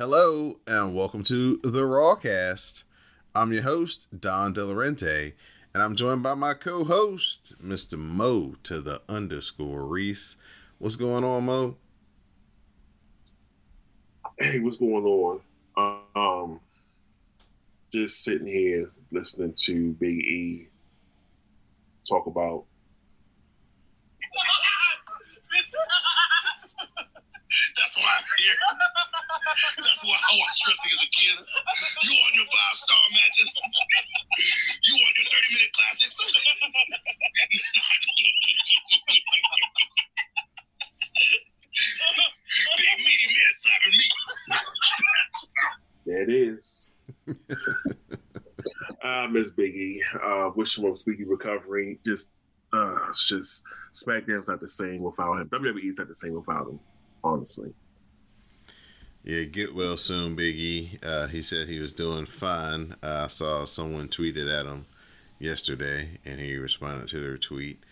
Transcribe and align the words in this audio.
Hello 0.00 0.56
and 0.66 0.94
welcome 0.94 1.22
to 1.24 1.58
the 1.58 1.82
Rawcast. 1.82 2.84
I'm 3.34 3.52
your 3.52 3.64
host, 3.64 4.06
Don 4.18 4.54
Delarente, 4.54 5.34
and 5.74 5.82
I'm 5.82 5.94
joined 5.94 6.22
by 6.22 6.32
my 6.32 6.54
co-host, 6.54 7.54
Mr. 7.62 7.98
Mo 7.98 8.54
to 8.62 8.80
the 8.80 9.02
underscore 9.10 9.84
Rease. 9.84 10.36
What's 10.78 10.96
going 10.96 11.22
on, 11.22 11.44
Mo? 11.44 11.76
hey, 14.38 14.60
what's 14.60 14.78
going 14.78 15.04
on? 15.04 15.40
Um, 16.16 16.60
just 17.92 18.24
sitting 18.24 18.46
here 18.46 18.88
listening 19.12 19.52
to 19.66 19.92
Big 20.00 20.16
E 20.16 20.68
talk 22.08 22.26
about. 22.26 22.64
That's 27.50 27.98
why 27.98 28.06
I'm 28.06 28.22
here. 28.38 28.54
That's 29.82 29.98
why 30.06 30.14
I 30.14 30.32
was 30.38 30.54
wrestling 30.62 30.94
as 30.94 31.02
a 31.02 31.10
kid. 31.10 31.34
You 32.06 32.14
on 32.14 32.32
your 32.38 32.46
five 32.46 32.76
star 32.78 33.02
matches. 33.10 33.50
You 34.86 34.94
on 34.94 35.10
your 35.18 35.26
30 35.26 35.58
minute 35.58 35.74
classics. 35.74 36.14
Big 42.78 42.98
meaty 42.98 43.34
man 43.34 43.52
slapping 43.52 43.92
me. 43.98 44.06
It 46.06 46.30
is. 46.30 46.86
uh, 49.04 49.26
Miss 49.30 49.50
Biggie. 49.50 49.98
Uh, 50.22 50.50
wish 50.54 50.78
him 50.78 50.84
a 50.90 50.96
speedy 50.96 51.24
recovery. 51.24 51.98
Just, 52.04 52.30
uh, 52.72 53.08
it's 53.08 53.26
just 53.28 53.62
SmackDown's 53.94 54.48
not 54.48 54.60
the 54.60 54.68
same 54.68 55.02
without 55.02 55.40
him. 55.40 55.48
WWE's 55.48 55.98
not 55.98 56.08
the 56.08 56.14
same 56.14 56.34
without 56.34 56.68
him. 56.68 56.80
Honestly. 57.22 57.72
Yeah, 59.22 59.44
get 59.44 59.74
well 59.74 59.96
soon, 59.96 60.36
Biggie. 60.36 60.98
Uh, 61.04 61.26
he 61.26 61.42
said 61.42 61.68
he 61.68 61.78
was 61.78 61.92
doing 61.92 62.24
fine. 62.24 62.94
Uh, 63.02 63.22
I 63.24 63.26
saw 63.28 63.66
someone 63.66 64.08
tweeted 64.08 64.50
at 64.50 64.66
him 64.66 64.86
yesterday, 65.38 66.18
and 66.24 66.40
he 66.40 66.56
responded 66.56 67.08
to 67.08 67.20
their 67.20 67.36
tweet 67.36 67.82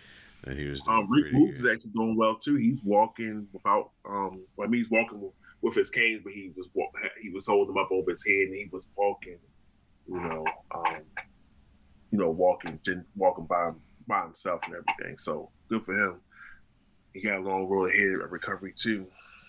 that 0.44 0.56
he 0.56 0.64
was 0.66 0.80
doing 0.82 0.98
Um, 0.98 1.10
Rick 1.10 1.30
pretty 1.30 1.36
Boogs 1.36 1.58
is 1.58 1.66
actually 1.66 1.90
doing 1.90 2.16
well 2.16 2.36
too. 2.36 2.56
He's 2.56 2.82
walking 2.82 3.46
without. 3.52 3.90
Um, 4.08 4.40
well, 4.56 4.66
I 4.66 4.70
mean, 4.70 4.80
he's 4.80 4.90
walking 4.90 5.20
with, 5.20 5.32
with 5.60 5.74
his 5.74 5.90
cane, 5.90 6.22
but 6.24 6.32
he 6.32 6.50
was 6.56 6.68
walk, 6.72 6.94
he 7.20 7.28
was 7.28 7.46
holding 7.46 7.74
them 7.74 7.84
up 7.84 7.90
over 7.90 8.10
his 8.10 8.24
head, 8.26 8.48
and 8.48 8.56
he 8.56 8.68
was 8.72 8.84
walking. 8.96 9.38
You 10.06 10.20
know, 10.20 10.46
um, 10.74 11.02
you 12.10 12.18
know, 12.18 12.30
walking, 12.30 12.80
walking 13.14 13.44
by 13.44 13.72
by 14.06 14.22
himself 14.22 14.62
and 14.64 14.76
everything. 14.76 15.18
So 15.18 15.50
good 15.68 15.82
for 15.82 15.94
him. 15.94 16.20
He 17.12 17.20
got 17.20 17.38
a 17.38 17.42
long 17.42 17.68
road 17.68 17.90
ahead 17.90 18.20
of 18.24 18.32
recovery 18.32 18.72
too. 18.74 19.06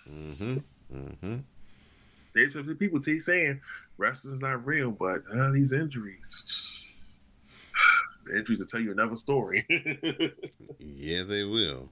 Mm-hmm. 0.10 0.58
Mm-hmm. 0.96 1.38
There's 2.34 2.54
some 2.54 2.76
people 2.76 3.00
keep 3.00 3.22
saying 3.22 3.62
wrestling's 3.98 4.42
not 4.42 4.66
real, 4.66 4.92
but 4.92 5.22
uh, 5.34 5.52
these 5.52 5.74
injuries, 5.74 6.86
the 8.26 8.38
injuries 8.38 8.60
will 8.60 8.68
tell 8.68 8.80
you 8.80 8.92
another 8.92 9.16
story. 9.16 9.66
Yeah, 10.80 11.24
they 11.24 11.44
will. 11.44 11.90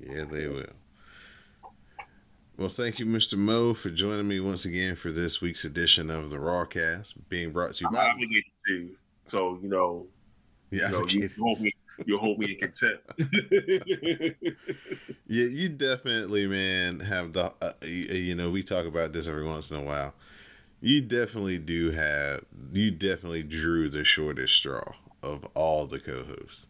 Yeah, 0.00 0.24
they 0.24 0.48
will. 0.48 0.72
Well, 2.56 2.68
thank 2.68 2.98
you, 2.98 3.06
Mr. 3.06 3.36
Mo, 3.38 3.72
for 3.74 3.90
joining 3.90 4.26
me 4.26 4.40
once 4.40 4.64
again 4.64 4.96
for 4.96 5.12
this 5.12 5.40
week's 5.40 5.64
edition 5.64 6.10
of 6.10 6.30
the 6.30 6.36
Rawcast, 6.36 7.14
being 7.28 7.52
brought 7.52 7.74
to 7.76 7.82
you 7.82 7.88
I'm 7.88 7.94
by 7.94 8.08
obligated 8.08 8.44
to. 8.66 8.90
So 9.22 9.58
you 9.62 9.68
know, 9.68 10.06
Yeah, 10.70 10.86
you 10.86 10.92
know, 10.92 11.06
you 11.06 11.30
hold 11.38 11.60
me, 11.62 11.72
you 12.06 12.18
hold 12.18 12.38
me 12.38 12.52
in 12.52 12.58
contempt. 12.58 13.10
yeah, 15.26 15.44
you 15.46 15.68
definitely, 15.68 16.46
man, 16.46 17.00
have 17.00 17.32
the. 17.32 17.52
Uh, 17.60 17.72
you 17.82 18.34
know, 18.34 18.50
we 18.50 18.62
talk 18.62 18.86
about 18.86 19.12
this 19.12 19.26
every 19.26 19.44
once 19.46 19.70
in 19.70 19.76
a 19.76 19.82
while. 19.82 20.14
You 20.80 21.00
definitely 21.00 21.58
do 21.58 21.90
have. 21.90 22.44
You 22.72 22.90
definitely 22.90 23.42
drew 23.42 23.88
the 23.88 24.04
shortest 24.04 24.54
straw 24.54 24.92
of 25.22 25.44
all 25.54 25.86
the 25.86 25.98
co-hosts. 25.98 26.66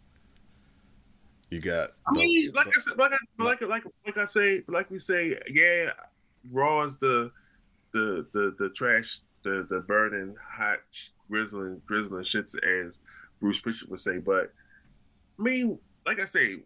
You 1.51 1.61
got. 1.61 1.91
I 2.07 2.13
the- 2.15 2.21
mean, 2.21 2.53
like 2.55 2.67
the- 2.67 2.73
I 2.77 2.81
said, 2.81 2.99
like 2.99 3.13
I, 3.13 3.43
like 3.43 3.61
like 3.63 3.85
like 4.07 4.19
I 4.19 4.25
say, 4.27 4.63
like 4.69 4.91
we 4.91 4.99
say, 4.99 5.39
yeah, 5.51 5.93
Raw 6.51 6.83
is 6.83 6.97
the 6.99 7.31
the 7.93 8.27
the 8.33 8.55
the 8.59 8.71
trash, 8.71 9.21
the 9.45 9.67
the 9.69 9.81
burning 9.81 10.37
hot 10.57 10.81
grizzling 11.31 11.81
grizzling 11.87 12.25
shits 12.25 12.57
as 12.63 12.99
Bruce 13.41 13.61
Prichard 13.61 13.89
would 13.91 14.01
say. 14.01 14.19
But 14.19 14.53
I 15.39 15.43
mean, 15.43 15.79
like 16.07 16.21
I 16.21 16.27
say, 16.27 16.63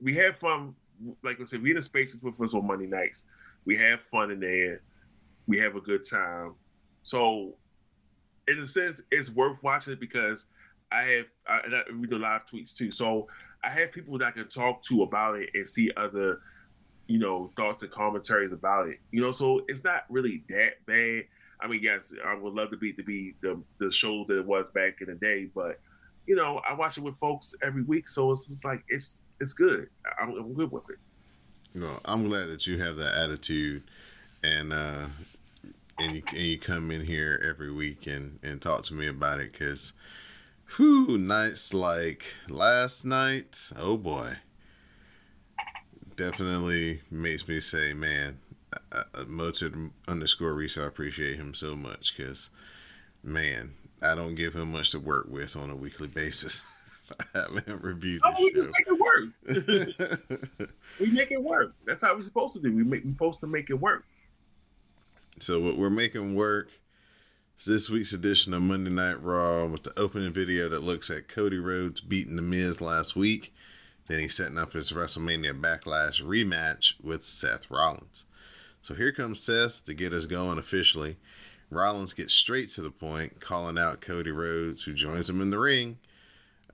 we 0.00 0.14
have 0.16 0.36
fun. 0.36 0.74
Like 1.22 1.40
I 1.40 1.44
said, 1.44 1.62
we 1.62 1.70
in 1.70 1.76
the 1.76 1.82
spaces 1.82 2.22
with 2.22 2.40
us 2.40 2.54
on 2.54 2.66
Monday 2.66 2.86
nights. 2.86 3.24
We 3.64 3.76
have 3.76 4.00
fun 4.10 4.30
in 4.30 4.40
there. 4.40 4.82
We 5.46 5.58
have 5.58 5.76
a 5.76 5.80
good 5.80 6.08
time. 6.08 6.54
So, 7.02 7.56
in 8.48 8.58
a 8.58 8.66
sense, 8.66 9.02
it's 9.10 9.30
worth 9.30 9.62
watching 9.62 9.96
because 10.00 10.46
I 10.92 11.02
have 11.02 11.26
I, 11.46 11.58
and 11.64 11.74
I 11.74 11.82
read 11.92 12.10
the 12.10 12.18
live 12.18 12.46
tweets 12.46 12.74
too. 12.74 12.90
So 12.90 13.28
I 13.62 13.70
have 13.70 13.92
people 13.92 14.16
that 14.18 14.26
I 14.26 14.30
can 14.30 14.48
talk 14.48 14.82
to 14.84 15.02
about 15.02 15.36
it 15.36 15.50
and 15.54 15.68
see 15.68 15.90
other, 15.96 16.40
you 17.08 17.18
know, 17.18 17.50
thoughts 17.56 17.82
and 17.82 17.90
commentaries 17.92 18.52
about 18.52 18.88
it. 18.88 18.98
You 19.10 19.22
know, 19.22 19.32
so 19.32 19.62
it's 19.68 19.84
not 19.84 20.04
really 20.08 20.44
that 20.48 20.84
bad. 20.86 21.24
I 21.60 21.68
mean, 21.68 21.80
yes, 21.82 22.12
I 22.24 22.34
would 22.34 22.54
love 22.54 22.70
to 22.70 22.76
be 22.76 22.92
to 22.92 23.02
be 23.02 23.34
the 23.42 23.60
the 23.78 23.90
show 23.90 24.24
that 24.28 24.38
it 24.38 24.46
was 24.46 24.66
back 24.74 25.00
in 25.00 25.08
the 25.08 25.14
day, 25.14 25.48
but 25.54 25.80
you 26.26 26.34
know, 26.34 26.60
I 26.68 26.74
watch 26.74 26.98
it 26.98 27.02
with 27.02 27.16
folks 27.16 27.54
every 27.62 27.82
week, 27.82 28.08
so 28.08 28.30
it's 28.32 28.48
just 28.48 28.64
like 28.64 28.82
it's 28.88 29.18
it's 29.40 29.52
good. 29.52 29.88
I'm, 30.20 30.30
I'm 30.30 30.54
good 30.54 30.70
with 30.70 30.88
it. 30.90 30.98
know, 31.74 32.00
I'm 32.04 32.26
glad 32.28 32.46
that 32.46 32.66
you 32.66 32.80
have 32.82 32.96
that 32.96 33.14
attitude, 33.14 33.82
and 34.42 34.72
uh, 34.72 35.06
and 35.98 36.16
you 36.16 36.22
and 36.30 36.38
you 36.38 36.58
come 36.58 36.90
in 36.90 37.04
here 37.04 37.40
every 37.46 37.72
week 37.72 38.06
and 38.06 38.38
and 38.42 38.60
talk 38.60 38.82
to 38.84 38.94
me 38.94 39.06
about 39.06 39.40
it 39.40 39.52
because, 39.52 39.92
whew, 40.76 41.18
nights 41.18 41.74
like 41.74 42.24
last 42.48 43.04
night, 43.04 43.70
oh 43.76 43.96
boy, 43.96 44.36
definitely 46.16 47.02
makes 47.10 47.48
me 47.48 47.60
say, 47.60 47.92
man, 47.92 48.38
uh, 48.92 49.02
uh, 49.14 49.24
Moted 49.26 49.90
underscore 50.08 50.54
Rease, 50.54 50.78
I 50.78 50.84
appreciate 50.84 51.36
him 51.36 51.54
so 51.54 51.76
much 51.76 52.16
because, 52.16 52.50
man, 53.22 53.74
I 54.04 54.14
don't 54.14 54.34
give 54.34 54.54
him 54.54 54.72
much 54.72 54.90
to 54.90 55.00
work 55.00 55.26
with 55.28 55.56
on 55.56 55.70
a 55.70 55.76
weekly 55.76 56.08
basis. 56.08 56.64
I 57.34 57.40
haven't 57.40 57.82
reviewed 57.82 58.22
Oh, 58.24 58.32
we 58.38 58.52
the 58.52 58.60
just 58.60 58.70
make 58.78 58.86
it 58.86 60.58
work. 60.58 60.70
we 61.00 61.06
make 61.10 61.30
it 61.30 61.42
work. 61.42 61.74
That's 61.86 62.02
how 62.02 62.16
we're 62.16 62.24
supposed 62.24 62.54
to 62.54 62.60
do. 62.60 62.74
We 62.74 62.82
make 62.82 63.04
we're 63.04 63.12
supposed 63.12 63.40
to 63.40 63.46
make 63.46 63.70
it 63.70 63.74
work. 63.74 64.04
So 65.38 65.60
what 65.60 65.76
we're 65.76 65.90
making 65.90 66.34
work 66.34 66.70
is 67.58 67.66
this 67.66 67.90
week's 67.90 68.12
edition 68.12 68.54
of 68.54 68.62
Monday 68.62 68.90
Night 68.90 69.22
Raw 69.22 69.66
with 69.66 69.82
the 69.82 69.98
opening 69.98 70.32
video 70.32 70.68
that 70.68 70.82
looks 70.82 71.10
at 71.10 71.28
Cody 71.28 71.58
Rhodes 71.58 72.00
beating 72.00 72.36
The 72.36 72.42
Miz 72.42 72.80
last 72.80 73.16
week. 73.16 73.52
Then 74.08 74.20
he's 74.20 74.36
setting 74.36 74.58
up 74.58 74.72
his 74.74 74.92
WrestleMania 74.92 75.60
Backlash 75.60 76.22
rematch 76.22 76.92
with 77.02 77.24
Seth 77.24 77.70
Rollins. 77.70 78.24
So 78.82 78.94
here 78.94 79.12
comes 79.12 79.42
Seth 79.42 79.84
to 79.86 79.94
get 79.94 80.12
us 80.12 80.26
going 80.26 80.58
officially. 80.58 81.16
Rollins 81.70 82.12
gets 82.12 82.32
straight 82.34 82.68
to 82.70 82.82
the 82.82 82.90
point, 82.90 83.40
calling 83.40 83.78
out 83.78 84.00
Cody 84.00 84.30
Rhodes, 84.30 84.84
who 84.84 84.94
joins 84.94 85.28
him 85.28 85.40
in 85.40 85.50
the 85.50 85.58
ring. 85.58 85.98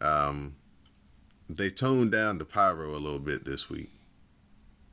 Um, 0.01 0.57
they 1.49 1.71
toned 1.71 2.13
down 2.13 2.39
the 2.39 2.45
pyro 2.45 2.91
a 2.91 2.99
little 2.99 3.19
bit 3.19 3.45
this 3.45 3.69
week. 3.69 3.91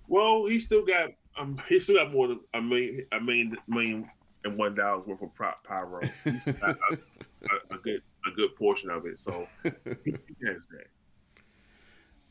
Well, 0.07 0.45
he 0.45 0.59
still 0.59 0.85
got 0.85 1.11
um 1.38 1.61
he 1.69 1.79
still 1.79 1.95
got 1.97 2.11
more 2.11 2.27
than 2.27 2.39
a 2.53 2.61
million 2.61 3.05
a 3.11 3.19
million 3.19 3.57
million 3.67 4.09
and 4.44 4.57
one 4.57 4.73
dollars 4.75 5.05
worth 5.05 5.21
of 5.21 5.33
prop 5.35 5.63
pyro. 5.63 6.01
He's 6.23 6.45
got 6.45 6.77
a, 6.91 6.94
a, 6.94 7.75
a 7.75 7.77
good 7.79 8.01
a 8.25 8.31
good 8.35 8.55
portion 8.55 8.89
of 8.89 9.05
it. 9.05 9.19
So 9.19 9.47
he, 9.63 10.15
has 10.45 10.67
that. 10.67 10.88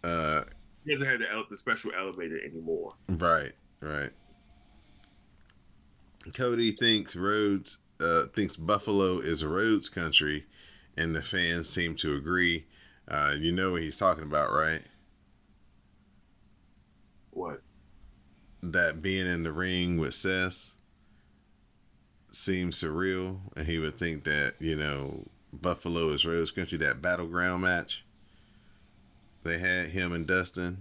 Uh, 0.04 0.44
He 0.84 0.92
doesn't 0.94 1.08
have 1.08 1.18
the, 1.18 1.26
the 1.50 1.56
special 1.56 1.90
elevator 1.98 2.38
anymore. 2.44 2.94
right, 3.08 3.50
right. 3.80 4.10
Cody 6.34 6.72
thinks 6.72 7.16
Rhodes 7.16 7.78
uh, 8.00 8.26
thinks 8.34 8.56
Buffalo 8.56 9.18
is 9.18 9.44
Rhodes 9.44 9.88
country, 9.88 10.44
and 10.96 11.14
the 11.14 11.22
fans 11.22 11.68
seem 11.68 11.94
to 11.96 12.14
agree. 12.14 12.66
Uh, 13.08 13.34
you 13.38 13.52
know 13.52 13.72
what 13.72 13.82
he's 13.82 13.96
talking 13.96 14.24
about, 14.24 14.52
right? 14.52 14.82
What? 17.30 17.62
That 18.62 19.00
being 19.02 19.26
in 19.26 19.44
the 19.44 19.52
ring 19.52 19.98
with 19.98 20.14
Seth 20.14 20.72
seems 22.32 22.82
surreal, 22.82 23.38
and 23.56 23.66
he 23.66 23.78
would 23.78 23.96
think 23.96 24.24
that 24.24 24.54
you 24.58 24.76
know 24.76 25.26
Buffalo 25.52 26.10
is 26.10 26.26
Rhodes 26.26 26.50
country. 26.50 26.78
That 26.78 27.00
battleground 27.00 27.62
match 27.62 28.02
they 29.46 29.58
had 29.58 29.90
him 29.90 30.12
and 30.12 30.26
Dustin 30.26 30.78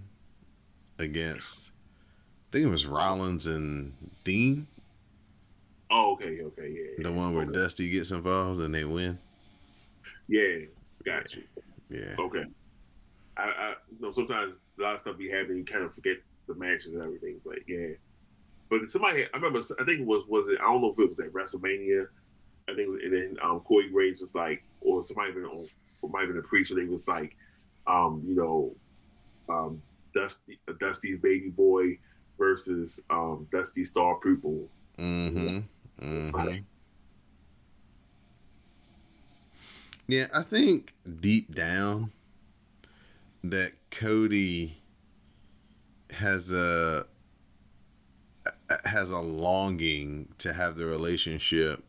against, 0.98 1.70
I 1.70 2.52
think 2.52 2.66
it 2.66 2.70
was 2.70 2.86
Rollins 2.86 3.46
and 3.46 3.92
Dean. 4.24 4.66
Oh, 5.90 6.12
okay, 6.14 6.40
okay, 6.42 6.68
yeah. 6.68 6.90
yeah. 6.98 7.04
The 7.04 7.12
one 7.12 7.34
where 7.34 7.44
okay. 7.44 7.52
Dusty 7.52 7.88
gets 7.90 8.10
involved 8.10 8.60
and 8.60 8.74
they 8.74 8.84
win. 8.84 9.18
Yeah, 10.28 10.66
got 11.04 11.34
you. 11.34 11.44
Yeah. 11.88 12.14
Okay. 12.18 12.44
I, 13.36 13.42
I 13.42 13.74
you 13.90 14.00
know 14.00 14.10
sometimes 14.10 14.54
a 14.78 14.82
lot 14.82 14.94
of 14.94 15.00
stuff 15.00 15.18
be 15.18 15.30
happening, 15.30 15.58
you 15.58 15.64
kind 15.64 15.84
of 15.84 15.94
forget 15.94 16.16
the 16.48 16.54
matches 16.54 16.92
and 16.92 17.02
everything, 17.02 17.40
but 17.44 17.58
yeah. 17.66 17.88
But 18.68 18.90
somebody, 18.90 19.24
I 19.24 19.36
remember, 19.36 19.60
I 19.78 19.84
think 19.84 20.00
it 20.00 20.06
was 20.06 20.24
was 20.26 20.48
it? 20.48 20.58
I 20.60 20.64
don't 20.64 20.82
know 20.82 20.92
if 20.92 20.98
it 20.98 21.08
was 21.08 21.20
at 21.20 21.32
WrestleMania. 21.32 22.06
I 22.68 22.74
think, 22.74 22.88
it 22.88 22.90
was, 22.90 23.00
and 23.04 23.12
then 23.12 23.36
um, 23.42 23.60
Corey 23.60 23.90
Graves 23.90 24.20
was 24.20 24.34
like, 24.34 24.64
or 24.80 25.04
somebody 25.04 25.32
been 25.32 25.44
on, 25.44 25.68
or 26.02 26.10
might 26.10 26.22
have 26.22 26.30
been 26.30 26.38
a 26.38 26.42
preacher. 26.42 26.74
They 26.74 26.84
was 26.84 27.06
like, 27.06 27.36
um, 27.86 28.22
you 28.26 28.34
know, 28.34 28.74
um, 29.48 29.80
Dusty, 30.12 30.58
Dusty's 30.80 31.18
baby 31.18 31.50
boy 31.50 31.98
versus 32.38 33.00
um, 33.08 33.46
Dusty 33.52 33.84
Star 33.84 34.16
People. 34.16 34.68
Mm-hmm. 34.98 35.60
It's 36.00 36.32
hmm 36.32 36.56
Yeah, 40.06 40.28
I 40.32 40.42
think 40.42 40.94
deep 41.20 41.54
down 41.54 42.12
that 43.44 43.72
Cody 43.90 44.78
has 46.10 46.52
a 46.52 47.06
has 48.84 49.10
a 49.10 49.18
longing 49.18 50.28
to 50.38 50.52
have 50.52 50.76
the 50.76 50.86
relationship 50.86 51.84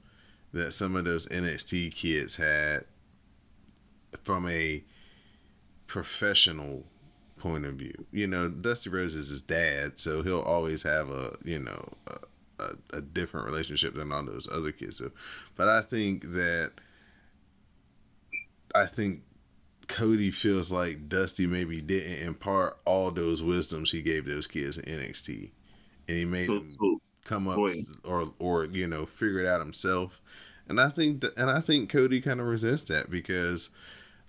that 0.53 0.71
some 0.73 0.95
of 0.95 1.05
those 1.05 1.27
NXT 1.27 1.89
kids 1.89 2.35
had 2.37 2.85
from 4.23 4.47
a 4.47 4.83
professional 5.87 6.85
point 7.37 7.65
of 7.65 7.75
view. 7.75 8.05
You 8.11 8.27
know, 8.27 8.49
Dusty 8.49 8.89
Rhodes 8.89 9.15
is 9.15 9.29
his 9.29 9.41
dad, 9.41 9.99
so 9.99 10.21
he'll 10.23 10.41
always 10.41 10.83
have 10.83 11.09
a 11.09 11.37
you 11.43 11.59
know 11.59 11.93
a, 12.59 12.97
a, 12.97 13.01
different 13.01 13.45
relationship 13.45 13.95
than 13.95 14.11
all 14.11 14.23
those 14.23 14.47
other 14.51 14.71
kids 14.71 14.97
do. 14.97 15.11
But 15.55 15.67
I 15.67 15.81
think 15.81 16.31
that 16.33 16.71
I 18.73 18.85
think 18.85 19.21
Cody 19.87 20.31
feels 20.31 20.71
like 20.71 21.07
Dusty 21.09 21.47
maybe 21.47 21.81
didn't 21.81 22.25
impart 22.27 22.77
all 22.85 23.11
those 23.11 23.41
wisdoms 23.41 23.91
he 23.91 24.01
gave 24.01 24.25
those 24.25 24.47
kids 24.47 24.77
in 24.77 24.99
NXT, 24.99 25.51
and 26.07 26.17
he 26.17 26.25
made 26.25 26.45
so, 26.45 26.59
them 26.59 26.71
so 26.71 27.01
come 27.23 27.47
up 27.47 27.57
ahead. 27.59 27.85
or 28.03 28.33
or 28.39 28.65
you 28.65 28.87
know 28.87 29.05
figure 29.05 29.39
it 29.39 29.47
out 29.47 29.61
himself. 29.61 30.21
And 30.67 30.81
I 30.81 30.89
think 30.89 31.21
th- 31.21 31.33
and 31.37 31.49
I 31.49 31.61
think 31.61 31.89
Cody 31.89 32.21
kind 32.21 32.41
of 32.41 32.47
resists 32.47 32.89
that 32.89 33.09
because 33.09 33.69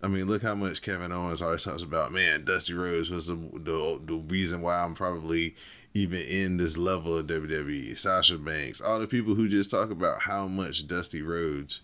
I 0.02 0.08
mean 0.08 0.26
look 0.26 0.42
how 0.42 0.54
much 0.54 0.82
Kevin 0.82 1.12
Owens 1.12 1.42
always 1.42 1.64
talks 1.64 1.82
about. 1.82 2.12
Man, 2.12 2.44
Dusty 2.44 2.74
Rhodes 2.74 3.10
was 3.10 3.26
the 3.26 3.36
the, 3.36 4.00
the 4.04 4.14
reason 4.14 4.60
why 4.60 4.82
I'm 4.82 4.94
probably 4.94 5.56
even 5.98 6.20
in 6.20 6.56
this 6.56 6.76
level 6.76 7.16
of 7.16 7.26
WWE. 7.26 7.98
Sasha 7.98 8.38
Banks, 8.38 8.80
all 8.80 9.00
the 9.00 9.06
people 9.06 9.34
who 9.34 9.48
just 9.48 9.70
talk 9.70 9.90
about 9.90 10.22
how 10.22 10.46
much 10.46 10.86
Dusty 10.86 11.22
Rhodes, 11.22 11.80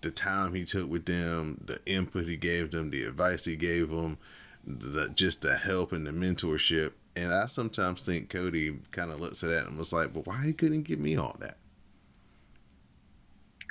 the 0.00 0.10
time 0.10 0.54
he 0.54 0.64
took 0.64 0.88
with 0.88 1.04
them, 1.04 1.62
the 1.66 1.78
input 1.86 2.26
he 2.26 2.36
gave 2.36 2.70
them, 2.70 2.90
the 2.90 3.04
advice 3.04 3.44
he 3.44 3.56
gave 3.56 3.90
them, 3.90 4.18
the 4.66 5.10
just 5.10 5.42
the 5.42 5.56
help 5.56 5.92
and 5.92 6.06
the 6.06 6.10
mentorship. 6.10 6.92
And 7.16 7.32
I 7.32 7.46
sometimes 7.46 8.02
think 8.02 8.30
Cody 8.30 8.78
kind 8.90 9.10
of 9.10 9.20
looks 9.20 9.42
at 9.44 9.50
that 9.50 9.66
and 9.66 9.78
was 9.78 9.92
like, 9.92 10.12
"But 10.12 10.26
why 10.26 10.42
he 10.46 10.52
couldn't 10.52 10.82
give 10.82 10.98
me 10.98 11.16
all 11.16 11.36
that?" 11.40 11.58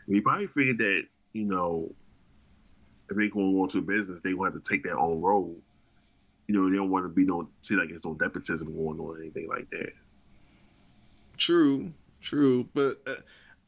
we 0.08 0.22
probably 0.22 0.48
figured 0.48 0.78
that 0.80 1.04
you 1.34 1.46
know 1.46 1.90
if 3.10 3.18
they 3.18 3.30
going 3.30 3.54
to 3.54 3.64
into 3.64 3.82
business, 3.82 4.22
they 4.22 4.34
want 4.34 4.54
to 4.54 4.70
take 4.70 4.84
their 4.84 4.98
own 4.98 5.22
role. 5.22 5.56
You 6.48 6.56
know, 6.56 6.70
they 6.70 6.76
don't 6.76 6.90
want 6.90 7.06
to 7.06 7.10
be 7.10 7.26
no 7.26 7.48
see 7.62 7.76
like 7.76 7.90
there's 7.90 8.06
no 8.06 8.18
nepotism 8.20 8.74
going 8.76 9.00
on 9.00 9.06
or 9.06 9.20
anything 9.20 9.48
like 9.48 9.70
that. 9.72 9.94
True, 11.38 11.94
true, 12.22 12.68
but 12.74 12.98
uh, 13.08 13.14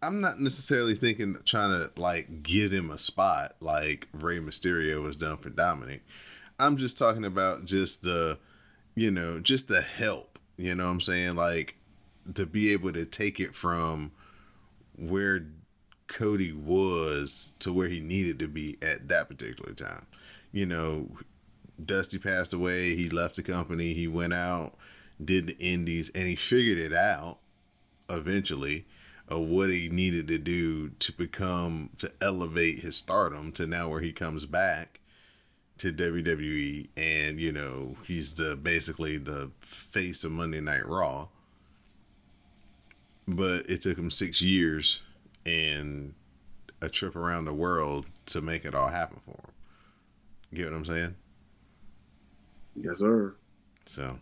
I'm 0.01 0.21
not 0.21 0.39
necessarily 0.39 0.95
thinking 0.95 1.37
trying 1.45 1.71
to 1.71 1.99
like 1.99 2.43
give 2.43 2.71
him 2.71 2.91
a 2.91 2.97
spot 2.97 3.55
like 3.59 4.07
Rey 4.13 4.39
Mysterio 4.39 5.01
was 5.01 5.17
done 5.17 5.37
for 5.37 5.49
Dominik. 5.49 6.01
I'm 6.59 6.77
just 6.77 6.97
talking 6.97 7.25
about 7.25 7.65
just 7.65 8.03
the, 8.03 8.37
you 8.95 9.11
know, 9.11 9.39
just 9.39 9.67
the 9.67 9.81
help. 9.81 10.37
You 10.57 10.75
know 10.75 10.85
what 10.85 10.91
I'm 10.91 11.01
saying? 11.01 11.35
Like 11.35 11.75
to 12.35 12.45
be 12.45 12.71
able 12.71 12.93
to 12.93 13.05
take 13.05 13.39
it 13.39 13.55
from 13.55 14.11
where 14.97 15.45
Cody 16.07 16.51
was 16.51 17.53
to 17.59 17.73
where 17.73 17.89
he 17.89 17.99
needed 17.99 18.39
to 18.39 18.47
be 18.47 18.77
at 18.81 19.07
that 19.09 19.27
particular 19.27 19.73
time. 19.73 20.05
You 20.51 20.65
know, 20.65 21.09
Dusty 21.83 22.17
passed 22.17 22.53
away. 22.53 22.95
He 22.95 23.09
left 23.09 23.35
the 23.35 23.43
company. 23.43 23.93
He 23.93 24.07
went 24.07 24.33
out, 24.33 24.75
did 25.23 25.47
the 25.47 25.57
indies, 25.57 26.09
and 26.15 26.27
he 26.27 26.35
figured 26.35 26.77
it 26.77 26.93
out 26.93 27.39
eventually 28.09 28.85
of 29.27 29.41
what 29.41 29.69
he 29.69 29.89
needed 29.89 30.27
to 30.27 30.37
do 30.37 30.89
to 30.89 31.11
become 31.13 31.89
to 31.97 32.11
elevate 32.21 32.79
his 32.79 32.95
stardom 32.95 33.51
to 33.53 33.65
now 33.65 33.89
where 33.89 34.01
he 34.01 34.11
comes 34.11 34.45
back 34.45 34.99
to 35.77 35.91
WWE 35.91 36.87
and 36.95 37.39
you 37.39 37.51
know 37.51 37.95
he's 38.05 38.35
the 38.35 38.55
basically 38.55 39.17
the 39.17 39.49
face 39.61 40.23
of 40.23 40.31
Monday 40.31 40.61
Night 40.61 40.87
Raw 40.87 41.27
but 43.27 43.67
it 43.69 43.81
took 43.81 43.97
him 43.97 44.11
6 44.11 44.41
years 44.41 45.01
and 45.45 46.13
a 46.81 46.89
trip 46.89 47.15
around 47.15 47.45
the 47.45 47.53
world 47.53 48.05
to 48.27 48.41
make 48.41 48.63
it 48.63 48.75
all 48.75 48.89
happen 48.89 49.19
for 49.25 49.31
him 49.31 49.51
get 50.53 50.65
what 50.65 50.77
I'm 50.77 50.85
saying 50.85 51.15
Yes, 52.75 52.99
sir. 52.99 53.35
so 53.85 54.19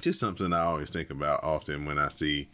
just 0.00 0.20
something 0.20 0.52
I 0.52 0.60
always 0.60 0.90
think 0.90 1.10
about 1.10 1.42
often 1.42 1.84
when 1.84 1.98
I 1.98 2.08
see 2.08 2.48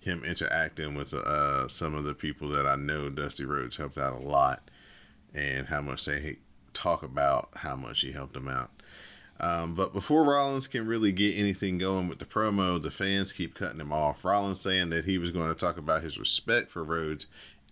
him 0.00 0.22
interacting 0.24 0.94
with 0.94 1.14
uh, 1.14 1.66
some 1.68 1.94
of 1.94 2.04
the 2.04 2.14
people 2.14 2.48
that 2.50 2.66
I 2.66 2.76
know 2.76 3.08
Dusty 3.08 3.44
Rhodes 3.44 3.76
helped 3.76 3.96
out 3.96 4.20
a 4.20 4.22
lot 4.22 4.70
and 5.34 5.66
how 5.66 5.80
much 5.80 6.04
they 6.04 6.36
talk 6.74 7.02
about 7.02 7.48
how 7.56 7.74
much 7.74 8.00
he 8.00 8.12
helped 8.12 8.34
them 8.34 8.48
out. 8.48 8.70
Um, 9.40 9.74
but 9.74 9.92
before 9.92 10.24
Rollins 10.24 10.68
can 10.68 10.86
really 10.86 11.10
get 11.10 11.36
anything 11.36 11.78
going 11.78 12.08
with 12.08 12.18
the 12.18 12.24
promo, 12.24 12.80
the 12.80 12.90
fans 12.90 13.32
keep 13.32 13.54
cutting 13.54 13.80
him 13.80 13.92
off. 13.92 14.24
Rollins 14.24 14.60
saying 14.60 14.90
that 14.90 15.06
he 15.06 15.18
was 15.18 15.30
going 15.30 15.48
to 15.48 15.54
talk 15.58 15.76
about 15.76 16.02
his 16.02 16.18
respect 16.18 16.70
for 16.70 16.84
Rhodes 16.84 17.26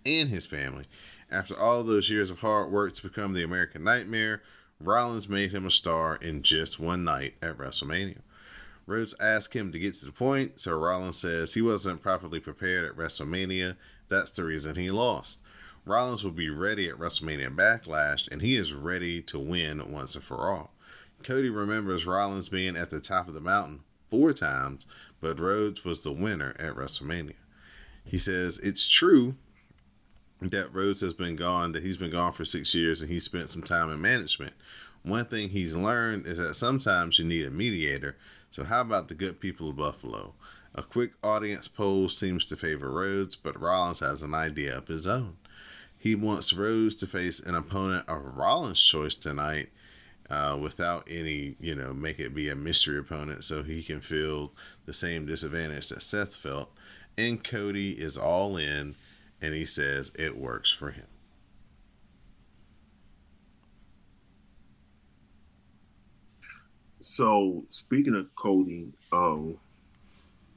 and 0.05 0.29
his 0.29 0.45
family. 0.45 0.85
After 1.31 1.57
all 1.57 1.83
those 1.83 2.09
years 2.09 2.29
of 2.29 2.39
hard 2.39 2.71
work 2.71 2.93
to 2.95 3.03
become 3.03 3.33
the 3.33 3.43
American 3.43 3.83
Nightmare, 3.83 4.41
Rollins 4.83 5.29
made 5.29 5.53
him 5.53 5.65
a 5.65 5.71
star 5.71 6.17
in 6.17 6.43
just 6.43 6.79
one 6.79 7.03
night 7.03 7.35
at 7.41 7.57
WrestleMania. 7.57 8.19
Rhodes 8.85 9.15
asked 9.19 9.53
him 9.53 9.71
to 9.71 9.79
get 9.79 9.93
to 9.95 10.05
the 10.05 10.11
point, 10.11 10.59
so 10.59 10.77
Rollins 10.77 11.17
says 11.17 11.53
he 11.53 11.61
wasn't 11.61 12.01
properly 12.01 12.41
prepared 12.41 12.83
at 12.83 12.97
WrestleMania. 12.97 13.77
That's 14.09 14.31
the 14.31 14.43
reason 14.43 14.75
he 14.75 14.91
lost. 14.91 15.41
Rollins 15.85 16.23
will 16.23 16.31
be 16.31 16.49
ready 16.49 16.89
at 16.89 16.97
WrestleMania 16.97 17.55
Backlash, 17.55 18.27
and 18.29 18.41
he 18.41 18.55
is 18.55 18.73
ready 18.73 19.21
to 19.23 19.39
win 19.39 19.91
once 19.91 20.15
and 20.15 20.23
for 20.23 20.49
all. 20.49 20.73
Cody 21.23 21.49
remembers 21.49 22.05
Rollins 22.05 22.49
being 22.49 22.75
at 22.75 22.89
the 22.89 22.99
top 22.99 23.29
of 23.29 23.33
the 23.33 23.39
mountain 23.39 23.81
four 24.09 24.33
times, 24.33 24.85
but 25.21 25.39
Rhodes 25.39 25.85
was 25.85 26.03
the 26.03 26.11
winner 26.11 26.53
at 26.59 26.75
WrestleMania. 26.75 27.35
He 28.03 28.17
says 28.17 28.59
it's 28.59 28.87
true 28.87 29.35
that 30.51 30.73
Rhodes 30.73 31.01
has 31.01 31.13
been 31.13 31.35
gone, 31.35 31.71
that 31.73 31.83
he's 31.83 31.97
been 31.97 32.11
gone 32.11 32.33
for 32.33 32.45
six 32.45 32.73
years, 32.73 33.01
and 33.01 33.09
he 33.09 33.19
spent 33.19 33.49
some 33.49 33.63
time 33.63 33.91
in 33.91 34.01
management. 34.01 34.53
One 35.03 35.25
thing 35.25 35.49
he's 35.49 35.75
learned 35.75 36.25
is 36.25 36.37
that 36.37 36.55
sometimes 36.55 37.19
you 37.19 37.25
need 37.25 37.45
a 37.45 37.51
mediator. 37.51 38.15
So, 38.51 38.63
how 38.63 38.81
about 38.81 39.07
the 39.07 39.15
good 39.15 39.39
people 39.39 39.69
of 39.69 39.77
Buffalo? 39.77 40.33
A 40.75 40.81
quick 40.81 41.11
audience 41.23 41.67
poll 41.67 42.09
seems 42.09 42.45
to 42.47 42.55
favor 42.55 42.89
Rhodes, 42.89 43.35
but 43.35 43.59
Rollins 43.59 43.99
has 43.99 44.21
an 44.21 44.33
idea 44.33 44.77
of 44.77 44.87
his 44.87 45.05
own. 45.05 45.37
He 45.97 46.15
wants 46.15 46.53
Rhodes 46.53 46.95
to 46.95 47.07
face 47.07 47.39
an 47.39 47.55
opponent 47.55 48.09
of 48.09 48.37
Rollins' 48.37 48.81
choice 48.81 49.15
tonight 49.15 49.69
uh, 50.29 50.57
without 50.59 51.07
any, 51.09 51.55
you 51.59 51.75
know, 51.75 51.93
make 51.93 52.19
it 52.19 52.33
be 52.33 52.49
a 52.49 52.55
mystery 52.55 52.97
opponent 52.97 53.43
so 53.43 53.61
he 53.61 53.83
can 53.83 54.01
feel 54.01 54.51
the 54.85 54.93
same 54.93 55.25
disadvantage 55.25 55.89
that 55.89 56.01
Seth 56.01 56.35
felt. 56.35 56.71
And 57.17 57.43
Cody 57.43 57.91
is 57.91 58.17
all 58.17 58.57
in 58.57 58.95
and 59.43 59.53
he 59.53 59.65
says 59.65 60.09
it 60.15 60.37
works 60.37 60.71
for 60.71 60.91
him. 60.91 61.05
So 67.01 67.65
speaking 67.69 68.15
of 68.15 68.33
coding, 68.35 68.93
um, 69.11 69.57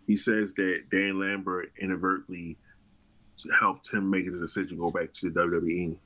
he 0.06 0.16
says 0.16 0.54
that 0.54 0.84
Dan 0.92 1.18
Lambert 1.18 1.72
inadvertently 1.76 2.56
helped 3.58 3.92
him 3.92 4.08
make 4.08 4.26
his 4.26 4.40
decision 4.40 4.76
to 4.76 4.76
go 4.76 4.92
back 4.92 5.12
to 5.14 5.30
the 5.30 5.40
WWE. 5.40 5.96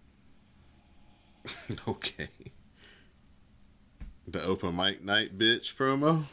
okay. 1.88 2.28
The 4.26 4.42
open 4.42 4.74
mic 4.74 5.04
night 5.04 5.36
bitch 5.36 5.76
promo? 5.76 6.24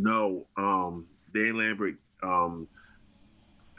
No, 0.00 0.46
um, 0.56 1.06
Dan 1.32 1.56
Lambert 1.56 1.94
um, 2.24 2.66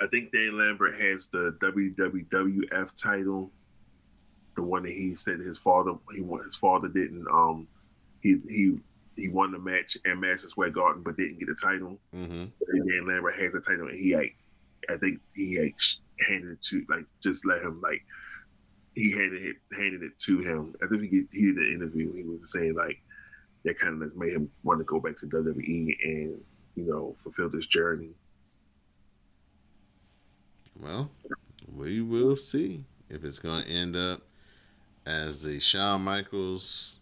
I 0.02 0.08
think 0.08 0.32
Dan 0.32 0.58
Lambert 0.58 1.00
has 1.00 1.28
the 1.28 1.56
WWF 1.62 3.02
title, 3.02 3.52
the 4.56 4.64
one 4.64 4.84
that 4.84 4.92
he 4.92 5.16
said 5.16 5.40
his 5.40 5.58
father 5.58 5.94
he 6.14 6.24
his 6.44 6.56
father 6.56 6.88
didn't. 6.88 7.28
Um, 7.32 7.68
he 8.22 8.38
he 8.48 8.78
he 9.16 9.30
won 9.30 9.52
the 9.52 9.60
match 9.60 9.98
at 10.06 10.18
Madison 10.18 10.50
Square 10.50 10.72
Garden, 10.72 11.04
but 11.04 11.18
didn't 11.18 11.40
get 11.40 11.48
the 11.48 11.56
title. 11.56 11.98
Mm-hmm. 12.14 12.46
Dan 12.90 13.08
Lambert 13.08 13.40
has 13.40 13.54
the 13.54 13.62
title, 13.62 13.88
and 13.88 13.98
he 13.98 14.16
like, 14.16 14.36
I 14.90 14.98
think 14.98 15.20
he 15.34 15.60
like 15.60 15.75
handed 16.28 16.52
it 16.52 16.62
to 16.64 16.86
like 16.90 17.06
just 17.22 17.46
let 17.46 17.62
him 17.62 17.82
like 17.82 18.04
he 18.96 19.12
handed 19.12 19.42
it 19.42 19.56
handed 19.78 20.04
it 20.04 20.18
to 20.20 20.40
him. 20.40 20.75
I 20.84 20.88
think 20.88 21.04
he 21.04 21.24
he 21.32 21.46
did 21.48 21.58
an 21.58 21.74
interview. 21.74 22.14
He 22.14 22.24
was 22.24 22.52
saying 22.52 22.75
like 22.75 23.00
that 23.64 23.80
kind 23.80 24.02
of 24.02 24.16
made 24.16 24.34
him 24.34 24.50
want 24.64 24.80
to 24.80 24.86
go 24.86 25.00
back 25.00 25.18
to 25.20 25.28
WWE 25.28 25.96
and 26.04 26.42
you 26.75 26.84
know 26.84 27.16
fulfill 27.18 27.50
this 27.50 27.68
journey. 27.68 28.12
Well, 30.79 31.10
we 31.74 32.01
will 32.01 32.36
see 32.36 32.86
if 33.10 33.24
it's 33.24 33.39
going 33.39 33.63
to 33.63 33.70
end 33.70 33.96
up 33.96 34.22
as 35.05 35.41
the 35.41 35.60
Shawn 35.60 36.01
Michaels, 36.01 37.00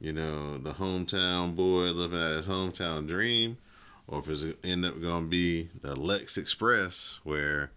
you 0.00 0.12
know, 0.12 0.58
the 0.58 0.74
hometown 0.74 1.54
boy 1.54 1.90
living 1.90 2.20
at 2.20 2.36
his 2.36 2.46
hometown 2.46 3.06
dream, 3.06 3.58
or 4.06 4.20
if 4.20 4.28
it's 4.28 4.42
going 4.42 4.54
to 4.62 4.68
end 4.68 4.84
up 4.84 5.00
going 5.00 5.24
to 5.24 5.28
be 5.28 5.70
the 5.82 5.96
Lex 5.96 6.36
Express 6.36 7.20
where 7.24 7.72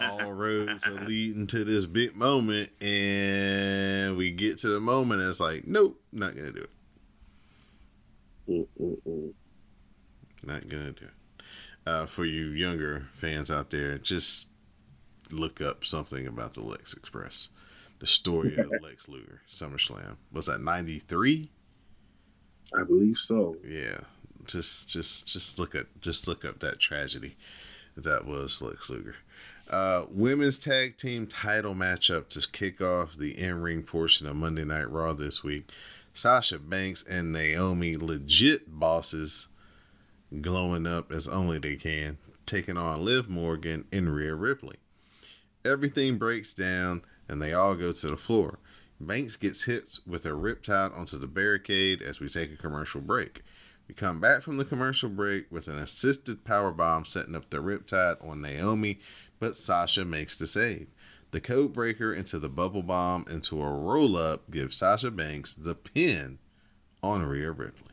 all 0.00 0.32
roads 0.32 0.86
are 0.86 1.04
leading 1.06 1.46
to 1.48 1.64
this 1.64 1.86
big 1.86 2.14
moment 2.14 2.70
and 2.80 4.16
we 4.16 4.30
get 4.30 4.58
to 4.58 4.68
the 4.68 4.80
moment 4.80 5.20
and 5.20 5.30
it's 5.30 5.40
like, 5.40 5.66
nope, 5.66 6.00
not 6.12 6.34
going 6.34 6.52
to 6.52 6.58
do 6.60 6.62
it. 6.62 6.70
Mm-mm-mm. 8.48 9.32
Not 10.44 10.68
going 10.68 10.84
to 10.84 10.92
do 10.92 11.04
it. 11.06 11.10
Uh, 11.86 12.04
for 12.04 12.24
you 12.24 12.46
younger 12.46 13.06
fans 13.14 13.50
out 13.50 13.70
there, 13.70 13.96
just 13.98 14.48
look 15.30 15.60
up 15.60 15.84
something 15.84 16.26
about 16.26 16.54
the 16.54 16.60
Lex 16.62 16.94
Express. 16.94 17.48
The 18.00 18.06
story 18.06 18.56
of 18.58 18.70
Lex 18.82 19.08
Luger, 19.08 19.40
SummerSlam. 19.48 20.16
Was 20.32 20.46
that 20.46 20.60
93? 20.60 21.44
I 22.74 22.82
believe 22.82 23.16
so. 23.16 23.56
Yeah. 23.64 24.00
Just 24.46 24.88
just 24.88 25.26
just 25.26 25.58
look 25.58 25.74
at 25.74 25.86
just 26.00 26.28
look 26.28 26.44
up 26.44 26.60
that 26.60 26.78
tragedy 26.78 27.36
that 27.96 28.26
was 28.26 28.60
Lex 28.62 28.90
Luger. 28.90 29.16
Uh, 29.68 30.04
women's 30.10 30.58
tag 30.58 30.96
team 30.96 31.26
title 31.26 31.74
matchup 31.74 32.28
to 32.28 32.46
kick 32.52 32.80
off 32.80 33.14
the 33.16 33.36
in-ring 33.38 33.82
portion 33.82 34.26
of 34.26 34.36
Monday 34.36 34.64
Night 34.64 34.88
Raw 34.90 35.12
this 35.12 35.42
week. 35.42 35.70
Sasha 36.14 36.58
Banks 36.58 37.02
and 37.02 37.32
Naomi, 37.32 37.96
legit 37.96 38.78
bosses, 38.78 39.48
glowing 40.40 40.86
up 40.86 41.12
as 41.12 41.28
only 41.28 41.58
they 41.58 41.76
can, 41.76 42.18
taking 42.46 42.76
on 42.76 43.04
Liv 43.04 43.28
Morgan 43.28 43.84
and 43.92 44.14
Rhea 44.14 44.34
Ripley. 44.34 44.76
Everything 45.64 46.18
breaks 46.18 46.54
down 46.54 47.02
and 47.28 47.40
they 47.40 47.52
all 47.52 47.74
go 47.74 47.92
to 47.92 48.08
the 48.08 48.16
floor. 48.16 48.58
Banks 49.00 49.36
gets 49.36 49.64
hit 49.64 49.98
with 50.06 50.24
a 50.24 50.30
riptide 50.30 50.96
onto 50.96 51.18
the 51.18 51.26
barricade 51.26 52.02
as 52.02 52.20
we 52.20 52.28
take 52.28 52.52
a 52.52 52.56
commercial 52.56 53.00
break. 53.00 53.42
We 53.88 53.94
come 53.94 54.20
back 54.20 54.42
from 54.42 54.56
the 54.56 54.64
commercial 54.64 55.08
break 55.08 55.50
with 55.50 55.68
an 55.68 55.78
assisted 55.78 56.44
power 56.44 56.72
bomb 56.72 57.04
setting 57.04 57.36
up 57.36 57.50
the 57.50 57.58
riptide 57.58 58.26
on 58.26 58.40
Naomi, 58.40 58.98
but 59.38 59.56
Sasha 59.56 60.04
makes 60.04 60.38
the 60.38 60.46
save. 60.46 60.88
The 61.30 61.40
code 61.40 61.72
breaker 61.72 62.12
into 62.12 62.38
the 62.38 62.48
bubble 62.48 62.82
bomb 62.82 63.26
into 63.28 63.62
a 63.62 63.70
roll 63.70 64.16
up 64.16 64.50
gives 64.50 64.76
Sasha 64.76 65.10
Banks 65.10 65.54
the 65.54 65.74
pin 65.74 66.38
on 67.02 67.22
Rhea 67.22 67.50
Ripley. 67.50 67.85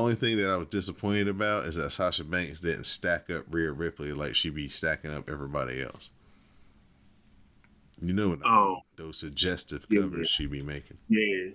Only 0.00 0.14
thing 0.14 0.38
that 0.38 0.48
I 0.48 0.56
was 0.56 0.68
disappointed 0.68 1.28
about 1.28 1.66
is 1.66 1.74
that 1.74 1.90
Sasha 1.90 2.24
Banks 2.24 2.60
didn't 2.60 2.84
stack 2.84 3.28
up 3.28 3.44
Rhea 3.50 3.70
Ripley 3.70 4.12
like 4.12 4.34
she'd 4.34 4.54
be 4.54 4.66
stacking 4.70 5.12
up 5.12 5.28
everybody 5.28 5.82
else. 5.82 6.08
You 8.00 8.14
know 8.14 8.30
what 8.30 8.38
I 8.42 8.48
mean? 8.48 8.58
Oh. 8.58 8.76
Those 8.96 9.18
suggestive 9.18 9.84
Yeah, 9.90 10.00
covers 10.00 10.18
yeah. 10.20 10.24
she 10.24 10.46
be 10.46 10.62
making. 10.62 10.96
Yeah. 11.10 11.50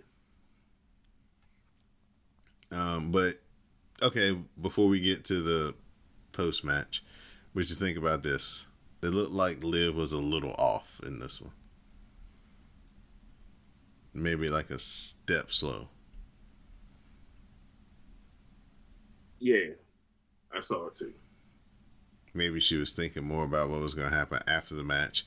Um, 2.72 3.12
but 3.12 3.40
okay, 4.04 4.38
before 4.62 4.88
we 4.90 5.00
get 5.00 5.26
to 5.26 5.42
the 5.42 5.74
post 6.32 6.64
match, 6.64 7.04
what 7.54 7.68
you 7.68 7.76
think 7.76 7.98
about 7.98 8.22
this? 8.22 8.68
It 9.02 9.08
looked 9.08 9.32
like 9.32 9.64
Liv 9.64 9.96
was 9.96 10.12
a 10.12 10.18
little 10.18 10.54
off 10.60 11.02
in 11.04 11.18
this 11.18 11.42
one. 11.42 11.54
Maybe 14.14 14.50
like 14.50 14.70
a 14.70 14.78
step 14.78 15.52
slow. 15.52 15.88
Yeah. 19.40 19.74
I 20.56 20.62
saw 20.62 20.88
it 20.88 20.96
too. 20.96 21.14
Maybe 22.34 22.60
she 22.60 22.76
was 22.76 22.92
thinking 22.92 23.24
more 23.24 23.46
about 23.46 23.70
what 23.70 23.82
was 23.82 23.94
going 23.94 24.10
to 24.10 24.16
happen 24.16 24.40
after 24.48 24.76
the 24.76 24.84
match. 24.84 25.26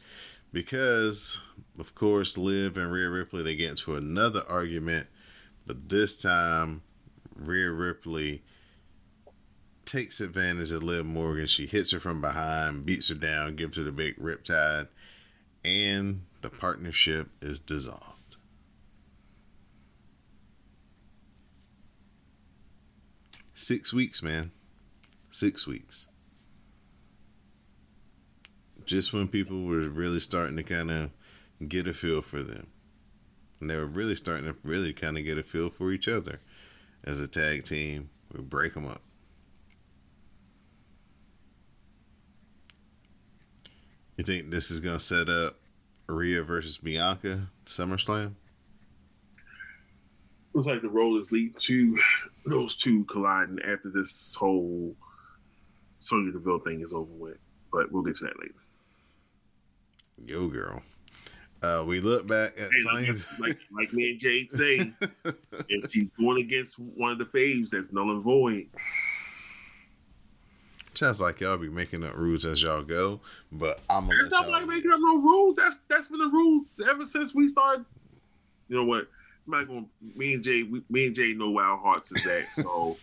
Because, 0.52 1.40
of 1.78 1.94
course, 1.94 2.38
Liv 2.38 2.76
and 2.76 2.90
Rhea 2.90 3.08
Ripley, 3.08 3.42
they 3.42 3.54
get 3.54 3.70
into 3.70 3.96
another 3.96 4.42
argument. 4.48 5.06
But 5.66 5.88
this 5.88 6.16
time, 6.20 6.82
Rhea 7.34 7.70
Ripley 7.70 8.42
takes 9.84 10.20
advantage 10.20 10.70
of 10.72 10.82
Liv 10.82 11.06
Morgan. 11.06 11.46
She 11.46 11.66
hits 11.66 11.92
her 11.92 12.00
from 12.00 12.20
behind, 12.20 12.84
beats 12.84 13.08
her 13.08 13.14
down, 13.14 13.56
gives 13.56 13.76
her 13.76 13.82
the 13.82 13.92
big 13.92 14.16
riptide, 14.16 14.88
and 15.64 16.22
the 16.42 16.50
partnership 16.50 17.28
is 17.40 17.60
dissolved. 17.60 18.17
Six 23.58 23.92
weeks, 23.92 24.22
man. 24.22 24.52
Six 25.32 25.66
weeks. 25.66 26.06
Just 28.86 29.12
when 29.12 29.26
people 29.26 29.64
were 29.64 29.88
really 29.88 30.20
starting 30.20 30.54
to 30.58 30.62
kind 30.62 30.92
of 30.92 31.10
get 31.68 31.88
a 31.88 31.92
feel 31.92 32.22
for 32.22 32.40
them. 32.40 32.68
And 33.60 33.68
they 33.68 33.76
were 33.76 33.84
really 33.84 34.14
starting 34.14 34.44
to 34.44 34.54
really 34.62 34.92
kind 34.92 35.18
of 35.18 35.24
get 35.24 35.38
a 35.38 35.42
feel 35.42 35.70
for 35.70 35.90
each 35.90 36.06
other 36.06 36.38
as 37.02 37.18
a 37.18 37.26
tag 37.26 37.64
team. 37.64 38.10
We 38.32 38.42
break 38.42 38.74
them 38.74 38.86
up. 38.86 39.02
You 44.16 44.22
think 44.22 44.50
this 44.50 44.70
is 44.70 44.78
going 44.78 44.98
to 44.98 45.04
set 45.04 45.28
up 45.28 45.56
Rhea 46.06 46.44
versus 46.44 46.78
Bianca 46.78 47.48
SummerSlam? 47.66 48.34
Looks 50.58 50.66
like 50.66 50.82
the 50.82 50.88
rollers 50.88 51.30
lead 51.30 51.56
to 51.60 51.96
those 52.44 52.74
two 52.74 53.04
colliding 53.04 53.60
after 53.64 53.90
this 53.94 54.34
whole 54.34 54.96
Sonya 55.98 56.32
Deville 56.32 56.58
thing 56.58 56.80
is 56.80 56.92
over 56.92 57.12
with. 57.12 57.38
But 57.70 57.92
we'll 57.92 58.02
get 58.02 58.16
to 58.16 58.24
that 58.24 58.40
later. 58.40 58.54
Yo, 60.26 60.48
girl. 60.48 60.82
Uh, 61.62 61.84
we 61.86 62.00
look 62.00 62.26
back 62.26 62.58
at 62.58 62.70
Hey, 62.72 63.16
like, 63.38 63.56
like, 63.70 63.92
me 63.92 64.10
and 64.10 64.18
Jade 64.18 64.50
say, 64.50 64.92
if 65.68 65.92
she's 65.92 66.10
going 66.18 66.42
against 66.42 66.76
one 66.76 67.12
of 67.12 67.18
the 67.18 67.24
faves, 67.26 67.70
that's 67.70 67.92
null 67.92 68.10
and 68.10 68.20
void. 68.20 68.66
Sounds 70.94 71.20
like 71.20 71.38
y'all 71.38 71.56
be 71.56 71.68
making 71.68 72.02
up 72.02 72.16
rules 72.16 72.44
as 72.44 72.60
y'all 72.60 72.82
go, 72.82 73.20
but 73.52 73.78
I'm 73.88 74.08
gonna 74.08 74.16
There's 74.16 74.30
nobody 74.32 74.66
making 74.66 74.90
up 74.90 74.98
no 75.00 75.18
rules. 75.18 75.54
That's 75.54 75.78
that's 75.88 76.08
been 76.08 76.18
the 76.18 76.26
rules 76.26 76.66
ever 76.90 77.06
since 77.06 77.32
we 77.32 77.46
started. 77.46 77.84
You 78.66 78.74
know 78.74 78.84
what? 78.84 79.06
I'm 79.48 79.60
not 79.60 79.68
going. 79.68 79.88
Me 80.14 80.34
and 80.34 80.44
Jay, 80.44 80.62
we, 80.62 80.82
me 80.90 81.06
and 81.06 81.16
Jay 81.16 81.32
know 81.32 81.50
where 81.50 81.64
our 81.64 81.78
hearts 81.78 82.12
is 82.12 82.26
at. 82.26 82.52
So 82.52 82.98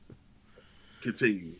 continue. 1.02 1.54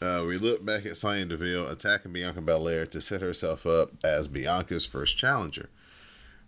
Uh, 0.00 0.24
we 0.26 0.38
look 0.38 0.64
back 0.64 0.86
at 0.86 0.96
Sonya 0.96 1.26
Deville 1.26 1.68
attacking 1.68 2.12
Bianca 2.12 2.40
Belair 2.40 2.86
to 2.86 3.00
set 3.00 3.20
herself 3.20 3.66
up 3.66 3.90
as 4.04 4.28
Bianca's 4.28 4.86
first 4.86 5.18
challenger. 5.18 5.68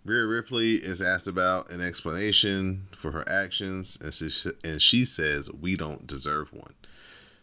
Rhea 0.05 0.25
Ripley 0.25 0.75
is 0.75 1.01
asked 1.01 1.27
about 1.27 1.69
an 1.69 1.81
explanation 1.81 2.87
for 2.97 3.11
her 3.11 3.27
actions, 3.29 3.97
and 4.01 4.13
she, 4.13 4.51
and 4.63 4.81
she 4.81 5.05
says, 5.05 5.51
We 5.51 5.75
don't 5.75 6.07
deserve 6.07 6.51
one. 6.53 6.73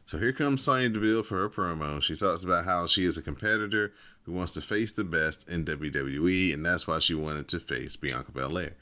So 0.07 0.19
here 0.19 0.33
comes 0.33 0.65
Sonya 0.65 0.89
Deville 0.89 1.23
for 1.23 1.37
her 1.37 1.51
promo. 1.51 2.03
She 2.03 2.17
talks 2.17 2.43
about 2.45 2.65
how 2.65 2.87
she 2.87 3.05
is 3.05 3.17
a 3.17 3.23
competitor 3.23 3.93
who 4.25 4.33
wants 4.33 4.55
to 4.55 4.61
face 4.61 4.93
the 4.93 5.05
best 5.05 5.49
in 5.49 5.65
WWE, 5.65 6.55
and 6.55 6.65
that's 6.65 6.87
why 6.87 6.99
she 6.99 7.15
wanted 7.15 7.47
to 7.49 7.61
face 7.61 7.95
Bianca 7.95 8.33
Belair. 8.33 8.73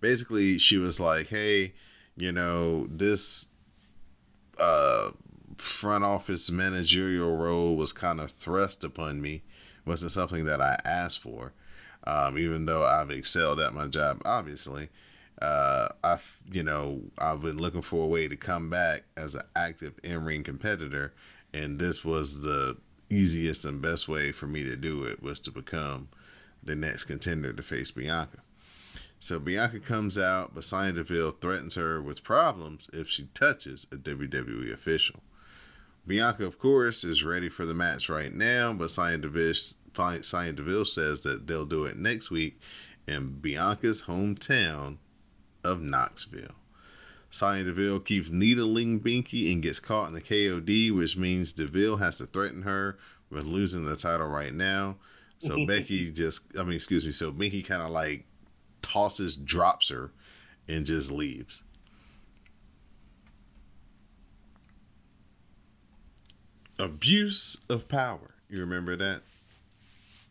Basically, 0.00 0.58
she 0.58 0.78
was 0.78 1.00
like, 1.00 1.28
Hey, 1.28 1.72
you 2.16 2.32
know, 2.32 2.86
this 2.88 3.48
uh, 4.58 5.10
front 5.56 6.04
office 6.04 6.50
managerial 6.50 7.36
role 7.36 7.76
was 7.76 7.92
kind 7.92 8.20
of 8.20 8.30
thrust 8.30 8.84
upon 8.84 9.20
me. 9.20 9.42
wasn't 9.84 10.12
something 10.12 10.44
that 10.46 10.60
I 10.60 10.78
asked 10.84 11.20
for, 11.20 11.52
um, 12.04 12.38
even 12.38 12.66
though 12.66 12.84
I've 12.84 13.10
excelled 13.10 13.60
at 13.60 13.74
my 13.74 13.86
job, 13.86 14.22
obviously. 14.24 14.88
Uh, 15.40 15.88
I, 16.02 16.18
you 16.50 16.62
know, 16.62 17.02
I've 17.18 17.42
been 17.42 17.58
looking 17.58 17.82
for 17.82 18.04
a 18.04 18.08
way 18.08 18.26
to 18.26 18.36
come 18.36 18.70
back 18.70 19.04
as 19.16 19.34
an 19.34 19.42
active 19.54 19.94
in 20.02 20.24
ring 20.24 20.42
competitor, 20.42 21.12
and 21.52 21.78
this 21.78 22.04
was 22.04 22.40
the 22.40 22.76
easiest 23.10 23.64
and 23.64 23.80
best 23.80 24.08
way 24.08 24.32
for 24.32 24.46
me 24.46 24.64
to 24.64 24.76
do 24.76 25.04
it 25.04 25.22
was 25.22 25.38
to 25.40 25.50
become 25.50 26.08
the 26.62 26.74
next 26.74 27.04
contender 27.04 27.52
to 27.52 27.62
face 27.62 27.90
Bianca. 27.90 28.38
So 29.20 29.38
Bianca 29.38 29.80
comes 29.80 30.18
out, 30.18 30.54
but 30.54 30.64
Sonya 30.64 30.92
Deville 30.92 31.32
threatens 31.40 31.74
her 31.74 32.00
with 32.02 32.22
problems 32.22 32.88
if 32.92 33.08
she 33.08 33.28
touches 33.34 33.86
a 33.90 33.96
WWE 33.96 34.72
official. 34.72 35.20
Bianca, 36.06 36.44
of 36.44 36.58
course, 36.58 37.02
is 37.02 37.24
ready 37.24 37.48
for 37.48 37.66
the 37.66 37.74
match 37.74 38.08
right 38.08 38.32
now, 38.32 38.72
but 38.72 38.90
Sonya 38.90 39.18
Deville, 39.18 39.54
Sonya 40.22 40.52
Deville 40.52 40.84
says 40.84 41.22
that 41.22 41.46
they'll 41.46 41.66
do 41.66 41.84
it 41.84 41.96
next 41.96 42.30
week 42.30 42.60
in 43.08 43.38
Bianca's 43.40 44.02
hometown 44.02 44.98
of 45.64 45.80
Knoxville. 45.80 46.54
Sonya 47.30 47.64
Deville 47.64 48.00
keeps 48.00 48.30
needling 48.30 49.00
Binky 49.00 49.52
and 49.52 49.62
gets 49.62 49.80
caught 49.80 50.08
in 50.08 50.14
the 50.14 50.20
KOD, 50.20 50.94
which 50.94 51.16
means 51.16 51.52
Deville 51.52 51.96
has 51.96 52.18
to 52.18 52.26
threaten 52.26 52.62
her 52.62 52.98
with 53.30 53.44
losing 53.44 53.84
the 53.84 53.96
title 53.96 54.28
right 54.28 54.54
now. 54.54 54.96
So 55.40 55.66
Becky 55.66 56.12
just, 56.12 56.46
I 56.58 56.62
mean, 56.62 56.74
excuse 56.74 57.04
me. 57.04 57.12
So 57.12 57.32
Binky 57.32 57.64
kind 57.64 57.82
of 57.82 57.90
like 57.90 58.24
tosses, 58.86 59.36
drops 59.36 59.88
her, 59.88 60.12
and 60.68 60.86
just 60.86 61.10
leaves. 61.10 61.62
Abuse 66.78 67.56
of 67.68 67.88
power. 67.88 68.34
You 68.48 68.60
remember 68.60 68.96
that? 68.96 69.22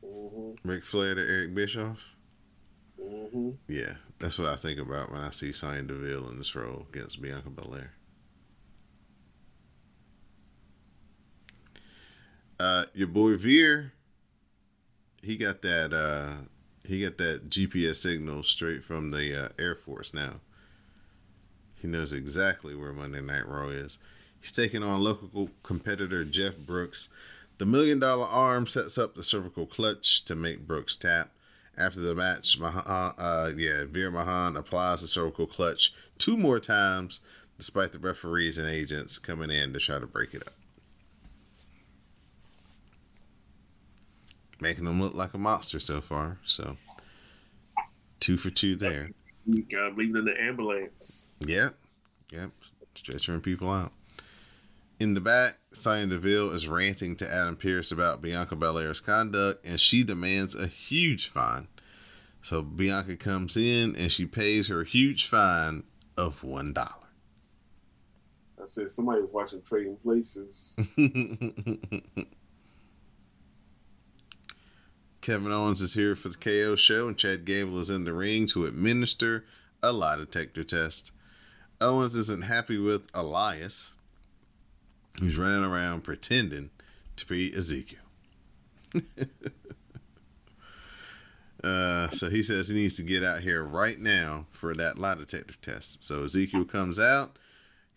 Mm-hmm. 0.06 0.70
Ric 0.70 0.84
Flair 0.84 1.16
to 1.16 1.22
Eric 1.22 1.54
Bischoff? 1.54 2.00
Mm-hmm. 3.02 3.52
Yeah, 3.68 3.96
that's 4.20 4.40
what 4.40 4.48
I 4.48 4.56
think 4.56 4.80
about 4.80 5.12
when 5.12 5.22
I 5.22 5.32
see 5.32 5.52
Sonya 5.52 5.82
Deville 5.84 6.30
in 6.30 6.38
this 6.38 6.56
role 6.56 6.86
against 6.94 7.22
Bianca 7.22 7.50
Belair. 7.50 7.92
Uh, 12.58 12.86
your 12.94 13.08
boy 13.08 13.36
Veer, 13.36 13.92
he 15.22 15.36
got 15.36 15.62
that 15.64 15.92
uh, 15.92 16.36
he 16.88 17.04
got 17.04 17.18
that 17.18 17.50
GPS 17.50 17.98
signal 17.98 18.44
straight 18.44 18.84
from 18.84 19.12
the 19.12 19.46
uh, 19.46 19.50
Air 19.60 19.76
Force 19.76 20.14
now. 20.14 20.36
He 21.82 21.88
knows 21.88 22.14
exactly 22.14 22.76
where 22.76 22.94
Monday 22.94 23.22
Night 23.22 23.48
Raw 23.48 23.70
is. 23.70 23.98
He's 24.42 24.52
taking 24.52 24.84
on 24.84 25.04
local 25.04 25.50
competitor 25.64 26.24
Jeff 26.24 26.58
Brooks. 26.58 27.10
The 27.58 27.66
million 27.66 28.00
dollar 28.00 28.28
arm 28.28 28.68
sets 28.68 28.98
up 28.98 29.16
the 29.16 29.24
cervical 29.24 29.66
clutch 29.66 30.24
to 30.26 30.36
make 30.36 30.68
Brooks 30.68 30.96
tap. 30.96 31.32
After 31.78 32.00
the 32.00 32.16
match, 32.16 32.60
Mahaan, 32.60 33.14
uh, 33.18 33.52
yeah, 33.56 33.84
Veer 33.86 34.12
Mahaan 34.12 34.58
applies 34.58 35.02
the 35.02 35.08
cervical 35.08 35.46
clutch 35.46 35.94
two 36.18 36.38
more 36.38 36.60
times, 36.60 37.20
despite 37.58 37.92
the 37.92 38.00
referees 38.00 38.58
and 38.58 38.70
agents 38.70 39.20
coming 39.20 39.52
in 39.52 39.74
to 39.74 39.80
try 39.80 40.00
to 40.00 40.08
break 40.08 40.34
it 40.34 40.44
up. 40.48 40.54
Making 44.66 44.88
him 44.88 45.00
look 45.00 45.14
like 45.14 45.36
a 45.36 45.38
monster 45.38 45.80
so 45.80 46.02
far. 46.02 46.40
So, 46.44 46.78
two 48.20 48.36
for 48.36 48.50
two 48.50 48.76
there. 48.76 49.12
You 49.46 49.62
gotta 49.62 49.94
leave 49.94 50.16
in 50.16 50.26
the 50.26 50.42
ambulance. 50.42 51.30
Yep. 51.42 51.76
Yep. 52.32 52.50
Stretching 52.96 53.42
people 53.42 53.70
out. 53.70 53.92
In 55.00 55.14
the 55.14 55.22
back, 55.22 55.60
Sonya 55.72 56.08
Deville 56.08 56.50
is 56.50 56.68
ranting 56.68 57.16
to 57.18 57.32
Adam 57.32 57.56
Pearce 57.56 57.92
about 57.92 58.24
Bianca 58.24 58.56
Belair's 58.56 59.00
conduct, 59.00 59.64
and 59.64 59.80
she 59.80 60.04
demands 60.04 60.56
a 60.56 60.66
huge 60.66 61.30
fine. 61.30 61.68
So 62.42 62.64
Bianca 62.64 63.18
comes 63.18 63.58
in 63.58 63.96
and 63.96 64.12
she 64.12 64.26
pays 64.26 64.68
her 64.70 64.84
huge 64.84 65.28
fine 65.28 65.84
of 66.18 66.44
one 66.44 66.74
dollar. 66.74 66.90
I 68.60 68.66
said 68.66 68.90
somebody 68.90 69.22
was 69.22 69.30
watching 69.32 69.62
Trading 69.62 69.98
Places. 69.98 70.74
Kevin 75.26 75.52
Owens 75.52 75.82
is 75.82 75.96
here 75.96 76.16
for 76.16 76.30
the 76.30 76.38
KO 76.38 76.76
show, 76.76 77.08
and 77.08 77.18
Chad 77.18 77.46
Gable 77.46 77.80
is 77.80 77.90
in 77.90 78.04
the 78.04 78.14
ring 78.14 78.46
to 78.50 78.68
administer 78.68 79.44
a 79.82 79.92
lie 79.92 80.18
detector 80.18 80.64
test. 80.64 81.10
Owens 81.82 82.16
isn't 82.16 82.44
happy 82.44 82.78
with 82.78 83.08
Elias, 83.12 83.90
who's 85.20 85.36
running 85.36 85.64
around 85.64 86.04
pretending 86.04 86.70
to 87.16 87.26
be 87.26 87.52
Ezekiel. 87.52 87.98
uh, 91.64 92.12
so 92.12 92.30
he 92.30 92.44
says 92.44 92.68
he 92.68 92.76
needs 92.76 92.98
to 92.98 93.02
get 93.02 93.24
out 93.24 93.42
here 93.42 93.64
right 93.64 93.98
now 93.98 94.46
for 94.52 94.76
that 94.76 95.00
lie 95.00 95.16
detector 95.16 95.56
test. 95.60 96.04
So 96.04 96.26
Ezekiel 96.26 96.66
comes 96.66 97.00
out. 97.00 97.40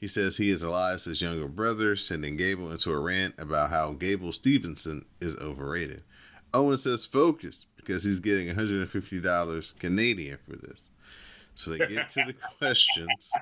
He 0.00 0.06
says 0.06 0.38
he 0.38 0.48
is 0.48 0.62
Elias's 0.62 1.20
younger 1.20 1.48
brother, 1.48 1.94
sending 1.94 2.38
Gable 2.38 2.72
into 2.72 2.90
a 2.90 2.98
rant 2.98 3.34
about 3.36 3.68
how 3.68 3.92
Gable 3.92 4.32
Stevenson 4.32 5.04
is 5.20 5.36
overrated. 5.36 6.02
Owen 6.54 6.78
says 6.78 7.06
focused 7.06 7.66
because 7.76 8.04
he's 8.04 8.20
getting 8.20 8.48
$150 8.48 9.78
Canadian 9.78 10.38
for 10.48 10.56
this. 10.56 10.90
So 11.54 11.72
they 11.72 11.78
get 11.78 12.08
to 12.10 12.24
the 12.26 12.34
questions 12.58 13.32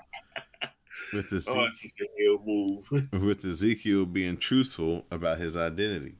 with 1.13 1.31
the 1.31 1.45
Oh, 1.49 1.65
that's 1.65 1.85
a 1.85 1.91
heel 2.17 2.43
move. 2.45 2.89
with 3.23 3.45
Ezekiel 3.45 4.07
being 4.07 4.37
truthful 4.37 5.05
about 5.11 5.39
his 5.39 5.57
identity. 5.57 6.17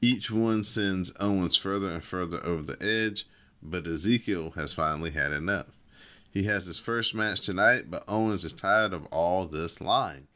Each 0.00 0.30
one 0.30 0.62
sends 0.62 1.14
Owens 1.18 1.56
further 1.56 1.88
and 1.88 2.04
further 2.04 2.44
over 2.44 2.62
the 2.62 2.82
edge, 2.82 3.26
but 3.62 3.86
Ezekiel 3.86 4.50
has 4.50 4.74
finally 4.74 5.10
had 5.10 5.32
enough. 5.32 5.66
He 6.30 6.42
has 6.44 6.66
his 6.66 6.80
first 6.80 7.14
match 7.14 7.40
tonight, 7.40 7.90
but 7.90 8.04
Owens 8.08 8.44
is 8.44 8.52
tired 8.52 8.92
of 8.92 9.06
all 9.06 9.46
this 9.46 9.80
lying. 9.80 10.26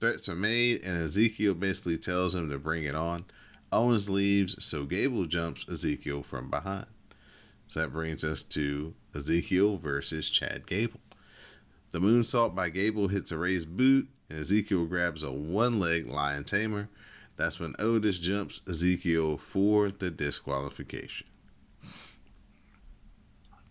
Threats 0.00 0.28
are 0.28 0.36
made, 0.36 0.84
and 0.84 0.96
Ezekiel 0.96 1.54
basically 1.54 1.96
tells 1.98 2.34
him 2.34 2.50
to 2.50 2.58
bring 2.58 2.84
it 2.84 2.94
on. 2.94 3.24
Owens 3.72 4.08
leaves, 4.08 4.64
so 4.64 4.84
Gable 4.84 5.26
jumps 5.26 5.66
Ezekiel 5.68 6.22
from 6.22 6.50
behind. 6.50 6.86
So 7.68 7.80
that 7.80 7.92
brings 7.92 8.22
us 8.24 8.42
to 8.44 8.94
Ezekiel 9.14 9.76
versus 9.76 10.30
Chad 10.30 10.66
Gable. 10.66 11.00
The 11.90 11.98
moonsault 11.98 12.54
by 12.54 12.68
Gable 12.68 13.08
hits 13.08 13.32
a 13.32 13.38
raised 13.38 13.76
boot, 13.76 14.08
and 14.28 14.38
Ezekiel 14.38 14.86
grabs 14.86 15.22
a 15.22 15.32
one 15.32 15.80
leg 15.80 16.06
lion 16.06 16.44
tamer. 16.44 16.88
That's 17.36 17.60
when 17.60 17.74
Otis 17.78 18.18
jumps 18.18 18.60
Ezekiel 18.68 19.36
for 19.36 19.90
the 19.90 20.10
disqualification. 20.10 21.26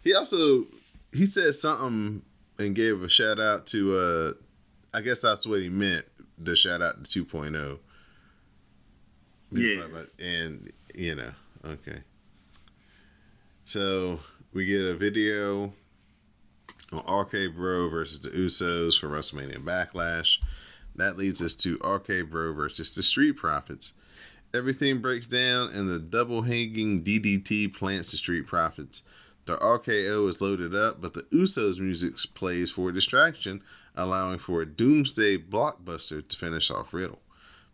he 0.03 0.15
also 0.15 0.65
he 1.11 1.27
said 1.27 1.53
something 1.53 2.23
and 2.57 2.75
gave 2.75 3.03
a 3.03 3.09
shout 3.09 3.39
out 3.39 3.65
to 3.65 3.97
uh 3.97 4.33
I 4.93 5.01
guess 5.01 5.21
that's 5.21 5.47
what 5.47 5.59
he 5.59 5.69
meant 5.69 6.05
the 6.39 6.55
shout 6.55 6.81
out 6.81 7.03
to 7.03 7.25
2.0. 7.25 7.79
He 9.53 9.59
was 9.59 9.77
Yeah. 9.77 9.83
about- 9.85 10.09
and 10.19 10.71
you 10.95 11.15
know, 11.15 11.33
okay. 11.65 12.03
So 13.65 14.21
we 14.53 14.65
get 14.65 14.81
a 14.85 14.95
video 14.95 15.73
on 16.91 17.03
RK 17.05 17.47
Bro 17.47 17.89
versus 17.89 18.19
the 18.19 18.29
Usos 18.29 18.99
for 18.99 19.07
WrestleMania 19.07 19.63
Backlash. 19.63 20.37
That 20.95 21.17
leads 21.17 21.41
us 21.41 21.55
to 21.57 21.77
RK 21.81 22.21
Bro 22.23 22.53
versus 22.53 22.95
the 22.95 23.03
Street 23.03 23.33
Profits. 23.33 23.93
Everything 24.53 24.99
breaks 24.99 25.27
down, 25.27 25.69
and 25.69 25.87
the 25.87 25.99
double 25.99 26.41
hanging 26.41 27.03
DDT 27.03 27.67
plants 27.67 28.11
the 28.11 28.17
Street 28.17 28.47
Profits. 28.47 29.03
The 29.45 29.57
RKO 29.59 30.27
is 30.27 30.41
loaded 30.41 30.73
up, 30.75 30.99
but 30.99 31.13
the 31.13 31.23
Usos 31.23 31.79
music 31.79 32.15
plays 32.33 32.71
for 32.71 32.91
distraction, 32.91 33.61
allowing 33.95 34.39
for 34.39 34.61
a 34.61 34.65
doomsday 34.65 35.37
blockbuster 35.37 36.27
to 36.27 36.37
finish 36.37 36.71
off 36.71 36.93
Riddle. 36.93 37.19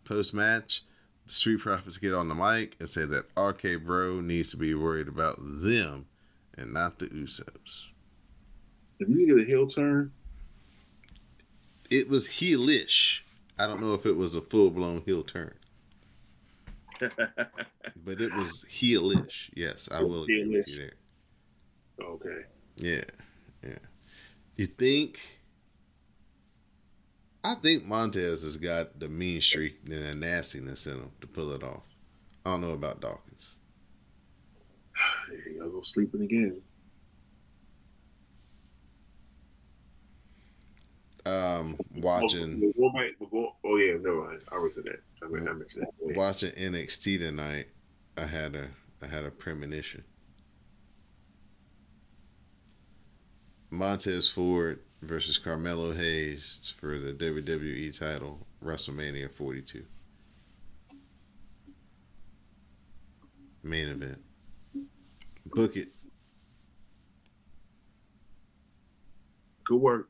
Post 0.03 0.33
match, 0.33 0.83
the 1.25 1.33
Street 1.33 1.59
Profits 1.59 1.97
get 1.97 2.13
on 2.13 2.29
the 2.29 2.35
mic 2.35 2.75
and 2.79 2.89
say 2.89 3.05
that 3.05 3.25
RK 3.37 3.83
Bro 3.83 4.21
needs 4.21 4.51
to 4.51 4.57
be 4.57 4.73
worried 4.75 5.07
about 5.07 5.37
them 5.39 6.05
and 6.57 6.73
not 6.73 6.99
the 6.99 7.07
Usos. 7.07 7.89
Did 8.99 9.09
we 9.09 9.25
get 9.25 9.39
a 9.39 9.43
heel 9.43 9.67
turn? 9.67 10.11
It 11.89 12.09
was 12.09 12.27
heelish. 12.27 13.19
I 13.57 13.67
don't 13.67 13.81
know 13.81 13.93
if 13.93 14.05
it 14.05 14.15
was 14.15 14.35
a 14.35 14.41
full 14.41 14.69
blown 14.69 15.01
heel 15.05 15.23
turn. 15.23 15.53
but 16.99 18.21
it 18.21 18.33
was 18.33 18.65
heelish. 18.71 19.49
Yes, 19.53 19.89
I 19.91 20.01
will 20.01 20.23
agree 20.23 20.47
with 20.47 20.67
you 20.67 20.77
there. 20.77 20.93
okay. 22.01 22.41
Yeah, 22.77 23.03
yeah. 23.63 23.77
You 24.55 24.65
think? 24.67 25.19
I 27.45 27.53
think 27.53 27.85
Montez 27.85 28.41
has 28.41 28.57
got 28.57 28.99
the 28.99 29.07
mean 29.07 29.39
streak 29.39 29.79
and 29.85 30.03
the 30.03 30.15
nastiness 30.15 30.87
in 30.87 30.93
him 30.93 31.11
to 31.21 31.27
pull 31.27 31.51
it 31.51 31.61
off. 31.61 31.83
I 32.43 32.49
don't 32.49 32.61
know 32.61 32.71
about 32.71 33.01
Dawkins. 33.01 33.53
There 35.29 35.53
you 35.53 35.59
go, 35.59 35.81
sleeping 35.83 36.23
again. 36.23 36.59
Um, 41.27 41.77
watching 41.93 42.73
Oh, 42.79 42.91
we'll, 42.91 43.09
we'll 43.19 43.29
go, 43.29 43.55
oh 43.63 43.77
yeah, 43.77 43.93
never 43.93 44.25
mind. 44.25 44.41
I 44.51 44.55
already 44.55 44.73
said 44.73 44.85
that. 44.85 45.03
I, 45.23 45.27
mean, 45.27 45.47
I 45.47 45.53
mentioned 45.53 45.83
that. 45.83 45.93
Wait. 45.99 46.17
watching 46.17 46.51
NXT 46.51 47.19
tonight. 47.19 47.67
I 48.17 48.25
had 48.25 48.55
a 48.55 48.69
I 49.03 49.07
had 49.07 49.23
a 49.23 49.29
premonition. 49.29 50.03
Montez 53.69 54.29
Ford 54.29 54.79
versus 55.05 55.37
Carmelo 55.37 55.93
Hayes 55.93 56.73
for 56.77 56.97
the 56.97 57.13
WWE 57.13 57.97
title, 57.97 58.45
WrestleMania 58.63 59.31
42. 59.31 59.83
Main 63.63 63.89
event. 63.89 64.19
Book 65.45 65.75
it. 65.75 65.89
Good 69.63 69.81
work. 69.81 70.09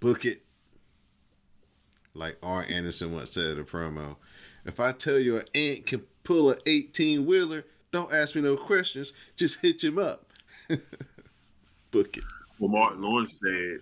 Book 0.00 0.24
it. 0.24 0.42
Like 2.14 2.36
Arn 2.42 2.66
Anderson 2.66 3.12
once 3.12 3.32
said 3.32 3.56
in 3.56 3.60
a 3.60 3.64
promo. 3.64 4.16
If 4.64 4.80
I 4.80 4.92
tell 4.92 5.18
you 5.18 5.38
an 5.38 5.44
ant 5.54 5.86
can 5.86 6.02
pull 6.24 6.50
a 6.50 6.56
18 6.66 7.24
wheeler, 7.24 7.64
don't 7.90 8.12
ask 8.12 8.34
me 8.34 8.42
no 8.42 8.56
questions. 8.56 9.12
Just 9.36 9.60
hitch 9.60 9.82
him 9.82 9.98
up. 9.98 10.30
Book 11.90 12.16
it. 12.16 12.24
Well, 12.58 12.70
Martin 12.70 13.02
Lawrence 13.02 13.38
said, 13.42 13.80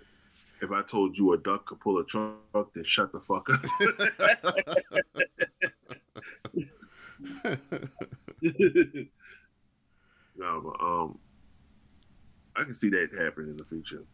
if 0.62 0.70
I 0.70 0.82
told 0.82 1.18
you 1.18 1.32
a 1.32 1.38
duck 1.38 1.66
could 1.66 1.80
pull 1.80 1.98
a 1.98 2.04
truck, 2.04 2.72
then 2.74 2.84
shut 2.84 3.12
the 3.12 3.20
fuck 3.20 3.48
up. 3.50 3.62
no, 10.36 10.60
but 10.60 10.84
um, 10.84 11.18
I 12.56 12.64
can 12.64 12.74
see 12.74 12.90
that 12.90 13.08
happening 13.18 13.50
in 13.50 13.56
the 13.56 13.64
future. 13.64 14.04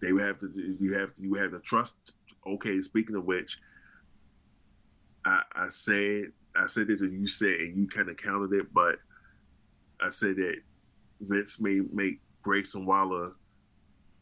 They 0.00 0.12
would 0.12 0.22
have 0.22 0.38
to. 0.40 0.76
You 0.80 0.98
have 0.98 1.14
to. 1.16 1.22
You 1.22 1.34
have 1.34 1.52
to 1.52 1.60
trust. 1.60 1.96
Okay. 2.46 2.80
Speaking 2.80 3.16
of 3.16 3.24
which, 3.24 3.58
I, 5.24 5.42
I 5.54 5.68
said 5.68 6.32
I 6.56 6.66
said 6.66 6.88
this 6.88 7.02
and 7.02 7.12
you 7.12 7.26
said 7.26 7.60
and 7.60 7.76
you 7.76 7.88
kind 7.88 8.08
of 8.08 8.16
counted 8.16 8.52
it, 8.52 8.72
but 8.72 8.96
I 10.00 10.10
said 10.10 10.36
that 10.36 10.56
Vince 11.20 11.60
may 11.60 11.80
make 11.92 12.20
Grayson 12.42 12.84
Waller 12.84 13.32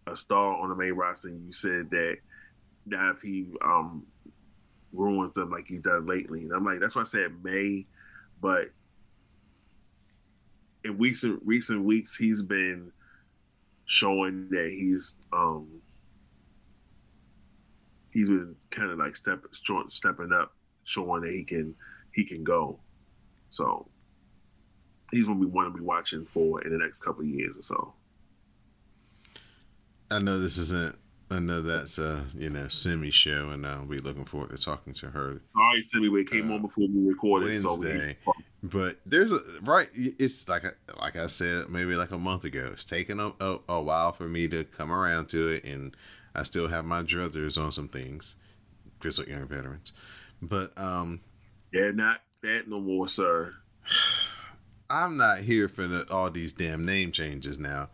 a 0.06 0.16
star 0.16 0.54
on 0.56 0.68
the 0.68 0.74
main 0.74 0.92
roster, 0.92 1.28
and 1.28 1.46
you 1.46 1.52
said 1.52 1.90
that 1.90 2.16
now 2.86 3.10
if 3.10 3.20
he 3.20 3.46
um 3.62 4.06
ruins 4.92 5.34
them 5.34 5.50
like 5.50 5.66
he's 5.66 5.82
done 5.82 6.06
lately, 6.06 6.40
and 6.42 6.52
I'm 6.52 6.64
like, 6.64 6.80
that's 6.80 6.96
why 6.96 7.02
I 7.02 7.06
said 7.06 7.42
May, 7.42 7.86
but 8.40 8.70
in 10.84 10.98
recent 10.98 11.40
recent 11.44 11.84
weeks 11.84 12.16
he's 12.16 12.42
been 12.42 12.90
showing 13.84 14.48
that 14.50 14.70
he's 14.70 15.14
um 15.32 15.68
he's 18.12 18.28
been 18.28 18.54
kind 18.70 18.90
of 18.90 18.98
like 18.98 19.16
step 19.16 19.44
stepping 19.88 20.32
up, 20.32 20.52
showing 20.84 21.22
that 21.22 21.32
he 21.32 21.44
can 21.44 21.74
he 22.14 22.24
can 22.24 22.44
go. 22.44 22.80
So 23.50 23.88
he's 25.10 25.26
gonna 25.26 25.40
be 25.40 25.46
one 25.46 25.66
to 25.66 25.70
be 25.70 25.80
watching 25.80 26.24
for 26.24 26.62
in 26.62 26.70
the 26.70 26.78
next 26.78 27.00
couple 27.00 27.22
of 27.22 27.28
years 27.28 27.56
or 27.56 27.62
so. 27.62 27.94
I 30.11 30.18
know 30.18 30.40
this 30.40 30.59
isn't. 30.59 30.96
I 31.33 31.38
know 31.38 31.62
that's 31.62 31.99
a 31.99 32.25
you 32.35 32.51
know 32.51 32.66
semi 32.68 33.11
show, 33.11 33.51
and 33.51 33.64
I'll 33.66 33.85
be 33.85 33.99
looking 33.99 34.25
forward 34.25 34.51
to 34.51 34.59
talking 34.59 34.92
to 34.94 35.11
her 35.11 35.40
All 35.55 35.62
right, 35.75 35.85
Sammy, 35.85 36.09
we 36.09 36.25
came 36.25 36.51
Uh, 36.51 36.55
on 36.55 36.62
before 36.62 36.88
we 36.88 37.09
recorded, 37.09 37.61
so 37.62 37.79
Wednesday. 37.79 38.16
we, 38.27 38.33
But 38.68 38.99
there's 39.07 39.31
a 39.31 39.38
right. 39.62 39.88
It's 39.94 40.49
like 40.49 40.64
a, 40.64 40.73
like 41.01 41.16
I 41.16 41.27
said 41.27 41.68
maybe 41.68 41.94
like 41.94 42.11
a 42.11 42.18
month 42.18 42.44
ago. 42.44 42.70
It's 42.73 42.85
taken 42.85 43.20
a, 43.20 43.33
a, 43.40 43.59
a 43.68 43.81
while 43.83 44.11
for 44.12 44.29
me 44.29 44.49
to 44.49 44.64
come 44.64 44.90
around 44.92 45.29
to 45.29 45.49
it, 45.49 45.64
and 45.64 45.96
I 46.35 46.42
still 46.42 46.66
have 46.66 46.85
my 46.85 47.03
druthers 47.03 47.57
on 47.57 47.70
some 47.70 47.88
things. 47.88 48.35
Just 49.01 49.18
like 49.18 49.29
young 49.29 49.46
veterans, 49.46 49.92
but 50.42 50.77
um, 50.77 51.20
yeah, 51.73 51.90
not 51.92 52.20
that 52.42 52.68
no 52.68 52.81
more, 52.81 53.09
sir. 53.09 53.55
I'm 54.90 55.16
not 55.16 55.38
here 55.38 55.68
for 55.68 55.87
the, 55.87 56.05
all 56.12 56.31
these 56.33 56.53
damn 56.53 56.85
name 56.85 57.12
changes 57.12 57.59
now. 57.59 57.90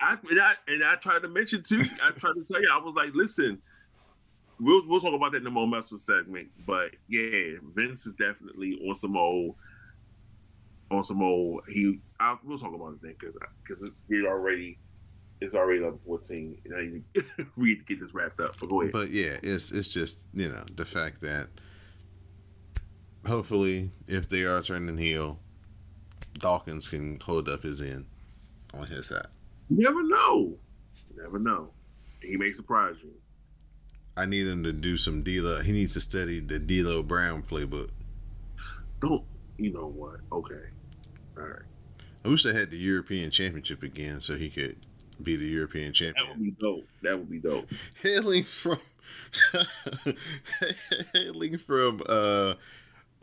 I 0.00 0.16
and, 0.28 0.40
I 0.40 0.54
and 0.68 0.84
I 0.84 0.96
tried 0.96 1.22
to 1.22 1.28
mention 1.28 1.62
too. 1.62 1.82
I 2.02 2.10
tried 2.10 2.34
to 2.34 2.44
tell 2.50 2.60
you, 2.60 2.68
I 2.72 2.78
was 2.78 2.94
like, 2.94 3.14
listen, 3.14 3.60
we'll 4.60 4.82
we'll 4.86 5.00
talk 5.00 5.14
about 5.14 5.32
that 5.32 5.38
in 5.38 5.44
the 5.44 5.50
more 5.50 5.66
muscle 5.66 5.98
segment. 5.98 6.48
But 6.66 6.90
yeah, 7.08 7.58
Vince 7.74 8.06
is 8.06 8.14
definitely 8.14 8.78
on 8.88 8.94
some 8.94 9.16
old, 9.16 9.56
on 10.90 11.04
some 11.04 11.22
old. 11.22 11.62
He, 11.68 11.98
I, 12.20 12.36
we'll 12.44 12.58
talk 12.58 12.74
about 12.74 12.94
it 12.94 13.02
then 13.02 13.14
because 13.18 13.34
because 13.66 13.90
we 14.08 14.26
already. 14.26 14.78
It's 15.40 15.54
already 15.54 15.80
level 15.80 16.00
fourteen. 16.06 16.56
Know, 16.64 16.80
need- 16.80 17.04
we 17.56 17.68
need 17.68 17.78
to 17.80 17.84
get 17.84 18.00
this 18.00 18.14
wrapped 18.14 18.40
up. 18.40 18.56
But 18.58 18.70
go 18.70 18.80
ahead. 18.80 18.92
But 18.92 19.10
yeah, 19.10 19.36
it's 19.42 19.72
it's 19.72 19.88
just 19.88 20.20
you 20.32 20.48
know 20.48 20.64
the 20.74 20.84
fact 20.84 21.20
that 21.22 21.48
hopefully 23.26 23.90
if 24.06 24.28
they 24.28 24.42
are 24.42 24.62
turning 24.62 24.96
heel, 24.96 25.38
Dawkins 26.38 26.88
can 26.88 27.20
hold 27.20 27.48
up 27.48 27.62
his 27.62 27.82
end 27.82 28.06
on 28.72 28.86
his 28.86 29.08
side. 29.08 29.26
You 29.70 29.82
never 29.82 30.02
know. 30.02 30.56
You 31.10 31.22
never 31.22 31.38
know. 31.38 31.70
He 32.20 32.36
may 32.36 32.52
surprise 32.52 32.96
you. 33.02 33.10
I 34.16 34.26
need 34.26 34.46
him 34.46 34.62
to 34.64 34.72
do 34.72 34.96
some 34.96 35.22
D'Lo. 35.22 35.60
He 35.62 35.72
needs 35.72 35.94
to 35.94 36.00
study 36.00 36.40
the 36.40 36.58
D'Lo 36.58 37.02
Brown 37.02 37.42
playbook. 37.42 37.90
Don't. 39.00 39.24
You 39.58 39.72
know 39.72 39.88
what? 39.88 40.20
Okay. 40.32 40.68
All 41.36 41.44
right. 41.44 41.62
I 42.24 42.28
wish 42.28 42.42
they 42.44 42.54
had 42.54 42.70
the 42.70 42.78
European 42.78 43.30
Championship 43.30 43.82
again, 43.82 44.20
so 44.20 44.36
he 44.36 44.48
could 44.48 44.76
be 45.22 45.36
the 45.36 45.46
European 45.46 45.92
champion. 45.92 46.26
That 46.26 46.38
would 46.38 46.44
be 46.44 46.50
dope. 46.52 46.88
That 47.02 47.18
would 47.18 47.30
be 47.30 47.38
dope. 47.38 47.68
Hailing 48.02 48.44
from, 48.44 48.78
hailing 51.12 51.58
from, 51.58 52.02
uh, 52.06 52.54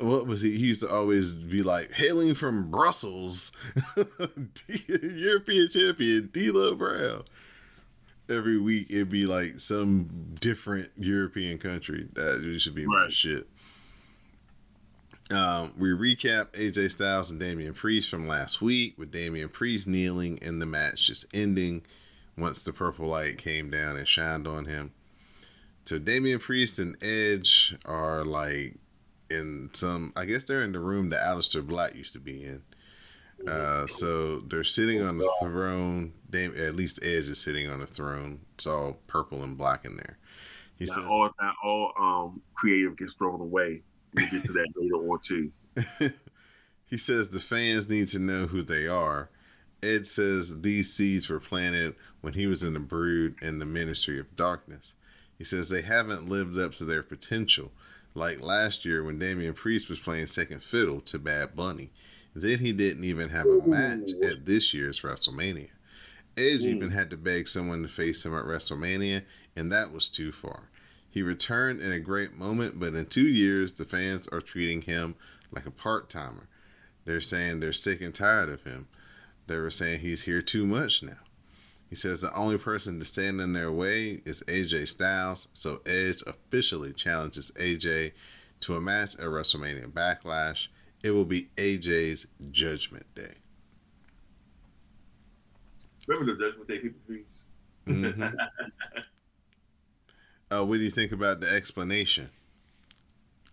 what 0.01 0.27
was 0.27 0.41
he? 0.41 0.57
He 0.57 0.67
used 0.67 0.81
to 0.81 0.91
always 0.91 1.33
be 1.33 1.63
like, 1.63 1.91
hailing 1.91 2.33
from 2.33 2.71
Brussels, 2.71 3.51
European 4.67 5.69
champion 5.69 6.29
D'Lo 6.31 6.75
Brown. 6.75 7.23
Every 8.29 8.57
week 8.57 8.87
it'd 8.89 9.09
be 9.09 9.25
like 9.25 9.59
some 9.59 10.35
different 10.39 10.89
European 10.97 11.57
country. 11.57 12.07
That 12.13 12.57
should 12.59 12.75
be 12.75 12.85
my 12.85 13.09
shit. 13.09 13.47
Um, 15.29 15.73
we 15.77 15.89
recap 15.89 16.51
AJ 16.51 16.91
Styles 16.91 17.31
and 17.31 17.39
Damian 17.39 17.73
Priest 17.73 18.09
from 18.09 18.27
last 18.27 18.61
week 18.61 18.97
with 18.97 19.11
Damian 19.11 19.49
Priest 19.49 19.87
kneeling 19.87 20.39
and 20.41 20.61
the 20.61 20.65
match 20.65 21.07
just 21.07 21.25
ending 21.33 21.83
once 22.37 22.65
the 22.65 22.73
purple 22.73 23.07
light 23.07 23.37
came 23.37 23.69
down 23.69 23.95
and 23.95 24.07
shined 24.07 24.47
on 24.47 24.65
him. 24.65 24.91
So 25.85 25.99
Damian 25.99 26.39
Priest 26.39 26.79
and 26.79 27.01
Edge 27.01 27.75
are 27.85 28.25
like 28.25 28.75
in 29.31 29.69
some 29.73 30.13
I 30.15 30.25
guess 30.25 30.43
they're 30.43 30.63
in 30.63 30.71
the 30.71 30.79
room 30.79 31.09
that 31.09 31.21
Aleister 31.21 31.65
Black 31.65 31.95
used 31.95 32.13
to 32.13 32.19
be 32.19 32.43
in. 32.43 32.61
Uh, 33.47 33.87
so 33.87 34.39
they're 34.41 34.63
sitting 34.63 35.01
on 35.01 35.17
the 35.17 35.29
throne. 35.41 36.13
Dam- 36.29 36.55
at 36.57 36.75
least 36.75 36.99
Edge 37.03 37.27
is 37.27 37.41
sitting 37.41 37.69
on 37.69 37.79
the 37.79 37.87
throne. 37.87 38.39
It's 38.53 38.67
all 38.67 38.97
purple 39.07 39.43
and 39.43 39.57
black 39.57 39.85
in 39.85 39.97
there. 39.97 40.17
He 40.75 40.85
not 40.85 40.95
says, 40.95 41.03
all 41.07 41.29
not 41.41 41.55
all 41.63 41.93
um 41.99 42.41
creative 42.53 42.95
gets 42.97 43.13
thrown 43.13 43.41
away. 43.41 43.81
We'll 44.13 44.29
get 44.29 44.43
to 44.45 44.53
that 44.53 44.67
later 44.75 44.95
on 44.95 45.19
too. 45.23 45.51
he 46.85 46.97
says 46.97 47.29
the 47.29 47.39
fans 47.39 47.89
need 47.89 48.07
to 48.09 48.19
know 48.19 48.47
who 48.47 48.61
they 48.61 48.87
are. 48.87 49.29
Ed 49.83 50.05
says 50.05 50.61
these 50.61 50.93
seeds 50.93 51.29
were 51.29 51.39
planted 51.39 51.95
when 52.21 52.33
he 52.33 52.45
was 52.45 52.63
in 52.63 52.73
the 52.73 52.79
brood 52.79 53.35
in 53.41 53.59
the 53.59 53.65
ministry 53.65 54.19
of 54.19 54.35
darkness. 54.35 54.93
He 55.37 55.43
says 55.43 55.69
they 55.69 55.81
haven't 55.81 56.29
lived 56.29 56.57
up 56.59 56.73
to 56.75 56.85
their 56.85 57.01
potential, 57.01 57.71
like 58.13 58.41
last 58.41 58.85
year 58.85 59.03
when 59.03 59.19
Damian 59.19 59.53
Priest 59.53 59.89
was 59.89 59.99
playing 59.99 60.27
second 60.27 60.63
fiddle 60.63 61.01
to 61.01 61.19
Bad 61.19 61.55
Bunny. 61.55 61.91
Then 62.35 62.59
he 62.59 62.71
didn't 62.71 63.03
even 63.03 63.29
have 63.29 63.45
a 63.45 63.67
match 63.67 64.11
at 64.23 64.45
this 64.45 64.73
year's 64.73 65.01
WrestleMania. 65.01 65.69
Edge 66.37 66.61
even 66.61 66.89
hmm. 66.89 66.95
had 66.95 67.09
to 67.09 67.17
beg 67.17 67.47
someone 67.47 67.81
to 67.81 67.89
face 67.89 68.25
him 68.25 68.35
at 68.35 68.45
WrestleMania, 68.45 69.23
and 69.55 69.71
that 69.71 69.91
was 69.91 70.07
too 70.07 70.31
far. 70.31 70.69
He 71.09 71.21
returned 71.21 71.81
in 71.81 71.91
a 71.91 71.99
great 71.99 72.33
moment, 72.33 72.79
but 72.79 72.93
in 72.93 73.05
two 73.05 73.27
years, 73.27 73.73
the 73.73 73.85
fans 73.85 74.29
are 74.29 74.39
treating 74.39 74.81
him 74.81 75.15
like 75.51 75.65
a 75.65 75.71
part 75.71 76.09
timer. 76.09 76.47
They're 77.03 77.19
saying 77.19 77.59
they're 77.59 77.73
sick 77.73 77.99
and 78.01 78.15
tired 78.15 78.47
of 78.47 78.63
him. 78.63 78.87
They 79.47 79.57
were 79.57 79.69
saying 79.69 79.99
he's 79.99 80.23
here 80.23 80.41
too 80.41 80.65
much 80.65 81.03
now. 81.03 81.17
He 81.91 81.97
says 81.97 82.21
the 82.21 82.33
only 82.33 82.57
person 82.57 82.99
to 82.99 83.05
stand 83.05 83.41
in 83.41 83.51
their 83.51 83.69
way 83.69 84.21
is 84.23 84.41
AJ 84.47 84.87
Styles, 84.87 85.49
so 85.53 85.81
Edge 85.85 86.23
officially 86.25 86.93
challenges 86.93 87.51
AJ 87.57 88.13
to 88.61 88.75
a 88.77 88.81
match 88.81 89.15
at 89.15 89.25
WrestleMania 89.25 89.91
Backlash. 89.91 90.69
It 91.03 91.11
will 91.11 91.25
be 91.25 91.49
AJ's 91.57 92.27
Judgment 92.49 93.05
Day. 93.13 93.33
Remember 96.07 96.33
the 96.33 96.39
Judgment 96.39 96.69
Day 96.69 96.79
people 96.79 97.01
please? 97.05 97.43
Mhm. 97.85 98.37
uh, 100.49 100.63
what 100.63 100.77
do 100.77 100.83
you 100.83 100.91
think 100.91 101.11
about 101.11 101.41
the 101.41 101.49
explanation? 101.49 102.29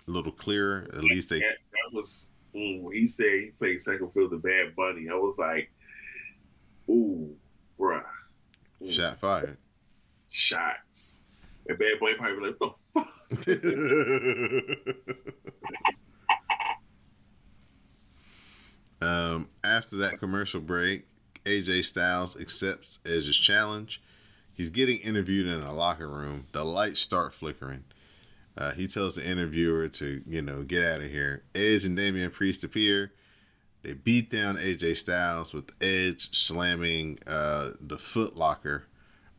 A 0.06 0.10
little 0.12 0.30
clearer, 0.30 0.86
at 0.92 1.02
least 1.02 1.30
they. 1.30 1.40
That, 1.40 1.56
that 1.72 1.92
was 1.92 2.28
mm, 2.54 2.92
he 2.92 3.08
said 3.08 3.40
he 3.40 3.50
played 3.58 3.80
second 3.80 4.12
field 4.12 4.30
to 4.30 4.38
Bad 4.38 4.76
Bunny. 4.76 5.08
I 5.10 5.14
was 5.14 5.38
like, 5.38 5.72
ooh, 6.88 7.34
bruh. 7.80 8.04
Shot 8.88 9.18
fired. 9.20 9.56
shots. 10.28 11.22
And 11.66 11.78
Bad 11.78 11.98
Boy 12.00 12.14
probably 12.14 12.50
like, 12.50 12.60
what 12.60 12.74
the 12.94 13.02
fuck? 13.02 13.08
um, 19.06 19.48
after 19.64 19.96
that 19.96 20.18
commercial 20.18 20.60
break, 20.60 21.06
AJ 21.44 21.84
Styles 21.84 22.40
accepts 22.40 23.00
Edge's 23.04 23.36
challenge. 23.36 24.00
He's 24.54 24.70
getting 24.70 24.98
interviewed 24.98 25.46
in 25.46 25.60
a 25.62 25.72
locker 25.72 26.08
room. 26.08 26.46
The 26.52 26.64
lights 26.64 27.00
start 27.00 27.32
flickering. 27.34 27.84
Uh, 28.56 28.72
he 28.72 28.86
tells 28.88 29.14
the 29.14 29.24
interviewer 29.24 29.88
to, 29.88 30.22
you 30.26 30.42
know, 30.42 30.62
get 30.62 30.84
out 30.84 31.00
of 31.00 31.10
here. 31.10 31.44
Edge 31.54 31.84
and 31.84 31.96
Damian 31.96 32.30
Priest 32.30 32.64
appear. 32.64 33.12
They 33.82 33.92
beat 33.94 34.30
down 34.30 34.56
AJ 34.56 34.96
Styles 34.96 35.54
with 35.54 35.70
Edge 35.80 36.34
slamming 36.34 37.18
uh, 37.26 37.70
the 37.80 37.98
foot 37.98 38.36
locker 38.36 38.84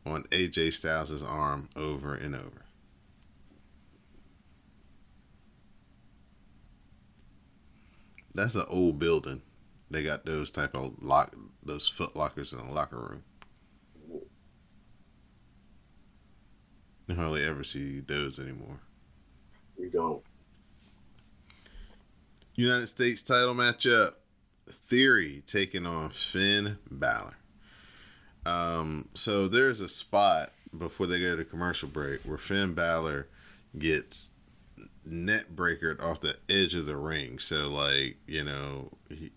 on 0.06 0.24
AJ 0.30 0.72
Styles' 0.72 1.22
arm 1.22 1.68
over 1.76 2.14
and 2.14 2.34
over. 2.34 2.64
That's 8.34 8.54
an 8.54 8.64
old 8.68 8.98
building. 8.98 9.42
They 9.90 10.02
got 10.02 10.24
those 10.24 10.50
type 10.50 10.74
of 10.74 10.94
lock, 11.02 11.34
those 11.64 11.88
foot 11.88 12.14
lockers 12.14 12.52
in 12.52 12.58
the 12.58 12.72
locker 12.72 12.98
room. 12.98 13.24
You 17.08 17.16
hardly 17.16 17.44
ever 17.44 17.64
see 17.64 18.00
those 18.00 18.38
anymore. 18.38 18.78
We 19.76 19.88
don't. 19.88 20.22
United 22.54 22.86
States 22.86 23.22
title 23.22 23.54
matchup. 23.54 24.12
Theory 24.70 25.42
taking 25.46 25.86
on 25.86 26.10
Finn 26.10 26.78
Balor. 26.90 27.36
Um, 28.46 29.08
so 29.14 29.48
there's 29.48 29.80
a 29.80 29.88
spot 29.88 30.52
before 30.76 31.06
they 31.06 31.20
go 31.20 31.36
to 31.36 31.44
commercial 31.44 31.88
break 31.88 32.20
where 32.22 32.38
Finn 32.38 32.74
Balor 32.74 33.26
gets 33.78 34.32
neck 35.04 35.46
breakered 35.54 36.02
off 36.02 36.20
the 36.20 36.36
edge 36.48 36.74
of 36.74 36.86
the 36.86 36.96
ring. 36.96 37.38
So 37.38 37.68
like 37.68 38.16
you 38.26 38.44
know, 38.44 38.90
he, 39.08 39.30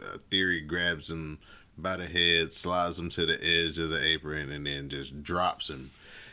uh, 0.00 0.18
Theory 0.30 0.60
grabs 0.60 1.10
him 1.10 1.38
by 1.76 1.96
the 1.96 2.06
head, 2.06 2.52
slides 2.52 2.98
him 2.98 3.08
to 3.10 3.26
the 3.26 3.42
edge 3.44 3.78
of 3.78 3.90
the 3.90 4.04
apron, 4.04 4.52
and 4.52 4.66
then 4.66 4.88
just 4.88 5.22
drops 5.22 5.68
him. 5.68 5.90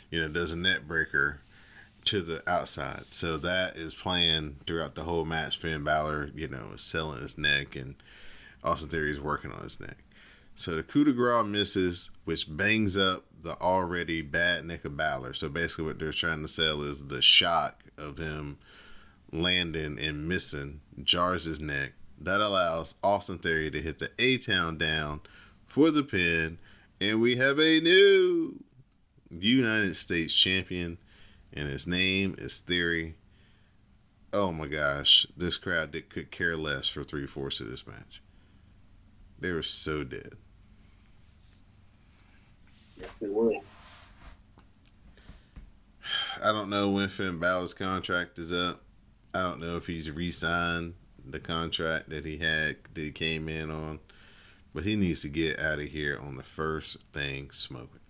You 0.10 0.22
know, 0.22 0.28
does 0.28 0.52
a 0.52 0.58
neck 0.58 0.88
breaker 0.88 1.42
to 2.06 2.22
the 2.22 2.48
outside. 2.50 3.06
So 3.10 3.38
that 3.38 3.78
is 3.78 3.94
playing 3.94 4.58
throughout 4.66 4.96
the 4.96 5.04
whole 5.04 5.26
match. 5.26 5.58
Finn 5.58 5.84
Balor, 5.84 6.32
you 6.36 6.48
know, 6.48 6.74
selling 6.76 7.22
his 7.22 7.38
neck, 7.38 7.76
and 7.76 7.96
Austin 8.64 8.90
Theory 8.90 9.12
is 9.12 9.20
working 9.20 9.52
on 9.52 9.64
his 9.64 9.80
neck. 9.80 9.98
So 10.56 10.76
the 10.76 10.84
coup 10.84 11.04
de 11.04 11.14
grace 11.14 11.46
misses, 11.46 12.10
which 12.26 12.46
bangs 12.56 12.98
up 12.98 13.26
the 13.42 13.60
already 13.60 14.22
bad 14.22 14.66
neck 14.66 14.86
of 14.86 14.98
Balor. 14.98 15.34
So 15.34 15.50
basically, 15.50 15.86
what 15.86 16.00
they're 16.00 16.12
trying 16.12 16.42
to 16.42 16.48
sell 16.48 16.82
is 16.84 17.08
the 17.08 17.22
shock 17.22 17.84
of 17.98 18.18
him 18.18 18.58
landing 19.32 19.98
and 20.00 20.28
missing 20.28 20.82
jars 21.04 21.46
his 21.46 21.60
neck. 21.60 21.94
That 22.20 22.42
allows 22.42 22.96
Austin 23.04 23.40
Theory 23.40 23.72
to 23.72 23.82
hit 23.82 24.00
the 24.00 24.12
A 24.20 24.38
Town 24.38 24.78
down 24.78 25.22
for 25.66 25.90
the 25.90 26.04
pin, 26.04 26.60
and 27.00 27.22
we 27.22 27.38
have 27.38 27.60
a 27.60 27.80
new 27.80 28.62
United 29.32 29.96
States 29.96 30.34
champion 30.34 30.98
and 31.54 31.68
his 31.68 31.88
name 31.88 32.36
is 32.38 32.60
Theory. 32.60 33.16
Oh 34.34 34.52
my 34.52 34.68
gosh, 34.68 35.28
this 35.36 35.58
crowd 35.58 35.92
did, 35.92 36.10
could 36.10 36.32
care 36.32 36.56
less 36.56 36.88
for 36.88 37.04
three 37.04 37.28
fourths 37.28 37.60
of 37.60 37.70
this 37.70 37.86
match. 37.86 38.22
They 39.40 39.52
were 39.52 39.64
so 39.64 40.04
dead. 40.04 40.34
Yes, 42.98 43.10
they 43.20 43.28
were. 43.28 43.54
I 46.44 46.52
don't 46.52 46.70
know 46.70 46.90
when 46.90 47.10
Finn 47.10 47.40
Balor's 47.40 47.74
contract 47.74 48.40
is 48.40 48.52
up. 48.52 48.82
I 49.34 49.42
don't 49.42 49.60
know 49.60 49.78
if 49.78 49.88
he's 49.88 50.12
re-signed 50.12 50.94
the 51.26 51.40
contract 51.40 52.10
that 52.10 52.26
he 52.26 52.38
had 52.38 52.78
that 52.94 53.02
he 53.02 53.12
came 53.12 53.48
in 53.48 53.72
on, 53.72 54.00
but 54.74 54.84
he 54.84 54.96
needs 54.96 55.22
to 55.22 55.30
get 55.30 55.60
out 55.60 55.80
of 55.80 55.88
here 55.88 56.20
on 56.22 56.36
the 56.36 56.44
first 56.44 56.98
thing 57.14 57.50
smoking. 57.52 58.01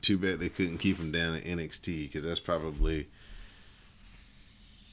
Too 0.00 0.18
bad 0.18 0.40
they 0.40 0.48
couldn't 0.48 0.78
keep 0.78 0.98
him 0.98 1.12
down 1.12 1.34
at 1.34 1.44
NXT 1.44 2.10
because 2.10 2.24
that's 2.24 2.40
probably 2.40 3.08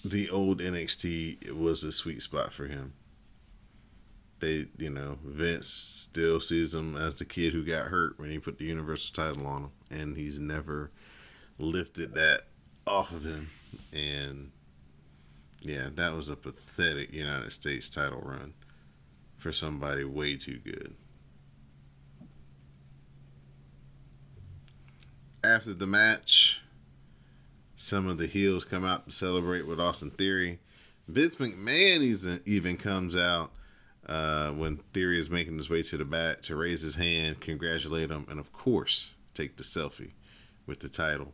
the 0.03 0.29
old 0.29 0.59
NXT. 0.59 1.51
Was 1.51 1.83
a 1.83 1.91
sweet 1.91 2.21
spot 2.21 2.53
for 2.53 2.67
him. 2.67 2.93
They, 4.39 4.67
you 4.77 4.91
know, 4.91 5.17
Vince 5.23 5.67
still 5.67 6.39
sees 6.39 6.75
him 6.75 6.95
as 6.95 7.17
the 7.17 7.25
kid 7.25 7.53
who 7.53 7.63
got 7.63 7.87
hurt 7.87 8.19
when 8.19 8.29
he 8.29 8.37
put 8.37 8.59
the 8.59 8.65
Universal 8.65 9.15
title 9.15 9.47
on 9.47 9.63
him, 9.63 9.71
and 9.89 10.17
he's 10.17 10.37
never 10.37 10.91
lifted 11.57 12.13
that 12.13 12.43
off 12.85 13.11
of 13.11 13.23
him. 13.23 13.49
And 13.91 14.51
yeah, 15.61 15.89
that 15.95 16.13
was 16.13 16.29
a 16.29 16.35
pathetic 16.35 17.11
United 17.11 17.51
States 17.51 17.89
title 17.89 18.21
run 18.23 18.53
for 19.37 19.51
somebody 19.51 20.03
way 20.03 20.35
too 20.35 20.59
good. 20.63 20.93
After 25.43 25.73
the 25.73 25.87
match, 25.87 26.59
some 27.75 28.07
of 28.07 28.17
the 28.17 28.27
heels 28.27 28.65
come 28.65 28.83
out 28.83 29.05
to 29.05 29.11
celebrate 29.11 29.67
with 29.67 29.79
Austin 29.79 30.11
Theory. 30.11 30.59
Vince 31.07 31.35
McMahon 31.35 32.41
even- 32.45 32.77
comes 32.77 33.15
out 33.15 33.51
uh, 34.07 34.51
when 34.51 34.77
Theory 34.93 35.19
is 35.19 35.29
making 35.29 35.57
his 35.57 35.69
way 35.69 35.83
to 35.83 35.97
the 35.97 36.05
back 36.05 36.41
to 36.43 36.55
raise 36.55 36.81
his 36.81 36.95
hand, 36.95 37.39
congratulate 37.41 38.09
him, 38.09 38.25
and 38.29 38.39
of 38.39 38.51
course, 38.51 39.11
take 39.33 39.57
the 39.57 39.63
selfie 39.63 40.11
with 40.65 40.79
the 40.79 40.89
title. 40.89 41.33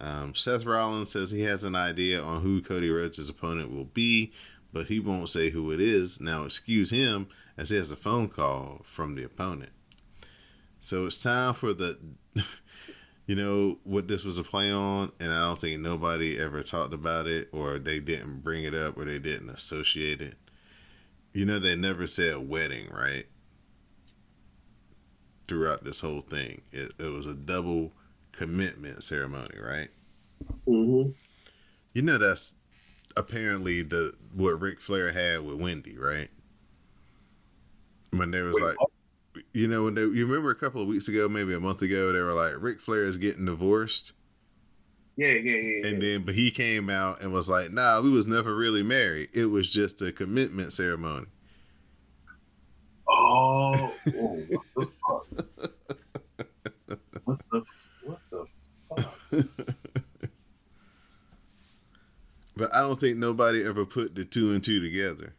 Um, 0.00 0.34
Seth 0.34 0.64
Rollins 0.64 1.12
says 1.12 1.30
he 1.30 1.42
has 1.42 1.64
an 1.64 1.76
idea 1.76 2.20
on 2.20 2.42
who 2.42 2.60
Cody 2.60 2.90
Rhodes' 2.90 3.28
opponent 3.28 3.72
will 3.72 3.84
be, 3.84 4.32
but 4.72 4.86
he 4.88 4.98
won't 4.98 5.30
say 5.30 5.50
who 5.50 5.70
it 5.70 5.80
is. 5.80 6.20
Now, 6.20 6.44
excuse 6.44 6.90
him, 6.90 7.28
as 7.56 7.70
he 7.70 7.76
has 7.76 7.90
a 7.92 7.96
phone 7.96 8.28
call 8.28 8.82
from 8.84 9.14
the 9.14 9.24
opponent. 9.24 9.70
So 10.80 11.06
it's 11.06 11.22
time 11.22 11.54
for 11.54 11.72
the 11.72 11.98
you 13.26 13.34
know 13.34 13.78
what 13.84 14.06
this 14.06 14.24
was 14.24 14.38
a 14.38 14.42
play 14.42 14.70
on, 14.70 15.10
and 15.18 15.32
I 15.32 15.40
don't 15.40 15.58
think 15.58 15.80
nobody 15.80 16.38
ever 16.38 16.62
talked 16.62 16.92
about 16.92 17.26
it, 17.26 17.48
or 17.52 17.78
they 17.78 18.00
didn't 18.00 18.40
bring 18.42 18.64
it 18.64 18.74
up, 18.74 18.98
or 18.98 19.04
they 19.04 19.18
didn't 19.18 19.50
associate 19.50 20.20
it. 20.20 20.36
You 21.32 21.44
know, 21.44 21.58
they 21.58 21.74
never 21.74 22.06
said 22.06 22.48
wedding, 22.48 22.88
right? 22.90 23.26
Throughout 25.48 25.84
this 25.84 26.00
whole 26.00 26.20
thing, 26.20 26.62
it, 26.72 26.92
it 26.98 27.08
was 27.08 27.26
a 27.26 27.34
double 27.34 27.92
commitment 28.32 29.02
ceremony, 29.02 29.58
right? 29.60 29.88
mm-hmm. 30.66 31.10
You 31.92 32.02
know, 32.02 32.18
that's 32.18 32.54
apparently 33.16 33.82
the 33.82 34.14
what 34.34 34.60
Ric 34.60 34.80
Flair 34.80 35.12
had 35.12 35.44
with 35.44 35.60
Wendy, 35.60 35.96
right? 35.96 36.28
When 38.10 38.30
there 38.30 38.44
was 38.44 38.56
Wait, 38.56 38.64
like, 38.64 38.76
you 39.52 39.68
know, 39.68 39.84
when 39.84 39.94
they, 39.94 40.02
you 40.02 40.26
remember 40.26 40.50
a 40.50 40.54
couple 40.54 40.82
of 40.82 40.88
weeks 40.88 41.08
ago, 41.08 41.28
maybe 41.28 41.54
a 41.54 41.60
month 41.60 41.82
ago, 41.82 42.12
they 42.12 42.20
were 42.20 42.32
like, 42.32 42.54
Ric 42.58 42.80
Flair 42.80 43.04
is 43.04 43.16
getting 43.16 43.46
divorced. 43.46 44.12
Yeah, 45.16 45.28
yeah, 45.28 45.56
yeah. 45.56 45.88
And 45.88 46.02
yeah. 46.02 46.08
then, 46.08 46.22
but 46.24 46.34
he 46.34 46.50
came 46.50 46.90
out 46.90 47.20
and 47.20 47.32
was 47.32 47.48
like, 47.48 47.70
"Nah, 47.70 48.00
we 48.00 48.10
was 48.10 48.26
never 48.26 48.56
really 48.56 48.82
married. 48.82 49.28
It 49.32 49.46
was 49.46 49.70
just 49.70 50.02
a 50.02 50.10
commitment 50.10 50.72
ceremony." 50.72 51.26
Oh, 53.08 53.72
oh, 54.16 54.42
what 54.48 54.64
the 54.74 54.86
fuck? 54.86 55.26
what 57.24 57.40
the 57.52 57.62
what 58.02 58.18
the 58.30 58.46
fuck? 58.96 59.14
But 62.56 62.74
I 62.74 62.82
don't 62.82 62.98
think 62.98 63.18
nobody 63.18 63.64
ever 63.64 63.84
put 63.84 64.14
the 64.14 64.24
two 64.24 64.52
and 64.52 64.62
two 64.62 64.80
together. 64.80 65.34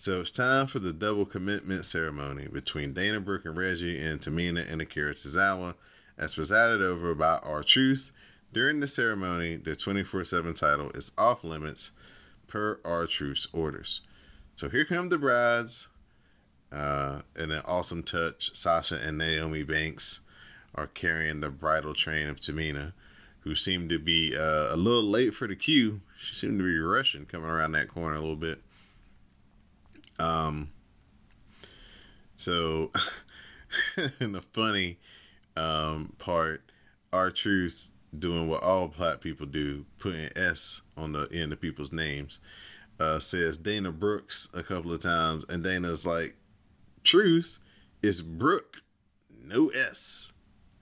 So 0.00 0.20
it's 0.20 0.30
time 0.30 0.68
for 0.68 0.78
the 0.78 0.92
double 0.92 1.26
commitment 1.26 1.84
ceremony 1.84 2.46
between 2.46 2.92
Dana 2.92 3.18
Brooke 3.18 3.46
and 3.46 3.56
Reggie 3.56 4.00
and 4.00 4.20
Tamina 4.20 4.64
and 4.70 4.80
Akira 4.80 5.12
Tozawa, 5.12 5.74
as 6.16 6.36
presided 6.36 6.80
over 6.80 7.16
by 7.16 7.40
R 7.42 7.64
Truth. 7.64 8.12
During 8.52 8.78
the 8.78 8.86
ceremony, 8.86 9.56
the 9.56 9.74
24 9.74 10.22
7 10.22 10.54
title 10.54 10.92
is 10.92 11.10
off 11.18 11.42
limits 11.42 11.90
per 12.46 12.78
R 12.84 13.08
Truth's 13.08 13.48
orders. 13.52 14.00
So 14.54 14.68
here 14.68 14.84
come 14.84 15.08
the 15.08 15.18
brides. 15.18 15.88
Uh, 16.70 17.22
in 17.36 17.50
an 17.50 17.62
awesome 17.64 18.04
touch, 18.04 18.56
Sasha 18.56 19.00
and 19.04 19.18
Naomi 19.18 19.64
Banks 19.64 20.20
are 20.76 20.86
carrying 20.86 21.40
the 21.40 21.50
bridal 21.50 21.92
train 21.92 22.28
of 22.28 22.38
Tamina, 22.38 22.92
who 23.40 23.56
seemed 23.56 23.88
to 23.88 23.98
be 23.98 24.36
uh, 24.36 24.72
a 24.72 24.76
little 24.76 25.02
late 25.02 25.34
for 25.34 25.48
the 25.48 25.56
cue. 25.56 26.02
She 26.16 26.36
seemed 26.36 26.60
to 26.60 26.64
be 26.64 26.78
rushing 26.78 27.26
coming 27.26 27.50
around 27.50 27.72
that 27.72 27.88
corner 27.88 28.14
a 28.14 28.20
little 28.20 28.36
bit. 28.36 28.62
Um, 30.18 30.70
so, 32.36 32.90
in 34.20 34.32
the 34.32 34.42
funny 34.52 34.98
um, 35.56 36.14
part, 36.18 36.62
R-Truth 37.12 37.92
doing 38.18 38.48
what 38.48 38.62
all 38.62 38.88
black 38.88 39.20
people 39.20 39.46
do, 39.46 39.84
putting 39.98 40.30
S 40.36 40.80
on 40.96 41.12
the 41.12 41.28
end 41.32 41.52
of 41.52 41.60
people's 41.60 41.92
names, 41.92 42.40
uh, 43.00 43.18
says 43.18 43.58
Dana 43.58 43.92
Brooks 43.92 44.48
a 44.54 44.62
couple 44.62 44.92
of 44.92 45.00
times, 45.00 45.44
and 45.48 45.62
Dana's 45.62 46.06
like, 46.06 46.36
Truth 47.04 47.58
is 48.02 48.22
Brooke, 48.22 48.78
no 49.42 49.68
S. 49.68 50.32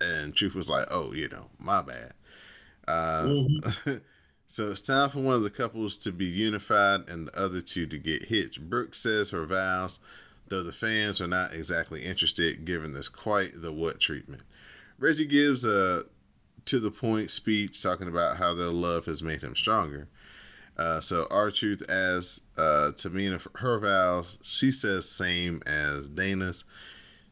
And 0.00 0.34
Truth 0.34 0.54
was 0.54 0.68
like, 0.68 0.86
oh, 0.90 1.12
you 1.12 1.28
know, 1.28 1.46
my 1.58 1.82
bad. 1.82 2.12
Uh, 2.86 3.44
so 4.56 4.70
it's 4.70 4.80
time 4.80 5.10
for 5.10 5.18
one 5.18 5.34
of 5.34 5.42
the 5.42 5.50
couples 5.50 5.98
to 5.98 6.10
be 6.10 6.24
unified 6.24 7.10
and 7.10 7.28
the 7.28 7.38
other 7.38 7.60
two 7.60 7.86
to 7.88 7.98
get 7.98 8.22
hitched. 8.22 8.70
Brooke 8.70 8.94
says 8.94 9.28
her 9.28 9.44
vows, 9.44 9.98
though 10.48 10.62
the 10.62 10.72
fans 10.72 11.20
are 11.20 11.26
not 11.26 11.52
exactly 11.52 12.02
interested, 12.02 12.64
given 12.64 12.94
this 12.94 13.10
quite 13.10 13.60
the 13.60 13.70
what 13.70 14.00
treatment. 14.00 14.40
Reggie 14.98 15.26
gives 15.26 15.66
a 15.66 16.04
to 16.64 16.80
the 16.80 16.90
point 16.90 17.30
speech 17.30 17.82
talking 17.82 18.08
about 18.08 18.38
how 18.38 18.54
their 18.54 18.70
love 18.70 19.04
has 19.04 19.22
made 19.22 19.42
him 19.42 19.54
stronger. 19.54 20.08
Uh, 20.78 21.00
so 21.00 21.26
R-Truth 21.30 21.82
as 21.90 22.40
uh, 22.56 22.92
Tamina 22.94 23.38
for 23.38 23.50
her 23.58 23.78
vows, 23.78 24.38
she 24.40 24.72
says 24.72 25.06
same 25.06 25.62
as 25.66 26.08
Dana's. 26.08 26.64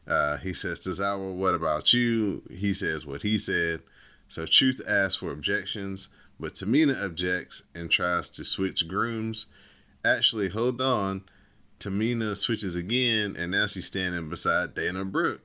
Uh, 0.07 0.37
he 0.37 0.53
says, 0.53 0.81
Tozawa, 0.81 1.33
what 1.33 1.55
about 1.55 1.91
you? 1.91 2.43
He 2.51 2.71
says 2.71 3.07
what 3.07 3.23
he 3.23 3.39
said. 3.39 3.81
So 4.29 4.45
Truth 4.45 4.79
asks 4.87 5.15
for 5.15 5.31
objections, 5.31 6.09
but 6.39 6.53
Tamina 6.53 7.03
objects 7.03 7.63
and 7.73 7.89
tries 7.89 8.29
to 8.31 8.43
switch 8.43 8.87
grooms. 8.87 9.47
Actually, 10.03 10.49
hold 10.49 10.81
on. 10.81 11.23
Tamina 11.79 12.35
switches 12.37 12.75
again, 12.75 13.35
and 13.37 13.51
now 13.51 13.67
she's 13.67 13.87
standing 13.87 14.29
beside 14.29 14.73
Dana 14.73 15.05
Brooke, 15.05 15.41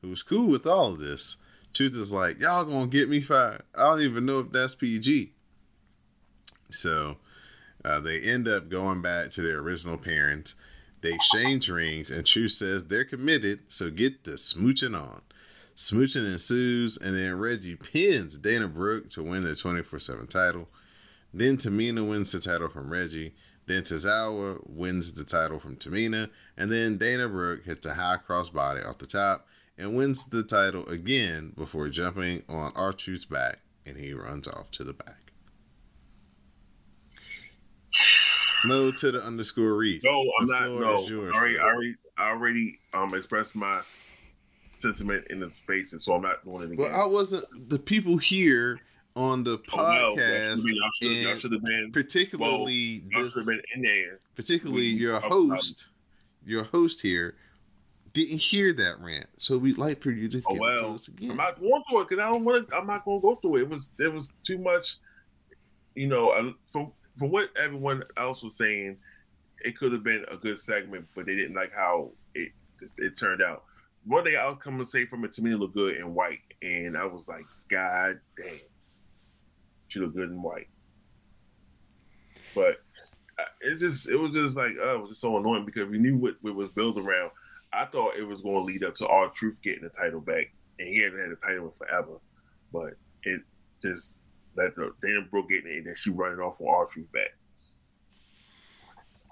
who's 0.00 0.22
cool 0.22 0.48
with 0.48 0.66
all 0.66 0.92
of 0.92 0.98
this. 0.98 1.36
Truth 1.72 1.94
is 1.94 2.12
like, 2.12 2.40
y'all 2.40 2.64
gonna 2.64 2.86
get 2.86 3.08
me 3.08 3.20
fired. 3.20 3.62
I 3.74 3.84
don't 3.84 4.02
even 4.02 4.26
know 4.26 4.40
if 4.40 4.52
that's 4.52 4.74
PG. 4.74 5.32
So 6.70 7.16
uh, 7.84 8.00
they 8.00 8.20
end 8.20 8.48
up 8.48 8.68
going 8.68 9.00
back 9.00 9.30
to 9.32 9.42
their 9.42 9.58
original 9.58 9.96
parents. 9.96 10.54
They 11.00 11.12
exchange 11.12 11.68
rings, 11.68 12.10
and 12.10 12.24
Truth 12.24 12.52
says 12.52 12.84
they're 12.84 13.04
committed, 13.04 13.62
so 13.68 13.90
get 13.90 14.24
the 14.24 14.32
smooching 14.32 14.98
on. 14.98 15.22
Smooching 15.76 16.30
ensues, 16.30 16.98
and 16.98 17.16
then 17.16 17.38
Reggie 17.38 17.76
pins 17.76 18.36
Dana 18.36 18.68
Brooke 18.68 19.10
to 19.10 19.22
win 19.22 19.44
the 19.44 19.56
24 19.56 19.98
7 19.98 20.26
title. 20.26 20.68
Then 21.32 21.56
Tamina 21.56 22.06
wins 22.06 22.32
the 22.32 22.40
title 22.40 22.68
from 22.68 22.92
Reggie. 22.92 23.34
Then 23.66 23.82
Tozawa 23.82 24.58
wins 24.68 25.12
the 25.12 25.24
title 25.24 25.58
from 25.58 25.76
Tamina. 25.76 26.28
And 26.56 26.70
then 26.70 26.98
Dana 26.98 27.28
Brooke 27.28 27.64
hits 27.64 27.86
a 27.86 27.94
high 27.94 28.18
crossbody 28.28 28.86
off 28.86 28.98
the 28.98 29.06
top 29.06 29.46
and 29.78 29.96
wins 29.96 30.26
the 30.26 30.42
title 30.42 30.86
again 30.88 31.52
before 31.56 31.88
jumping 31.88 32.42
on 32.48 32.72
R-Truth's 32.74 33.24
back 33.24 33.60
and 33.86 33.96
he 33.96 34.12
runs 34.12 34.46
off 34.46 34.70
to 34.72 34.84
the 34.84 34.92
back. 34.92 35.32
Mo 38.64 38.92
to 38.92 39.10
the 39.10 39.22
underscore 39.22 39.74
Rease. 39.74 40.02
No, 40.04 40.24
I'm 40.40 40.46
not. 40.46 40.68
No, 40.68 40.84
I 40.84 41.36
already. 41.36 41.58
I 41.58 41.62
already, 41.62 41.94
I 42.16 42.28
already 42.30 42.78
um 42.92 43.14
expressed 43.14 43.56
my 43.56 43.80
sentiment 44.82 45.24
in 45.30 45.40
the 45.40 45.50
space, 45.62 45.92
and 45.92 46.02
so 46.02 46.14
I'm 46.14 46.22
not 46.22 46.44
doing 46.44 46.62
it 46.62 46.72
again. 46.72 46.76
Well, 46.78 47.00
I 47.00 47.06
wasn't 47.06 47.44
the 47.68 47.78
people 47.78 48.16
here 48.18 48.80
on 49.16 49.44
the 49.44 49.60
Oh, 49.72 49.76
no, 49.76 50.14
podcast, 50.16 50.56
should've 50.62 50.64
y'all 50.76 50.90
should- 51.00 51.16
y'all 51.16 51.36
should 51.36 51.52
have 51.52 51.64
been. 51.64 51.90
particularly 51.92 53.04
Y'all 53.10 53.22
this, 53.22 53.46
been 53.46 53.60
in 53.74 53.82
there. 53.82 54.18
particularly 54.34 54.86
your 54.86 55.16
oh, 55.24 55.48
host, 55.50 55.86
your 56.44 56.64
host 56.64 57.00
here 57.00 57.36
didn't 58.14 58.38
hear 58.38 58.72
that 58.74 59.00
rant, 59.00 59.26
so 59.38 59.56
we'd 59.56 59.78
like 59.78 60.02
for 60.02 60.10
you 60.10 60.28
to 60.28 60.42
oh, 60.46 60.52
give 60.54 60.62
Oh 60.62 60.66
it 60.66 60.76
to 60.78 60.82
well, 60.84 60.94
us 60.94 61.08
again. 61.08 61.30
I'm 61.30 61.36
not 61.38 61.60
going 61.60 61.82
through 61.88 62.00
it 62.00 62.08
because 62.08 62.22
I 62.22 62.30
don't 62.32 62.44
want. 62.44 62.68
to 62.68 62.76
I'm 62.76 62.86
not 62.86 63.04
going 63.04 63.20
to 63.20 63.22
go 63.22 63.36
through 63.36 63.56
it. 63.56 63.60
It 63.62 63.68
was 63.70 63.90
there 63.96 64.10
was 64.10 64.28
too 64.44 64.58
much. 64.58 64.96
You 65.94 66.08
know, 66.08 66.30
I, 66.30 66.52
from 66.66 66.92
from 67.16 67.30
what 67.30 67.50
everyone 67.62 68.02
else 68.16 68.42
was 68.42 68.56
saying, 68.56 68.96
it 69.64 69.78
could 69.78 69.92
have 69.92 70.02
been 70.02 70.24
a 70.30 70.36
good 70.36 70.58
segment, 70.58 71.06
but 71.14 71.26
they 71.26 71.34
didn't 71.36 71.54
like 71.54 71.72
how 71.74 72.10
it 72.34 72.52
it 72.98 73.18
turned 73.18 73.42
out. 73.42 73.64
One 74.04 74.24
thing 74.24 74.36
I'll 74.36 74.56
come 74.56 74.80
and 74.80 74.88
say 74.88 75.06
from 75.06 75.24
it 75.24 75.32
to 75.34 75.42
me, 75.42 75.52
it 75.52 75.56
looked 75.56 75.74
good 75.74 75.96
in 75.96 76.14
white, 76.14 76.40
and 76.60 76.96
I 76.96 77.04
was 77.04 77.28
like, 77.28 77.44
God 77.68 78.18
damn, 78.36 78.58
she 79.88 80.00
looked 80.00 80.16
good 80.16 80.30
in 80.30 80.42
white. 80.42 80.68
But 82.54 82.78
it 83.60 83.78
just 83.78 84.08
it 84.08 84.16
was 84.16 84.32
just 84.32 84.56
like 84.56 84.72
oh, 84.80 84.96
it 84.96 85.00
was 85.00 85.10
just 85.10 85.20
so 85.20 85.36
annoying 85.38 85.64
because 85.64 85.88
we 85.88 85.98
knew 85.98 86.16
what, 86.16 86.34
what 86.42 86.54
was 86.54 86.70
built 86.70 86.98
around. 86.98 87.30
I 87.72 87.86
thought 87.86 88.16
it 88.18 88.24
was 88.24 88.42
going 88.42 88.56
to 88.56 88.62
lead 88.62 88.84
up 88.84 88.94
to 88.96 89.06
R-Truth 89.06 89.62
getting 89.62 89.84
the 89.84 89.88
title 89.88 90.20
back, 90.20 90.52
and 90.78 90.88
he 90.88 90.98
hasn't 90.98 91.20
had 91.20 91.30
the 91.30 91.36
title 91.36 91.70
forever. 91.70 92.18
But 92.72 92.94
it 93.22 93.40
just 93.82 94.16
that 94.56 94.74
the 94.76 94.92
Dana 95.02 95.22
Brooke 95.30 95.48
getting 95.48 95.70
it, 95.70 95.78
and 95.78 95.86
then 95.86 95.94
she 95.96 96.10
running 96.10 96.40
off 96.40 96.60
on 96.60 96.68
R-Truth 96.68 97.10
back. 97.12 97.30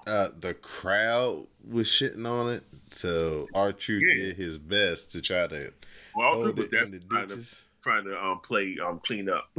Uh, 0.07 0.29
the 0.39 0.55
crowd 0.55 1.47
was 1.69 1.87
shitting 1.89 2.27
on 2.27 2.53
it, 2.53 2.65
so 2.89 3.49
R 3.55 3.73
Truth 3.73 4.05
Yeah. 4.09 4.23
did 4.25 4.37
his 4.37 4.59
best 4.59 5.11
to 5.13 5.23
try 5.23 5.47
to 5.47 5.73
Well, 6.15 6.33
hold 6.35 6.59
it 6.59 6.73
in 6.73 6.91
the 6.91 6.99
definitely 6.99 7.01
trying 7.09 7.29
to, 7.29 7.45
trying 7.83 8.05
to 8.05 8.25
um 8.25 8.41
play 8.41 8.77
um 8.85 9.01
clean 9.05 9.29
up. 9.29 9.51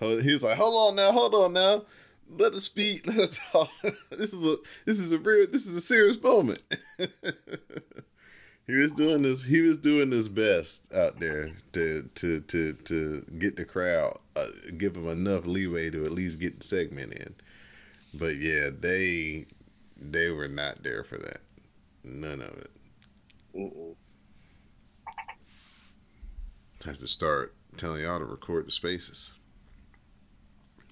He 0.00 0.32
was 0.32 0.44
like, 0.44 0.56
"Hold 0.56 0.74
on 0.90 0.96
now, 0.96 1.10
hold 1.12 1.34
on 1.34 1.52
now, 1.52 1.84
let 2.30 2.52
us 2.54 2.64
speak, 2.64 3.06
let 3.08 3.18
us 3.18 3.40
talk. 3.50 3.70
this 4.10 4.32
is 4.32 4.46
a 4.46 4.56
this 4.84 4.98
is 4.98 5.12
a 5.12 5.18
real 5.18 5.46
this 5.50 5.66
is 5.66 5.74
a 5.74 5.80
serious 5.80 6.20
moment." 6.22 6.62
he 8.66 8.74
was 8.74 8.92
doing 8.92 9.22
this. 9.22 9.44
He 9.44 9.60
was 9.60 9.78
doing 9.78 10.10
his 10.12 10.28
best 10.28 10.92
out 10.94 11.18
there 11.18 11.50
to 11.72 12.08
to 12.16 12.40
to 12.42 12.72
to 12.74 13.24
get 13.38 13.56
the 13.56 13.64
crowd, 13.64 14.18
uh, 14.36 14.46
give 14.76 14.96
him 14.96 15.08
enough 15.08 15.46
leeway 15.46 15.90
to 15.90 16.04
at 16.04 16.12
least 16.12 16.38
get 16.38 16.60
the 16.60 16.64
segment 16.66 17.12
in. 17.14 17.34
But 18.18 18.36
yeah, 18.36 18.70
they 18.78 19.46
they 19.96 20.30
were 20.30 20.48
not 20.48 20.82
there 20.82 21.04
for 21.04 21.18
that. 21.18 21.40
None 22.04 22.40
of 22.40 22.58
it. 22.58 22.70
Mm-mm. 23.54 23.94
have 26.84 26.98
to 26.98 27.08
start 27.08 27.54
telling 27.76 28.02
y'all 28.02 28.18
to 28.18 28.24
record 28.24 28.66
the 28.66 28.70
spaces. 28.70 29.32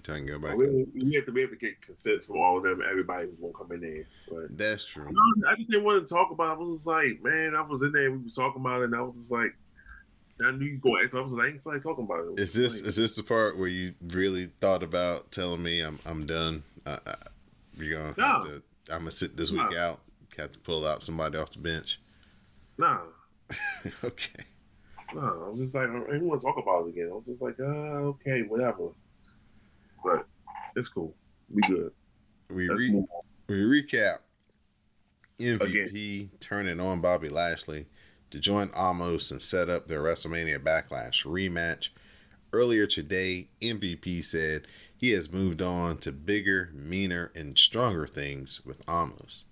I 0.09 0.13
can 0.13 0.25
go 0.25 0.39
back. 0.39 0.55
We, 0.55 0.85
we 0.95 1.15
have 1.15 1.25
to 1.25 1.33
be 1.33 1.41
able 1.41 1.51
to 1.51 1.57
get 1.57 1.81
consent 1.81 2.23
from 2.23 2.37
all 2.37 2.57
of 2.57 2.63
them. 2.63 2.81
Everybody 2.89 3.27
gonna 3.41 3.51
come 3.51 3.73
in 3.73 3.81
there. 3.81 4.07
But 4.29 4.57
That's 4.57 4.85
true. 4.85 5.13
I 5.45 5.55
just 5.55 5.69
didn't 5.69 5.83
want 5.83 6.07
to 6.07 6.13
talk 6.13 6.31
about. 6.31 6.57
it. 6.57 6.61
I 6.61 6.63
was 6.63 6.77
just 6.77 6.87
like, 6.87 7.21
man, 7.21 7.55
I 7.55 7.61
was 7.61 7.81
in 7.81 7.91
there. 7.91 8.09
We 8.11 8.19
were 8.19 8.29
talking 8.29 8.61
about 8.61 8.83
it, 8.83 8.85
and 8.85 8.95
I 8.95 9.01
was 9.01 9.17
just 9.17 9.31
like, 9.31 9.53
I 10.45 10.51
knew 10.51 10.65
you 10.65 10.77
going. 10.77 11.09
So 11.09 11.19
I 11.19 11.23
was 11.23 11.33
like, 11.33 11.45
I 11.45 11.49
ain't 11.49 11.61
feel 11.61 11.73
like 11.73 11.83
talking 11.83 12.05
about 12.05 12.19
it. 12.19 12.39
Is 12.39 12.53
this 12.53 12.81
is 12.81 12.95
this 12.95 13.15
the 13.15 13.23
part 13.23 13.57
where 13.57 13.67
you 13.67 13.95
really 14.07 14.49
thought 14.61 14.81
about 14.81 15.31
telling 15.31 15.61
me 15.61 15.81
I'm 15.81 15.99
I'm 16.05 16.25
done? 16.25 16.63
Uh, 16.87 16.99
uh, 17.05 17.15
you're 17.77 17.97
gonna 17.99 18.13
No. 18.17 18.43
to. 18.45 18.63
I'm 18.93 18.99
gonna 18.99 19.11
sit 19.11 19.35
this 19.35 19.51
week 19.51 19.69
No. 19.71 19.77
out. 19.77 20.01
Have 20.37 20.51
to 20.53 20.59
pull 20.59 20.85
out 20.85 21.01
somebody 21.03 21.37
off 21.37 21.51
the 21.51 21.59
bench. 21.59 21.99
nah, 22.77 23.01
okay. 24.03 24.43
nah. 25.13 25.47
I 25.47 25.49
was 25.49 25.59
just 25.59 25.75
like, 25.75 25.89
I 25.89 26.17
want 26.19 26.39
to 26.41 26.45
talk 26.45 26.57
about 26.61 26.85
it 26.85 26.89
again. 26.89 27.09
I 27.11 27.15
was 27.15 27.25
just 27.25 27.41
like, 27.41 27.59
uh, 27.59 27.63
okay, 28.13 28.43
whatever. 28.43 28.89
But 30.03 30.27
it's 30.75 30.87
cool. 30.89 31.15
We 31.49 31.61
good. 31.63 31.91
We 32.51 32.69
Let's 32.69 32.83
re- 32.83 33.05
we 33.49 33.55
recap. 33.81 34.17
MVP 35.39 36.29
turning 36.39 36.79
on 36.79 37.01
Bobby 37.01 37.29
Lashley 37.29 37.85
to 38.31 38.39
join 38.39 38.69
Omos 38.69 39.31
and 39.31 39.41
set 39.41 39.69
up 39.69 39.87
their 39.87 40.01
WrestleMania 40.01 40.59
Backlash 40.59 41.25
rematch. 41.25 41.89
Earlier 42.53 42.87
today, 42.87 43.49
MVP 43.61 44.23
said 44.23 44.67
he 44.97 45.11
has 45.11 45.31
moved 45.31 45.61
on 45.61 45.97
to 45.99 46.11
bigger, 46.11 46.71
meaner, 46.73 47.31
and 47.35 47.57
stronger 47.57 48.07
things 48.07 48.61
with 48.65 48.85
Omos. 48.87 49.43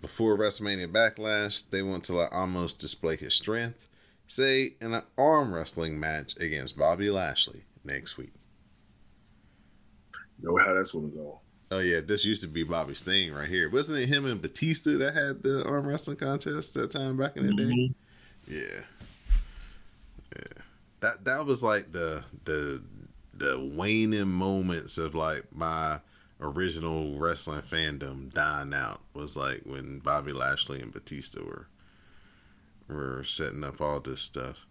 Before 0.00 0.36
WrestleMania 0.36 0.90
Backlash, 0.90 1.64
they 1.70 1.82
want 1.82 2.04
to 2.04 2.14
let 2.14 2.32
Omos 2.32 2.76
display 2.76 3.16
his 3.16 3.34
strength, 3.34 3.88
say 4.26 4.74
in 4.80 4.94
an 4.94 5.02
arm 5.16 5.54
wrestling 5.54 6.00
match 6.00 6.36
against 6.38 6.78
Bobby 6.78 7.10
Lashley 7.10 7.64
next 7.84 8.16
week. 8.16 8.32
Know 10.40 10.56
how 10.56 10.74
that's 10.74 10.92
gonna 10.92 11.08
go. 11.08 11.40
Oh 11.70 11.78
yeah, 11.78 12.00
this 12.00 12.24
used 12.24 12.42
to 12.42 12.48
be 12.48 12.64
Bobby's 12.64 13.02
thing 13.02 13.32
right 13.32 13.48
here. 13.48 13.70
Wasn't 13.70 13.98
it 13.98 14.08
him 14.08 14.26
and 14.26 14.42
Batista 14.42 14.96
that 14.98 15.14
had 15.14 15.42
the 15.42 15.64
arm 15.64 15.86
wrestling 15.86 16.16
contest 16.16 16.74
that 16.74 16.90
time 16.90 17.16
back 17.16 17.36
in 17.36 17.46
the 17.46 17.54
day? 17.54 17.62
Mm-hmm. 17.62 18.52
Yeah, 18.52 18.80
yeah. 20.36 20.62
That 21.00 21.24
that 21.24 21.46
was 21.46 21.62
like 21.62 21.92
the 21.92 22.24
the 22.44 22.82
the 23.38 23.58
waning 23.74 24.28
moments 24.28 24.98
of 24.98 25.14
like 25.14 25.44
my 25.54 26.00
original 26.40 27.18
wrestling 27.18 27.62
fandom 27.62 28.32
dying 28.32 28.74
out 28.74 29.00
was 29.14 29.36
like 29.36 29.62
when 29.64 29.98
Bobby 29.98 30.32
Lashley 30.32 30.80
and 30.80 30.92
Batista 30.92 31.42
were 31.42 31.66
were 32.88 33.24
setting 33.24 33.64
up 33.64 33.80
all 33.80 34.00
this 34.00 34.20
stuff. 34.20 34.66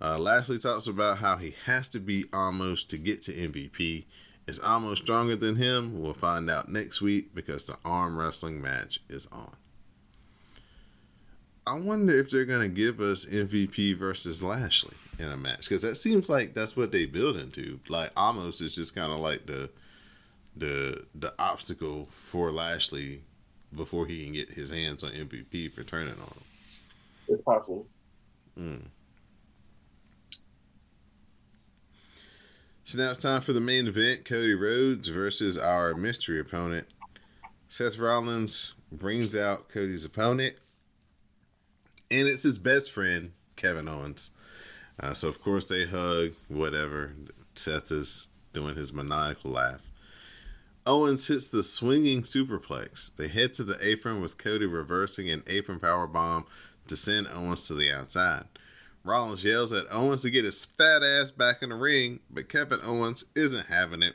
Uh, 0.00 0.18
Lashley 0.18 0.58
talks 0.58 0.86
about 0.86 1.18
how 1.18 1.36
he 1.36 1.54
has 1.64 1.88
to 1.88 1.98
be 1.98 2.24
Omos 2.24 2.86
to 2.88 2.98
get 2.98 3.22
to 3.22 3.32
MVP. 3.32 4.04
Is 4.46 4.58
Omos 4.58 4.98
stronger 4.98 5.36
than 5.36 5.56
him? 5.56 5.98
We'll 5.98 6.12
find 6.12 6.50
out 6.50 6.68
next 6.68 7.00
week 7.00 7.34
because 7.34 7.66
the 7.66 7.78
arm 7.82 8.18
wrestling 8.18 8.60
match 8.60 9.00
is 9.08 9.26
on. 9.32 9.56
I 11.66 11.80
wonder 11.80 12.16
if 12.16 12.30
they're 12.30 12.44
gonna 12.44 12.68
give 12.68 13.00
us 13.00 13.24
MVP 13.24 13.96
versus 13.96 14.42
Lashley 14.42 14.94
in 15.18 15.30
a 15.30 15.36
match 15.36 15.68
because 15.68 15.82
that 15.82 15.96
seems 15.96 16.28
like 16.28 16.54
that's 16.54 16.76
what 16.76 16.92
they 16.92 17.06
build 17.06 17.36
into. 17.36 17.80
Like 17.88 18.14
Omos 18.14 18.60
is 18.60 18.74
just 18.74 18.94
kind 18.94 19.12
of 19.12 19.18
like 19.18 19.46
the 19.46 19.70
the 20.56 21.04
the 21.14 21.34
obstacle 21.38 22.08
for 22.10 22.50
Lashley 22.50 23.22
before 23.74 24.06
he 24.06 24.24
can 24.24 24.32
get 24.32 24.50
his 24.50 24.70
hands 24.70 25.02
on 25.02 25.10
MVP 25.10 25.72
for 25.72 25.82
turning 25.82 26.14
on 26.14 26.18
him. 26.18 26.44
It's 27.28 27.42
possible. 27.42 27.86
Mm. 28.58 28.82
So 32.84 32.98
now 32.98 33.10
it's 33.10 33.22
time 33.22 33.40
for 33.40 33.52
the 33.52 33.60
main 33.60 33.86
event: 33.86 34.24
Cody 34.24 34.54
Rhodes 34.54 35.08
versus 35.08 35.58
our 35.58 35.94
mystery 35.94 36.40
opponent. 36.40 36.86
Seth 37.68 37.98
Rollins 37.98 38.74
brings 38.92 39.34
out 39.34 39.68
Cody's 39.68 40.04
opponent, 40.04 40.54
and 42.10 42.28
it's 42.28 42.44
his 42.44 42.58
best 42.58 42.92
friend 42.92 43.32
Kevin 43.56 43.88
Owens. 43.88 44.30
Uh, 44.98 45.14
so 45.14 45.28
of 45.28 45.42
course 45.42 45.68
they 45.68 45.86
hug. 45.86 46.32
Whatever. 46.48 47.12
Seth 47.54 47.90
is 47.90 48.28
doing 48.52 48.76
his 48.76 48.92
maniacal 48.92 49.50
laugh. 49.50 49.82
Owens 50.86 51.26
hits 51.26 51.48
the 51.48 51.62
swinging 51.62 52.22
superplex. 52.22 53.10
They 53.16 53.28
head 53.28 53.52
to 53.54 53.64
the 53.64 53.78
apron 53.84 54.20
with 54.20 54.38
Cody 54.38 54.66
reversing 54.66 55.28
an 55.28 55.42
apron 55.48 55.80
power 55.80 56.06
bomb 56.06 56.46
to 56.86 56.96
send 56.96 57.26
Owens 57.26 57.66
to 57.66 57.74
the 57.74 57.92
outside. 57.92 58.44
Rollins 59.04 59.44
yells 59.44 59.72
at 59.72 59.86
Owens 59.90 60.22
to 60.22 60.30
get 60.30 60.44
his 60.44 60.64
fat 60.64 61.02
ass 61.02 61.30
back 61.30 61.62
in 61.62 61.70
the 61.70 61.76
ring, 61.76 62.20
but 62.30 62.48
Kevin 62.48 62.80
Owens 62.82 63.24
isn't 63.34 63.66
having 63.66 64.02
it. 64.02 64.14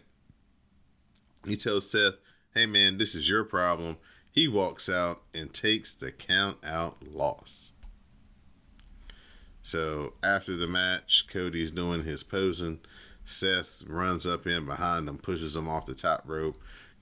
He 1.46 1.56
tells 1.56 1.90
Seth, 1.90 2.16
Hey 2.54 2.66
man, 2.66 2.98
this 2.98 3.16
is 3.16 3.30
your 3.30 3.44
problem. 3.44 3.98
He 4.32 4.48
walks 4.48 4.90
out 4.90 5.22
and 5.34 5.54
takes 5.54 5.94
the 5.94 6.12
count 6.12 6.58
out 6.64 6.98
loss. 7.14 7.74
So 9.64 10.14
after 10.24 10.56
the 10.56 10.68
match, 10.68 11.26
Cody's 11.32 11.72
doing 11.72 12.04
his 12.04 12.24
posing. 12.24 12.80
Seth 13.26 13.84
runs 13.88 14.26
up 14.26 14.48
in 14.48 14.66
behind 14.66 15.08
him, 15.08 15.18
pushes 15.18 15.56
him 15.56 15.70
off 15.70 15.86
the 15.86 15.94
top 15.94 16.24
rope. 16.26 16.58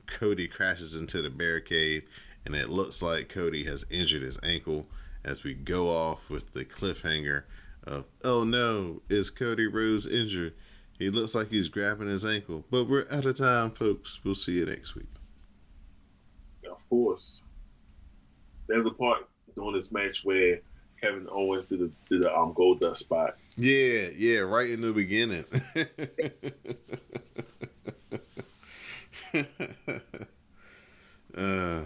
Cody 0.08 0.48
crashes 0.48 0.96
into 0.96 1.22
the 1.22 1.30
barricade, 1.30 2.04
and 2.46 2.56
it 2.56 2.70
looks 2.70 3.02
like 3.02 3.30
Cody 3.30 3.64
has 3.66 3.86
injured 3.90 4.24
his 4.24 4.40
ankle 4.44 4.88
as 5.24 5.44
we 5.44 5.54
go 5.54 5.88
off 5.88 6.30
with 6.30 6.54
the 6.54 6.66
cliffhanger 6.66 7.44
of, 7.84 8.06
oh 8.24 8.44
no, 8.44 9.02
is 9.10 9.30
Cody 9.30 9.68
Rhodes 9.68 10.06
injured? 10.08 10.54
He 10.98 11.10
looks 11.10 11.34
like 11.34 11.50
he's 11.50 11.70
grabbing 11.70 12.10
his 12.10 12.26
ankle, 12.26 12.66
but 12.70 12.90
we're 12.90 13.08
out 13.10 13.26
of 13.26 13.38
time, 13.38 13.72
folks. 13.72 14.20
We'll 14.24 14.36
see 14.36 14.54
you 14.54 14.66
next 14.66 14.96
week. 14.96 15.08
Of 16.70 16.88
course. 16.90 17.42
There's 18.68 18.86
a 18.86 18.92
part 18.92 19.28
during 19.56 19.74
this 19.74 19.92
match 19.92 20.26
where 20.26 20.60
Kevin 21.02 21.28
Owens 21.32 21.68
did 21.68 21.80
the 21.80 21.92
did 22.10 22.24
the 22.24 22.36
um 22.36 22.54
gold 22.54 22.80
dust 22.80 23.02
spot. 23.02 23.38
Yeah, 23.56 24.10
yeah, 24.16 24.40
right 24.40 24.70
in 24.70 24.82
the 24.82 24.92
beginning. 24.92 25.46
uh, 31.38 31.82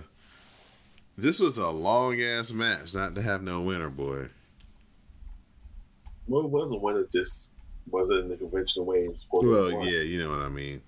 this 1.18 1.40
was 1.40 1.58
a 1.58 1.70
long 1.70 2.22
ass 2.22 2.52
match, 2.52 2.94
not 2.94 3.16
to 3.16 3.22
have 3.22 3.42
no 3.42 3.62
winner, 3.62 3.90
boy. 3.90 4.28
Well, 6.28 6.46
it 6.46 6.50
wasn't 6.50 6.82
one 6.82 6.98
of 6.98 7.12
just 7.12 7.50
wasn't 7.90 8.20
in 8.20 8.30
the 8.30 8.38
conventional 8.38 8.86
way. 8.86 9.10
Well, 9.32 9.86
yeah, 9.86 10.02
you 10.02 10.24
know 10.24 10.30
what 10.30 10.40
I 10.40 10.50
mean. 10.50 10.82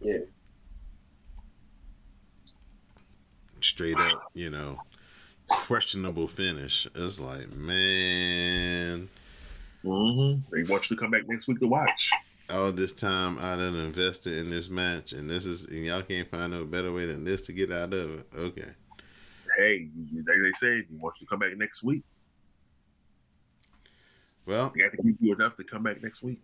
yeah. 0.00 0.18
Straight 3.60 3.96
up, 3.96 4.30
you 4.34 4.50
know, 4.50 4.78
questionable 5.66 6.28
finish. 6.28 6.86
It's 6.94 7.20
like, 7.20 7.50
man, 7.52 9.08
Mm-hmm. 9.84 10.40
They 10.52 10.64
want 10.64 10.90
you 10.90 10.96
to 10.96 11.00
come 11.00 11.12
back 11.12 11.28
next 11.28 11.46
week 11.46 11.60
to 11.60 11.66
watch. 11.68 12.10
all 12.50 12.72
this 12.72 12.92
time 12.92 13.38
I 13.38 13.54
done 13.54 13.76
invested 13.76 14.32
in 14.38 14.50
this 14.50 14.68
match, 14.68 15.12
and 15.12 15.30
this 15.30 15.44
is, 15.46 15.64
and 15.66 15.84
y'all 15.84 16.02
can't 16.02 16.28
find 16.28 16.50
no 16.52 16.64
better 16.64 16.92
way 16.92 17.06
than 17.06 17.22
this 17.22 17.42
to 17.42 17.52
get 17.52 17.70
out 17.70 17.92
of 17.92 18.18
it. 18.18 18.26
Okay. 18.36 18.68
Hey, 19.56 19.88
you- 20.12 20.24
they 20.24 20.38
they 20.40 20.52
said 20.56 20.84
you 20.90 20.98
want 20.98 21.14
you 21.20 21.26
to 21.26 21.30
come 21.30 21.38
back 21.38 21.56
next 21.56 21.84
week. 21.84 22.02
Well, 24.44 24.72
We 24.74 24.82
got 24.82 24.90
to 24.96 25.02
give 25.02 25.14
you 25.20 25.32
enough 25.34 25.56
to 25.56 25.64
come 25.64 25.82
back 25.84 26.02
next 26.02 26.22
week. 26.22 26.40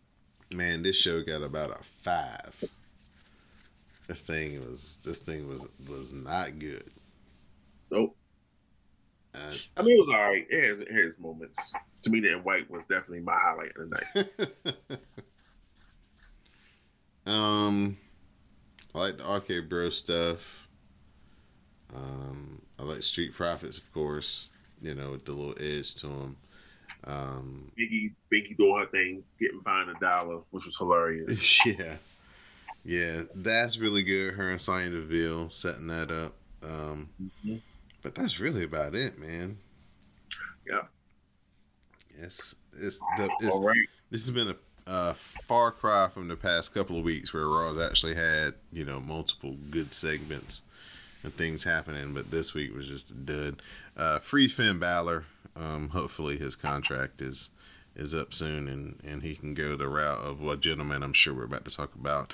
man, 0.54 0.82
this 0.82 0.96
show 0.96 1.22
got 1.22 1.42
about 1.42 1.70
a 1.70 1.78
five. 2.02 2.62
This 4.06 4.22
thing 4.22 4.60
was 4.64 4.98
this 5.04 5.20
thing 5.20 5.48
was 5.48 5.62
was 5.88 6.12
not 6.12 6.58
good. 6.60 6.90
Nope. 7.90 8.16
Uh, 9.34 9.52
I 9.76 9.82
mean, 9.82 9.96
it 9.96 10.00
was 10.00 10.14
all 10.14 10.22
right. 10.22 10.46
It 10.50 10.64
has, 10.64 10.78
it 10.80 10.92
has 10.92 11.18
moments. 11.18 11.72
To 12.02 12.10
me, 12.10 12.20
that 12.20 12.44
white 12.44 12.70
was 12.70 12.84
definitely 12.84 13.20
my 13.20 13.34
highlight 13.38 13.72
of 13.76 13.90
the 13.90 14.66
night. 14.86 14.98
um, 17.26 17.96
I 18.94 18.98
like 18.98 19.16
the 19.18 19.24
arcade 19.26 19.68
bro 19.68 19.90
stuff. 19.90 20.66
Um, 21.94 22.60
I 22.78 22.82
like 22.82 23.02
Street 23.02 23.34
Profits, 23.34 23.78
of 23.78 23.92
course. 23.92 24.48
You 24.80 24.94
know, 24.94 25.12
with 25.12 25.24
the 25.24 25.32
little 25.32 25.54
edge 25.60 25.94
to 25.96 26.08
them. 26.08 26.36
Um, 27.04 27.72
Biggie, 27.78 28.12
Biggie 28.32 28.56
doing 28.56 28.78
her 28.78 28.86
thing, 28.86 29.22
getting 29.40 29.60
fined 29.60 29.90
a 29.90 29.94
dollar, 30.00 30.40
which 30.50 30.64
was 30.66 30.76
hilarious. 30.76 31.64
yeah, 31.66 31.96
yeah, 32.84 33.22
that's 33.34 33.78
really 33.78 34.02
good. 34.02 34.34
Her 34.34 34.50
and 34.50 34.60
Sonya 34.60 34.90
Deville 34.90 35.50
setting 35.50 35.86
that 35.88 36.10
up. 36.10 36.34
Um, 36.62 37.08
Mhm. 37.44 37.60
But 38.03 38.14
that's 38.14 38.40
really 38.40 38.64
about 38.64 38.94
it, 38.94 39.18
man. 39.18 39.59
Yeah. 40.66 40.82
Yes, 42.20 42.55
it's 42.78 42.98
the 43.16 43.28
it's, 43.40 43.55
All 43.55 43.62
right. 43.62 43.88
this 44.11 44.26
has 44.26 44.34
been 44.34 44.48
a, 44.48 44.57
a 44.86 45.14
far 45.14 45.72
cry 45.72 46.09
from 46.09 46.28
the 46.28 46.36
past 46.36 46.74
couple 46.74 46.98
of 46.98 47.05
weeks 47.05 47.32
where 47.32 47.48
Raw's 47.48 47.80
actually 47.80 48.14
had 48.14 48.55
you 48.72 48.84
know 48.84 49.00
multiple 49.00 49.57
good 49.70 49.94
segments 49.94 50.62
and 51.22 51.34
things 51.34 51.64
happening, 51.64 52.12
but 52.12 52.30
this 52.30 52.55
week 52.55 52.74
was 52.74 52.88
just 52.88 53.11
a 53.11 53.14
dud. 53.14 53.62
Uh, 53.96 54.18
free 54.18 54.48
Finn 54.48 54.78
Balor. 54.78 55.24
Um, 55.55 55.90
hopefully 55.90 56.38
his 56.38 56.57
contract 56.57 57.20
is 57.20 57.50
is 57.94 58.14
up 58.14 58.32
soon 58.32 58.68
and 58.68 58.98
and 59.05 59.22
he 59.22 59.34
can 59.34 59.55
go 59.55 59.76
the 59.76 59.88
route 59.88 60.24
of 60.24 60.40
what 60.40 60.61
gentleman 60.61 61.03
I'm 61.03 61.12
sure 61.12 61.34
we're 61.34 61.44
about 61.44 61.64
to 61.66 61.70
talk 61.76 61.94
about 61.94 62.32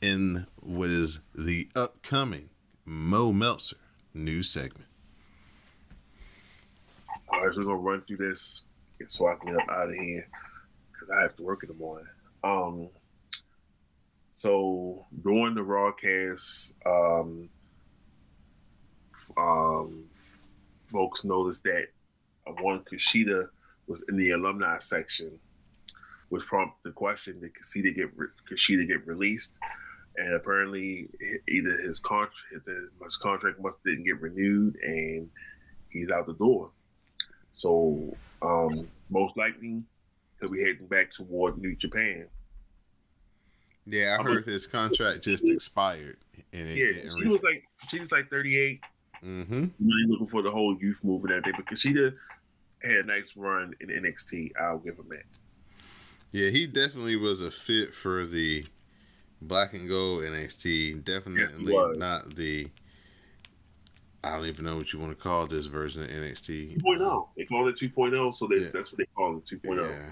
in 0.00 0.46
what 0.60 0.90
is 0.90 1.20
the 1.34 1.68
upcoming 1.74 2.48
Mo 2.84 3.32
Meltzer 3.32 3.76
new 4.16 4.42
segment. 4.42 4.85
All 7.36 7.44
right, 7.44 7.54
so 7.54 7.60
we're 7.60 7.66
gonna 7.66 7.76
run 7.76 8.02
through 8.02 8.16
this 8.16 8.64
so 9.08 9.26
can 9.34 9.52
get 9.52 9.62
up 9.62 9.68
out 9.68 9.90
of 9.90 9.94
here 9.94 10.26
because 10.90 11.10
I 11.10 11.20
have 11.20 11.36
to 11.36 11.42
work 11.42 11.62
in 11.62 11.68
the 11.68 11.74
morning. 11.74 12.06
Um, 12.42 12.88
so 14.32 15.04
during 15.22 15.54
the 15.54 15.62
broadcast, 15.62 16.72
um, 16.86 17.50
um, 19.36 20.04
folks 20.86 21.24
noticed 21.24 21.64
that 21.64 21.88
one 22.62 22.82
Kushida 22.90 23.50
was 23.86 24.02
in 24.08 24.16
the 24.16 24.30
alumni 24.30 24.78
section, 24.78 25.38
which 26.30 26.46
prompted 26.46 26.88
the 26.88 26.92
question: 26.92 27.40
Did 27.40 27.52
Kushida 27.52 27.94
get 27.94 28.16
re- 28.16 28.28
Kushida 28.50 28.88
get 28.88 29.06
released? 29.06 29.52
And 30.16 30.32
apparently, 30.32 31.10
either 31.46 31.76
his 31.82 32.00
contract 32.00 32.66
his 33.02 33.16
contract 33.18 33.60
must 33.60 33.84
didn't 33.84 34.04
get 34.04 34.22
renewed, 34.22 34.76
and 34.82 35.28
he's 35.90 36.10
out 36.10 36.26
the 36.26 36.32
door. 36.32 36.70
So 37.56 38.14
um, 38.42 38.86
most 39.08 39.34
likely 39.36 39.82
he'll 40.40 40.50
be 40.50 40.60
heading 40.60 40.86
back 40.88 41.10
toward 41.10 41.56
New 41.56 41.74
Japan. 41.74 42.26
Yeah, 43.86 44.14
I 44.14 44.20
I'm 44.20 44.26
heard 44.26 44.44
his 44.44 44.66
contract 44.66 45.24
just 45.24 45.48
expired 45.48 46.18
and 46.52 46.68
it 46.68 46.76
Yeah, 46.76 47.08
she 47.16 47.22
re- 47.24 47.28
was 47.30 47.42
like 47.42 47.64
she 47.88 47.98
was 47.98 48.12
like 48.12 48.28
38, 48.30 48.80
Mm-hmm. 49.24 49.54
really 49.80 50.06
looking 50.08 50.26
for 50.26 50.42
the 50.42 50.50
whole 50.50 50.76
youth 50.78 51.02
move 51.02 51.22
and 51.24 51.32
everything. 51.32 51.54
But 51.56 51.66
Kushida 51.74 52.14
had 52.82 52.96
a 52.96 53.02
nice 53.04 53.34
run 53.36 53.72
in 53.80 53.88
NXT. 53.88 54.50
I'll 54.60 54.78
give 54.78 54.98
him 54.98 55.08
that. 55.08 55.24
Yeah, 56.32 56.50
he 56.50 56.66
definitely 56.66 57.16
was 57.16 57.40
a 57.40 57.50
fit 57.50 57.94
for 57.94 58.26
the 58.26 58.66
black 59.40 59.72
and 59.72 59.88
gold 59.88 60.24
NXT. 60.24 61.02
Definitely 61.04 61.72
was. 61.72 61.96
not 61.96 62.36
the. 62.36 62.68
I 64.26 64.36
don't 64.36 64.46
even 64.46 64.64
know 64.64 64.76
what 64.76 64.92
you 64.92 64.98
want 64.98 65.16
to 65.16 65.22
call 65.22 65.46
this 65.46 65.66
version 65.66 66.02
of 66.02 66.08
NXT. 66.10 66.80
2.0. 66.82 67.28
They 67.36 67.44
call 67.44 67.68
it 67.68 67.76
2.0, 67.76 68.34
so 68.34 68.46
that's, 68.48 68.60
Yeah. 68.62 68.68
that's 68.72 68.92
what 68.92 68.98
they 68.98 69.06
call 69.14 69.36
it 69.38 69.46
2.0. 69.46 69.88
Yeah. 69.88 70.10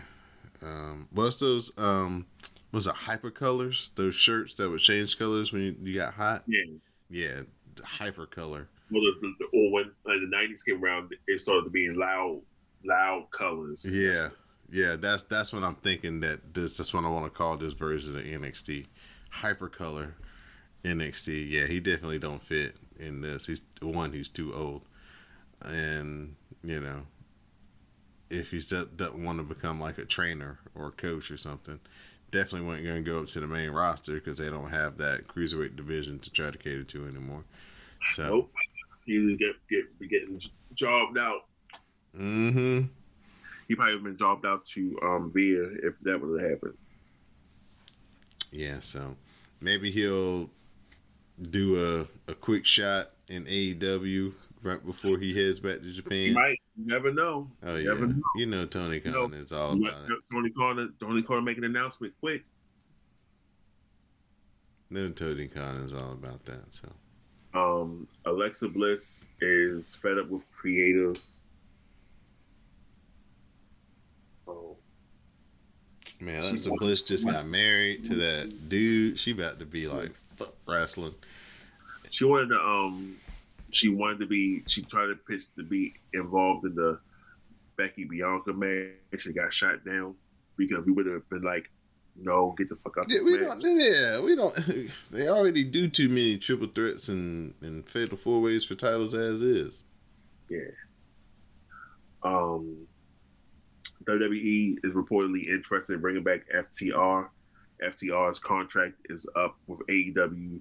Um, 0.68 1.08
what's 1.10 1.40
those? 1.40 1.72
Um, 1.76 2.26
was 2.72 2.86
it 2.86 2.94
hyper 2.94 3.30
colors? 3.30 3.90
Those 3.96 4.14
shirts 4.14 4.54
that 4.54 4.70
would 4.70 4.80
change 4.80 5.18
colors 5.18 5.52
when 5.52 5.62
you, 5.62 5.76
you 5.82 5.94
got 5.94 6.14
hot. 6.14 6.44
Yeah. 6.46 6.64
yeah, 7.10 7.40
hyper 7.84 8.26
color. 8.26 8.68
Well, 8.90 9.02
the, 9.20 9.34
the, 9.40 9.46
or 9.58 9.72
when 9.72 9.90
the 10.04 10.26
nineties 10.28 10.62
came 10.62 10.82
around, 10.82 11.12
it 11.26 11.40
started 11.40 11.64
to 11.64 11.70
be 11.70 11.86
in 11.86 11.96
loud, 11.98 12.40
loud 12.84 13.26
colors. 13.30 13.84
Yeah, 13.90 14.28
yeah, 14.70 14.96
that's 14.96 15.22
that's 15.24 15.52
what 15.52 15.62
I'm 15.64 15.74
thinking. 15.76 16.20
That 16.20 16.54
this 16.54 16.78
is 16.80 16.92
what 16.94 17.04
I 17.04 17.08
want 17.08 17.24
to 17.24 17.30
call 17.30 17.56
this 17.56 17.74
version 17.74 18.16
of 18.16 18.22
NXT, 18.22 18.86
hyper 19.30 19.68
color 19.68 20.14
NXT. 20.84 21.50
Yeah, 21.50 21.66
he 21.66 21.80
definitely 21.80 22.18
don't 22.18 22.42
fit 22.42 22.76
in 22.98 23.20
this. 23.20 23.46
He's 23.46 23.62
one. 23.80 24.12
He's 24.12 24.28
too 24.28 24.52
old, 24.54 24.82
and 25.62 26.36
you 26.62 26.80
know, 26.80 27.02
if 28.30 28.50
he 28.50 28.58
doesn't 28.58 29.24
want 29.24 29.38
to 29.38 29.44
become 29.44 29.80
like 29.80 29.98
a 29.98 30.04
trainer 30.04 30.58
or 30.74 30.88
a 30.88 30.92
coach 30.92 31.30
or 31.30 31.36
something, 31.36 31.80
definitely 32.30 32.66
wasn't 32.66 32.86
going 32.86 33.04
to 33.04 33.10
go 33.10 33.18
up 33.20 33.26
to 33.28 33.40
the 33.40 33.46
main 33.46 33.70
roster 33.70 34.14
because 34.14 34.38
they 34.38 34.50
don't 34.50 34.70
have 34.70 34.98
that 34.98 35.26
cruiserweight 35.28 35.76
division 35.76 36.18
to 36.20 36.30
try 36.32 36.50
to 36.50 36.58
cater 36.58 36.84
to 36.84 37.06
anymore. 37.06 37.44
So, 38.06 38.26
Nope. 38.26 38.52
He 39.06 39.36
get 39.36 39.54
get 39.68 39.98
be 39.98 40.08
getting 40.08 40.40
jobbed 40.74 41.18
out. 41.18 41.42
mm-hmm. 42.18 42.86
He 43.68 43.74
probably 43.74 43.94
would 43.94 43.98
have 44.00 44.04
been 44.04 44.18
jobbed 44.18 44.46
out 44.46 44.64
to 44.66 44.98
um 45.02 45.30
Veer 45.32 45.76
if 45.86 45.94
that 46.02 46.20
would 46.20 46.40
have 46.40 46.50
happened. 46.50 46.74
Yeah, 48.50 48.80
so 48.80 49.16
maybe 49.60 49.90
he'll 49.90 50.48
do 51.50 52.06
a, 52.28 52.30
a 52.30 52.34
quick 52.34 52.64
shot 52.64 53.10
in 53.28 53.44
AEW 53.46 54.32
right 54.62 54.84
before 54.84 55.18
he 55.18 55.34
heads 55.34 55.58
back 55.60 55.80
to 55.82 55.90
Japan. 55.90 56.32
might. 56.34 56.60
You 56.76 56.86
never 56.86 57.12
know. 57.12 57.50
Oh 57.62 57.76
You 57.76 57.92
yeah, 57.92 57.98
know. 58.06 58.14
you 58.36 58.46
know 58.46 58.66
Tony 58.66 58.96
You 58.96 59.00
Khan 59.12 59.12
know, 59.30 59.36
is 59.36 59.52
all 59.52 59.72
about 59.72 60.02
it. 60.02 60.18
Tony 60.32 60.50
Khan, 60.50 60.94
Tony 61.00 61.22
Khan 61.22 61.44
make 61.44 61.58
an 61.58 61.64
announcement 61.64 62.14
quick. 62.20 62.44
No, 64.90 65.08
Tony 65.10 65.48
Khan 65.48 65.76
is 65.78 65.92
all 65.92 66.12
about 66.12 66.44
that. 66.44 66.72
So 66.72 66.88
Um, 67.54 68.06
Alexa 68.26 68.68
Bliss 68.68 69.26
is 69.40 69.94
fed 69.94 70.18
up 70.18 70.28
with 70.28 70.42
creative. 70.52 71.20
Oh, 74.46 74.76
man, 76.20 76.40
Alexa 76.42 76.70
Bliss 76.78 77.00
just 77.02 77.26
got 77.26 77.46
married 77.46 78.04
to 78.04 78.14
that 78.16 78.68
dude. 78.68 79.18
She 79.18 79.32
about 79.32 79.58
to 79.58 79.64
be 79.64 79.86
like 79.86 80.12
wrestling. 80.66 81.14
she 82.10 82.24
wanted 82.24 82.48
to 82.50 82.60
um, 82.60 83.16
she 83.70 83.88
wanted 83.88 84.20
to 84.20 84.26
be. 84.26 84.62
She 84.66 84.82
tried 84.82 85.06
to 85.06 85.16
pitch 85.16 85.44
to 85.56 85.64
be 85.64 85.94
involved 86.12 86.64
in 86.66 86.74
the 86.74 86.98
Becky 87.76 88.04
Bianca 88.04 88.52
match. 88.52 89.20
She 89.22 89.32
got 89.32 89.52
shot 89.52 89.84
down 89.84 90.14
because 90.56 90.86
we 90.86 90.92
would 90.92 91.06
have 91.06 91.28
been 91.28 91.42
like, 91.42 91.70
"No, 92.16 92.54
get 92.56 92.68
the 92.68 92.76
fuck 92.76 92.98
out 92.98 93.06
Yeah, 93.08 93.22
we 93.24 93.38
match." 93.38 93.60
don't. 93.60 93.76
Yeah, 93.78 94.20
we 94.20 94.36
don't. 94.36 94.56
They 95.10 95.28
already 95.28 95.64
do 95.64 95.88
too 95.88 96.08
many 96.08 96.38
triple 96.38 96.68
threats 96.68 97.08
and 97.08 97.54
and 97.60 97.88
fatal 97.88 98.16
four 98.16 98.40
ways 98.40 98.64
for 98.64 98.74
titles 98.74 99.14
as 99.14 99.42
is. 99.42 99.82
Yeah. 100.48 100.58
Um, 102.22 102.86
WWE 104.04 104.78
is 104.82 104.92
reportedly 104.92 105.48
interested 105.48 105.94
in 105.94 106.00
bringing 106.00 106.22
back 106.22 106.40
FTR. 106.54 107.28
FTR's 107.84 108.38
contract 108.38 108.94
is 109.10 109.26
up 109.36 109.56
with 109.66 109.80
AEW, 109.88 110.60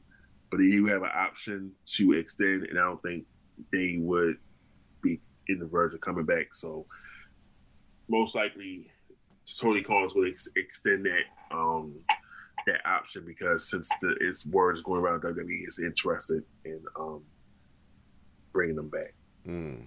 but 0.49 0.57
they 0.57 0.67
do 0.67 0.85
have 0.87 1.03
an 1.03 1.11
option 1.13 1.71
to 1.95 2.13
extend, 2.13 2.63
and 2.63 2.79
I 2.79 2.83
don't 2.83 3.01
think 3.01 3.25
they 3.71 3.97
would 3.99 4.37
be 5.01 5.19
in 5.47 5.59
the 5.59 5.65
verge 5.65 5.93
of 5.93 6.01
coming 6.01 6.25
back. 6.25 6.53
So, 6.53 6.85
most 8.07 8.35
likely, 8.35 8.91
Tony 9.59 9.81
Collins 9.81 10.15
will 10.15 10.27
ex- 10.27 10.49
extend 10.55 11.05
that 11.05 11.55
um, 11.55 11.95
that 12.67 12.85
option 12.85 13.23
because 13.25 13.69
since 13.69 13.89
the 14.01 14.15
its 14.21 14.45
word 14.45 14.75
is 14.75 14.83
going 14.83 15.01
around, 15.01 15.21
WWE 15.21 15.67
is 15.67 15.79
interested 15.79 16.43
in 16.65 16.81
um, 16.97 17.23
bringing 18.53 18.75
them 18.75 18.89
back. 18.89 19.13
Mm. 19.45 19.85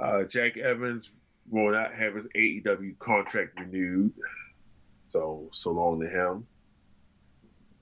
Uh, 0.00 0.24
Jack 0.24 0.56
Evans 0.56 1.10
will 1.50 1.72
not 1.72 1.92
have 1.94 2.14
his 2.14 2.26
AEW 2.36 2.98
contract 2.98 3.58
renewed, 3.58 4.12
so 5.08 5.48
so 5.52 5.70
long 5.70 6.00
to 6.00 6.08
him. 6.08 6.46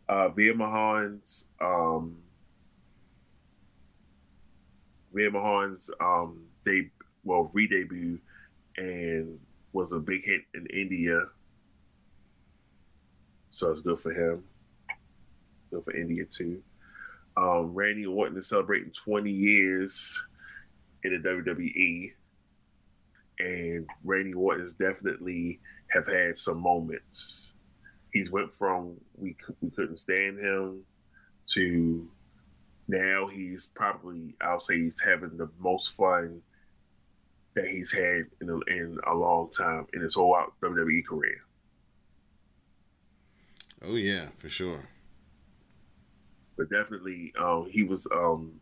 Uh, 0.09 0.29
Veer 0.29 0.55
Mahaan's 0.55 1.47
um, 1.61 2.19
Veer 5.13 5.31
Mahaan's 5.31 5.91
um, 6.01 6.43
they 6.65 6.91
well 7.25 7.51
re-debut 7.55 8.19
and 8.77 9.39
was 9.73 9.93
a 9.93 9.99
big 9.99 10.25
hit 10.25 10.43
in 10.55 10.67
India, 10.67 11.21
so 13.49 13.73
it's 13.73 13.83
good 13.83 13.99
for 13.99 14.13
him. 14.13 14.45
Good 15.71 15.85
for 15.85 15.97
India 15.97 16.25
too. 16.25 16.63
Um, 17.37 17.75
Randy 17.75 18.07
Orton 18.07 18.39
is 18.39 18.49
celebrating 18.49 18.93
20 18.93 19.31
years 19.31 20.23
in 21.05 21.21
the 21.21 21.29
WWE, 21.29 22.13
and 23.41 23.87
Randy 24.05 24.33
Orton 24.33 24.65
is 24.65 24.73
definitely 24.73 25.61
have 25.89 26.07
had 26.07 26.39
some 26.39 26.59
moments. 26.61 27.53
He's 28.13 28.31
went 28.31 28.53
from 28.53 28.97
we 29.17 29.37
we 29.61 29.71
couldn't 29.71 29.99
stand 29.99 30.39
him 30.39 30.83
to 31.49 32.09
now 32.89 33.27
he's 33.27 33.67
probably 33.67 34.35
I'll 34.41 34.61
say 34.61 34.81
he's 34.81 35.01
having 35.01 35.37
the 35.37 35.51
most 35.59 35.93
fun 35.93 36.43
that 37.55 37.67
he's 37.69 37.93
had 37.93 38.25
in 38.41 38.51
a, 38.51 38.59
in 38.71 38.99
a 39.07 39.15
long 39.15 39.51
time 39.51 39.87
in 39.95 40.03
his 40.03 40.15
whole 40.15 40.37
WWE 40.63 41.07
career. 41.07 41.39
Oh 43.83 43.97
yeah, 43.97 44.27
for 44.39 44.49
sure. 44.49 44.89
but 46.57 46.71
definitely 46.71 47.33
um, 47.39 47.69
he 47.71 47.83
was 47.83 48.07
um, 48.13 48.61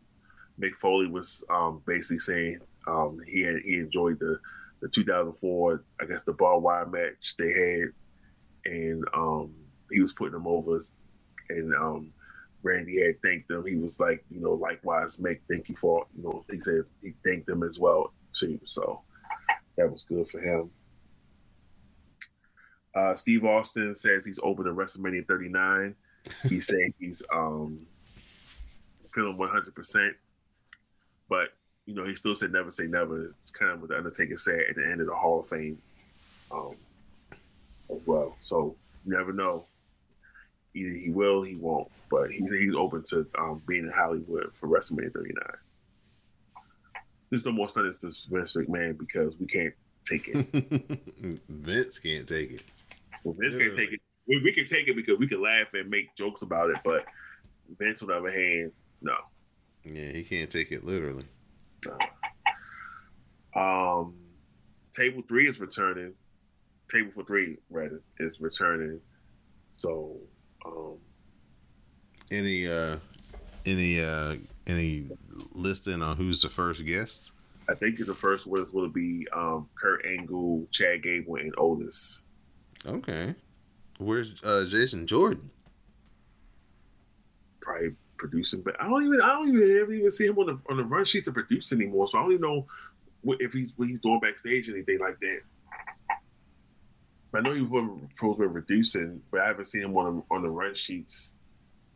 Mick 0.59 0.75
Foley 0.75 1.07
was 1.07 1.43
um, 1.49 1.81
basically 1.85 2.19
saying 2.19 2.59
um, 2.87 3.19
he 3.27 3.41
had, 3.41 3.57
he 3.63 3.75
enjoyed 3.77 4.19
the 4.19 4.39
the 4.81 4.89
2004 4.89 5.83
I 6.01 6.05
guess 6.05 6.23
the 6.23 6.33
bar 6.33 6.59
wire 6.59 6.85
match 6.85 7.35
they 7.37 7.51
had, 7.51 8.71
and 8.71 9.05
um, 9.13 9.53
he 9.91 10.01
was 10.01 10.13
putting 10.13 10.33
them 10.33 10.47
over, 10.47 10.81
and 11.49 11.73
um, 11.75 12.13
Randy 12.63 13.03
had 13.03 13.21
thanked 13.21 13.47
them. 13.47 13.65
He 13.65 13.75
was 13.75 13.99
like 13.99 14.23
you 14.29 14.41
know 14.41 14.53
likewise 14.53 15.19
make 15.19 15.41
thank 15.49 15.69
you 15.69 15.75
for 15.75 16.05
you 16.15 16.23
know 16.23 16.45
he 16.49 16.59
said 16.63 16.83
he 17.01 17.13
thanked 17.23 17.47
them 17.47 17.63
as 17.63 17.79
well 17.79 18.13
too. 18.33 18.59
So 18.65 19.01
that 19.77 19.91
was 19.91 20.03
good 20.03 20.27
for 20.29 20.39
him. 20.39 20.71
Uh, 22.93 23.15
Steve 23.15 23.43
Austin 23.43 23.93
says 23.95 24.25
he's 24.25 24.39
open 24.41 24.65
to 24.65 24.71
WrestleMania 24.71 25.27
39 25.27 25.95
he's 26.49 26.67
saying 26.67 26.93
he's 26.99 27.23
um 27.33 27.85
feeling 29.13 29.37
100% 29.37 30.11
but 31.29 31.49
you 31.85 31.93
know 31.93 32.05
he 32.05 32.15
still 32.15 32.35
said 32.35 32.51
never 32.51 32.71
say 32.71 32.85
never 32.85 33.33
it's 33.39 33.51
kind 33.51 33.71
of 33.71 33.81
what 33.81 33.89
the 33.89 33.97
undertaker 33.97 34.37
said 34.37 34.61
at 34.69 34.75
the 34.75 34.85
end 34.85 35.01
of 35.01 35.07
the 35.07 35.15
hall 35.15 35.39
of 35.39 35.47
fame 35.47 35.77
um 36.51 36.75
as 37.91 38.01
well 38.05 38.35
so 38.39 38.75
you 39.05 39.15
never 39.15 39.31
know 39.31 39.65
either 40.73 40.93
he 40.95 41.09
will 41.09 41.43
he 41.43 41.55
won't 41.55 41.89
but 42.09 42.29
he's 42.31 42.51
he's 42.51 42.75
open 42.75 43.03
to 43.07 43.25
um 43.37 43.61
being 43.67 43.85
in 43.85 43.91
hollywood 43.91 44.51
for 44.53 44.67
wrestlemania 44.67 45.13
39 45.13 45.35
there's 47.29 47.45
no 47.45 47.51
more 47.51 47.67
stunning 47.69 47.91
to 47.91 48.11
Vince 48.29 48.53
McMahon 48.53 48.97
because 48.97 49.37
we 49.39 49.45
can't 49.45 49.73
take 50.03 50.27
it. 50.27 51.41
Vince 51.49 51.99
can't 51.99 52.27
take 52.27 52.51
it. 52.51 52.61
Well, 53.23 53.35
Vince 53.37 53.55
can't 53.55 53.75
take 53.75 53.93
it. 53.93 53.99
We, 54.27 54.41
we 54.43 54.53
can 54.53 54.65
take 54.65 54.87
it 54.87 54.95
because 54.95 55.19
we 55.19 55.27
can 55.27 55.41
laugh 55.41 55.73
and 55.73 55.89
make 55.89 56.15
jokes 56.15 56.41
about 56.41 56.69
it, 56.69 56.77
but 56.83 57.05
Vince, 57.77 58.01
on 58.01 58.07
the 58.07 58.15
other 58.15 58.31
hand, 58.31 58.71
no. 59.01 59.15
Yeah, 59.83 60.11
he 60.11 60.23
can't 60.23 60.49
take 60.49 60.71
it 60.71 60.83
literally. 60.83 61.25
Um, 63.55 64.15
table 64.91 65.23
three 65.27 65.47
is 65.47 65.59
returning. 65.59 66.13
Table 66.91 67.11
for 67.13 67.23
three, 67.23 67.57
rather, 67.69 68.01
is 68.19 68.39
returning. 68.39 68.99
So, 69.71 70.17
um, 70.65 70.97
Any 72.31 72.67
uh 72.67 72.97
any 73.65 74.01
uh 74.03 74.35
any 74.67 75.09
listing 75.53 76.01
on 76.01 76.17
who's 76.17 76.41
the 76.41 76.49
first 76.49 76.85
guest? 76.85 77.31
I 77.69 77.73
think 77.73 77.97
the 78.05 78.13
first 78.13 78.45
one 78.45 78.67
will 78.73 78.89
be 78.89 79.27
um, 79.33 79.67
Kurt 79.75 80.05
Angle, 80.05 80.67
Chad 80.71 81.01
Gable, 81.01 81.37
and 81.37 81.51
Otis. 81.57 82.19
Okay. 82.85 83.33
Where's 83.97 84.33
uh 84.43 84.65
Jason 84.69 85.07
Jordan? 85.07 85.49
Probably 87.61 87.95
producing, 88.17 88.61
but 88.61 88.79
I 88.79 88.87
don't 88.87 89.05
even 89.05 89.21
I 89.21 89.27
don't 89.27 89.49
even 89.49 89.77
ever 89.81 89.93
even 89.93 90.11
see 90.11 90.25
him 90.25 90.37
on 90.37 90.47
the 90.47 90.59
on 90.69 90.77
the 90.77 90.83
run 90.83 91.05
sheets 91.05 91.25
to 91.25 91.31
produce 91.31 91.71
anymore. 91.71 92.07
So 92.07 92.17
I 92.17 92.21
don't 92.21 92.31
even 92.31 92.41
know 92.41 92.65
what, 93.21 93.41
if 93.41 93.53
he's 93.53 93.73
what 93.75 93.87
he's 93.87 93.99
doing 93.99 94.19
backstage 94.19 94.69
or 94.69 94.73
anything 94.73 94.99
like 94.99 95.19
that. 95.19 95.39
But 97.31 97.39
I 97.39 97.41
know 97.41 97.53
he 97.53 97.61
was 97.61 97.99
supposed 98.15 98.39
to 98.39 98.47
be 98.47 98.53
reducing, 98.53 99.21
but 99.31 99.41
I 99.41 99.47
haven't 99.47 99.65
seen 99.65 99.81
him 99.81 99.97
on 99.97 100.17
the, 100.17 100.35
on 100.35 100.41
the 100.41 100.49
run 100.49 100.73
sheets 100.73 101.35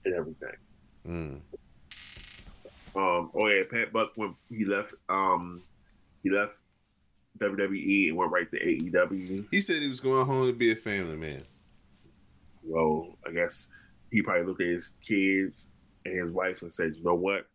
and 0.04 0.14
everything. 0.14 0.56
Mm. 1.08 1.42
Um, 2.96 3.32
oh 3.34 3.48
yeah, 3.48 3.64
Pat 3.70 3.94
Buck 3.94 4.12
when 4.16 4.36
he 4.50 4.66
left, 4.66 4.94
um, 5.08 5.62
he 6.24 6.30
left 6.30 6.56
WWE 7.40 8.10
and 8.10 8.18
went 8.18 8.32
right 8.32 8.50
to 8.52 8.60
AEW. 8.60 9.46
He 9.52 9.62
said 9.62 9.82
he 9.82 9.88
was 9.88 10.00
going 10.00 10.26
home 10.26 10.48
to 10.48 10.54
be 10.54 10.72
a 10.72 10.76
family 10.76 11.16
man. 11.16 11.44
Well, 12.64 13.16
I 13.26 13.32
guess 13.32 13.70
he 14.12 14.22
probably 14.22 14.46
looked 14.46 14.62
at 14.62 14.68
his 14.68 14.94
kids 15.02 15.70
his 16.16 16.32
wife 16.32 16.62
and 16.62 16.74
said, 16.74 16.96
"You 16.96 17.04
know 17.04 17.16
what?" 17.16 17.46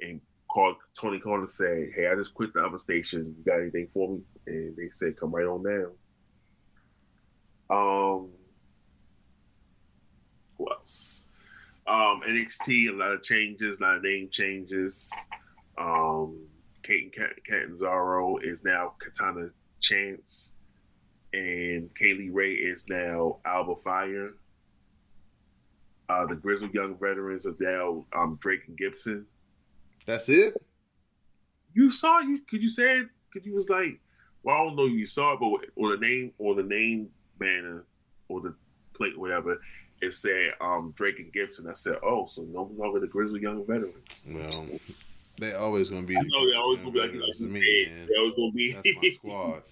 and 0.00 0.20
called 0.48 0.76
Tony 0.98 1.18
Khan 1.20 1.40
and 1.40 1.50
said, 1.50 1.90
"Hey, 1.94 2.08
I 2.08 2.14
just 2.14 2.34
quit 2.34 2.52
the 2.54 2.64
other 2.64 2.78
station. 2.78 3.34
You 3.38 3.44
got 3.44 3.60
anything 3.60 3.88
for 3.92 4.14
me?" 4.14 4.22
And 4.46 4.76
they 4.76 4.90
said, 4.90 5.16
"Come 5.18 5.34
right 5.34 5.46
on 5.46 5.62
down." 5.62 5.92
Um, 7.70 8.30
who 10.58 10.70
else? 10.70 11.24
Um, 11.86 12.22
NXT, 12.26 12.88
a 12.88 12.92
lot 12.92 13.12
of 13.12 13.22
changes, 13.22 13.78
a 13.78 13.82
lot 13.82 13.96
of 13.96 14.02
name 14.02 14.28
changes. 14.30 15.12
Um, 15.76 16.46
Kacy 16.82 17.10
Catanzaro 17.46 18.38
is 18.38 18.62
now 18.64 18.94
Katana 18.98 19.48
Chance, 19.80 20.52
and 21.32 21.94
Kay 21.94 22.14
Lee 22.14 22.30
Ray 22.30 22.52
is 22.52 22.84
now 22.88 23.38
Alba 23.44 23.74
Fyre. 23.82 24.34
Uh, 26.08 26.26
the 26.26 26.34
Grizzled 26.34 26.74
Young 26.74 26.96
Veterans 26.98 27.46
are 27.46 27.56
now 27.58 28.04
um, 28.14 28.36
Drake 28.40 28.62
and 28.68 28.76
Gibson. 28.76 29.26
That's 30.06 30.28
it. 30.28 30.54
You 31.72 31.90
saw 31.90 32.20
you? 32.20 32.40
Could 32.48 32.62
you 32.62 32.68
say 32.68 33.00
it? 33.00 33.08
Could 33.32 33.46
you 33.46 33.54
was 33.54 33.68
like, 33.68 33.98
well, 34.42 34.54
I 34.54 34.58
don't 34.64 34.76
know. 34.76 34.84
You 34.84 35.06
saw 35.06 35.32
it, 35.32 35.40
but 35.40 35.70
or 35.76 35.96
the 35.96 36.06
name 36.06 36.32
or 36.38 36.54
the 36.54 36.62
name 36.62 37.08
banner 37.38 37.84
or 38.28 38.40
the 38.40 38.54
plate, 38.92 39.18
whatever, 39.18 39.60
it 40.00 40.12
said 40.12 40.52
um, 40.60 40.92
Drake 40.96 41.18
and 41.18 41.32
Gibson. 41.32 41.68
I 41.68 41.72
said, 41.72 41.96
oh, 42.02 42.26
so 42.30 42.42
no 42.42 42.70
longer 42.76 43.00
the 43.00 43.06
Grizzled 43.06 43.40
Young 43.40 43.66
Veterans. 43.66 44.22
Well, 44.28 44.66
they 45.40 45.54
always 45.54 45.88
gonna 45.88 46.06
be. 46.06 46.16
I 46.16 46.20
know 46.20 46.50
they 46.50 46.56
always 46.56 46.80
gonna 46.80 46.92
be 46.92 47.00
like, 47.00 47.14
like 47.14 47.40
me, 47.40 47.86
man. 47.88 48.06
They 48.06 48.16
always 48.18 48.34
gonna 48.34 48.52
be. 48.52 48.72
That's 48.72 48.88
my 48.96 49.08
squad. 49.14 49.62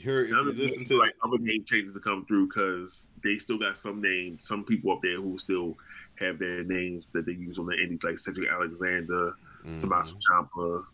Heard 0.00 0.30
if 0.30 0.32
you 0.32 0.52
listen 0.52 0.84
to 0.86 0.98
like 0.98 1.14
other 1.22 1.36
name 1.38 1.64
changes 1.64 1.92
to 1.92 2.00
come 2.00 2.24
through 2.24 2.48
because 2.48 3.08
they 3.22 3.36
still 3.36 3.58
got 3.58 3.76
some 3.76 4.00
names, 4.00 4.48
some 4.48 4.64
people 4.64 4.90
up 4.90 5.00
there 5.02 5.20
who 5.20 5.38
still 5.38 5.76
have 6.18 6.38
their 6.38 6.64
names 6.64 7.04
that 7.12 7.26
they 7.26 7.32
use 7.32 7.58
on 7.58 7.66
the 7.66 7.74
indies, 7.74 8.00
like 8.02 8.18
Cedric 8.18 8.48
Alexander, 8.48 9.34
mm-hmm. 9.62 9.78
Tommaso 9.78 10.16
Ciampa, 10.16 10.84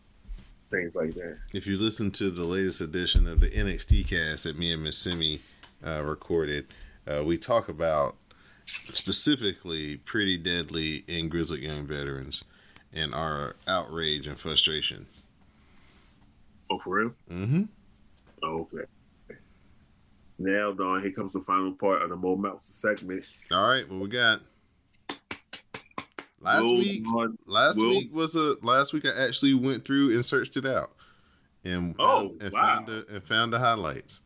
things 0.69 0.95
like 0.95 1.13
that. 1.13 1.37
If 1.53 1.65
you 1.65 1.77
listen 1.77 2.11
to 2.11 2.29
the 2.29 2.43
latest 2.43 2.81
edition 2.81 3.25
of 3.25 3.39
the 3.39 3.49
NXT 3.49 4.09
cast 4.09 4.43
that 4.43 4.59
me 4.59 4.73
and 4.73 4.83
Miss 4.83 4.97
Simi 4.97 5.41
uh, 5.85 6.01
recorded, 6.03 6.67
uh, 7.07 7.23
we 7.23 7.37
talk 7.37 7.69
about 7.69 8.17
specifically 8.65 9.97
Pretty 9.97 10.37
Deadly 10.37 11.05
and 11.07 11.31
Grizzled 11.31 11.59
Young 11.59 11.87
Veterans 11.87 12.41
and 12.93 13.13
our 13.13 13.55
outrage 13.65 14.27
and 14.27 14.37
frustration. 14.37 15.07
Oh, 16.69 16.79
for 16.79 16.97
real? 16.97 17.13
Mm-hmm. 17.31 17.63
Oh, 18.43 18.67
okay. 18.73 18.85
Now, 20.37 20.71
Don, 20.71 21.01
here 21.01 21.11
comes 21.11 21.33
the 21.33 21.41
final 21.41 21.73
part 21.73 22.01
of 22.01 22.09
the 22.09 22.15
Mo 22.15 22.57
segment. 22.61 23.25
All 23.51 23.67
right, 23.67 23.87
what 23.89 23.99
we 23.99 24.07
got? 24.07 24.41
Last 26.41 26.61
Will 26.61 26.77
week, 26.77 27.03
last 27.45 27.77
Will. 27.77 27.89
week 27.89 28.13
was 28.13 28.37
a 28.37 28.55
last 28.61 28.93
week. 28.93 29.05
I 29.05 29.25
actually 29.25 29.53
went 29.53 29.83
through 29.83 30.13
and 30.13 30.25
searched 30.25 30.55
it 30.55 30.65
out, 30.65 30.91
and 31.65 31.93
oh 31.99 32.33
and 32.39 32.53
wow. 32.53 32.61
found 32.61 32.87
the, 32.87 33.05
and 33.09 33.21
found 33.21 33.51
the 33.51 33.59
highlights. 33.59 34.21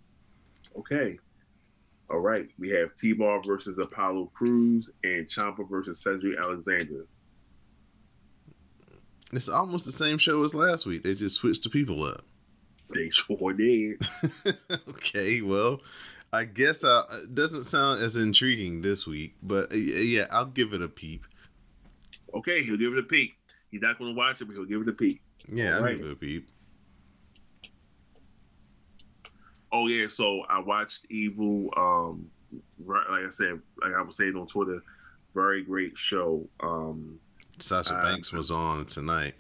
Okay, 0.78 1.18
all 2.12 2.20
right. 2.20 2.48
We 2.60 2.70
have 2.70 2.94
T 2.94 3.14
Bar 3.14 3.42
versus 3.44 3.80
Apollo 3.80 4.30
Crews 4.36 4.92
and 5.04 5.26
Ciampa 5.26 5.68
versus 5.68 6.00
Cedric 6.04 6.38
Alexander. 6.38 7.08
It's 9.32 9.50
almost 9.50 9.86
the 9.86 9.92
same 9.92 10.20
show 10.20 10.44
as 10.44 10.54
last 10.54 10.86
week. 10.86 11.02
They 11.02 11.16
just 11.16 11.38
switched 11.38 11.64
the 11.64 11.70
people 11.72 12.04
up. 12.04 12.24
They 12.90 13.10
sure 13.10 13.54
did. 13.54 14.08
okay, 14.90 15.42
well, 15.42 15.82
I 16.32 16.46
guess 16.46 16.84
uh, 16.84 17.04
it 17.24 17.36
doesn't 17.36 17.66
sound 17.66 18.02
as 18.02 18.18
intriguing 18.18 18.82
this 18.82 19.06
week, 19.06 19.36
but 19.42 19.72
uh, 19.72 19.76
yeah, 19.76 20.26
I'll 20.32 20.46
give 20.46 20.74
it 20.74 20.82
a 20.82 20.88
peep. 20.88 21.26
Okay, 22.34 22.64
he'll 22.64 22.78
give 22.78 22.94
it 22.94 23.00
a 23.00 23.04
peep. 23.04 23.36
He's 23.70 23.82
not 23.82 23.98
going 23.98 24.14
to 24.14 24.18
watch 24.18 24.42
it, 24.42 24.46
but 24.46 24.54
he'll 24.54 24.66
give 24.66 24.82
it 24.82 24.90
a 24.90 24.94
peep. 24.94 25.22
Yeah, 25.52 25.78
I'll 25.78 25.84
right. 25.84 25.98
give 25.98 26.06
it 26.08 26.12
a 26.12 26.16
peep. 26.16 26.50
Oh 29.72 29.88
yeah, 29.88 30.08
so 30.08 30.42
I 30.50 30.60
watched 30.60 31.06
Evil. 31.10 31.70
Um, 31.76 32.30
like 32.86 33.26
I 33.26 33.30
said, 33.30 33.60
like 33.82 33.94
I 33.94 34.02
was 34.02 34.16
saying 34.16 34.36
on 34.36 34.46
Twitter, 34.46 34.84
very 35.34 35.64
great 35.64 35.98
show. 35.98 36.48
Um, 36.60 37.20
Sasha 37.58 37.96
uh, 37.96 38.04
Banks 38.04 38.32
was 38.32 38.52
on 38.52 38.86
tonight. 38.86 39.36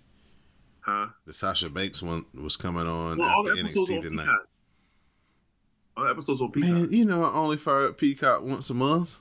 Huh? 0.83 1.07
The 1.25 1.33
Sasha 1.33 1.69
Banks 1.69 2.01
one 2.01 2.25
was 2.33 2.57
coming 2.57 2.85
on 2.85 3.17
well, 3.17 3.29
all 3.29 3.45
NXT 3.45 4.01
tonight. 4.01 4.25
Peacock. 4.25 4.47
All 5.95 6.07
episodes 6.09 6.41
on 6.41 6.51
Peacock. 6.51 6.71
Man, 6.71 6.91
you 6.91 7.05
know 7.05 7.23
I 7.23 7.33
only 7.33 7.57
fire 7.57 7.87
up 7.87 7.97
Peacock 7.97 8.43
once 8.43 8.69
a 8.69 8.73
month. 8.73 9.19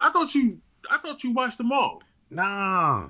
I 0.00 0.10
thought 0.10 0.34
you, 0.34 0.60
I 0.90 0.98
thought 0.98 1.24
you 1.24 1.32
watched 1.32 1.58
them 1.58 1.72
all. 1.72 2.02
Nah, 2.30 3.08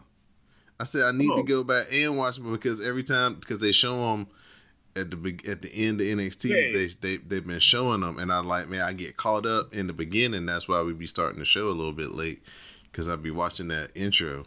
I 0.80 0.84
said 0.84 1.02
I 1.02 1.12
need 1.12 1.30
oh. 1.30 1.36
to 1.36 1.42
go 1.42 1.64
back 1.64 1.88
and 1.92 2.16
watch 2.16 2.36
them 2.36 2.50
because 2.52 2.84
every 2.84 3.02
time 3.02 3.34
because 3.34 3.60
they 3.60 3.72
show 3.72 4.10
them 4.10 4.28
at 4.94 5.10
the 5.10 5.38
at 5.46 5.60
the 5.60 5.72
end 5.74 6.00
of 6.00 6.06
NXT, 6.06 6.48
yeah. 6.48 6.78
they 6.78 6.86
they 7.00 7.16
they've 7.18 7.46
been 7.46 7.60
showing 7.60 8.00
them, 8.00 8.18
and 8.18 8.32
I 8.32 8.38
like 8.38 8.68
man, 8.68 8.80
I 8.80 8.94
get 8.94 9.18
caught 9.18 9.44
up 9.44 9.74
in 9.74 9.86
the 9.86 9.92
beginning. 9.92 10.46
That's 10.46 10.66
why 10.66 10.80
we 10.82 10.94
be 10.94 11.06
starting 11.06 11.38
the 11.38 11.44
show 11.44 11.66
a 11.66 11.76
little 11.76 11.92
bit 11.92 12.12
late 12.12 12.42
because 12.90 13.06
I'd 13.06 13.22
be 13.22 13.30
watching 13.30 13.68
that 13.68 13.90
intro. 13.94 14.46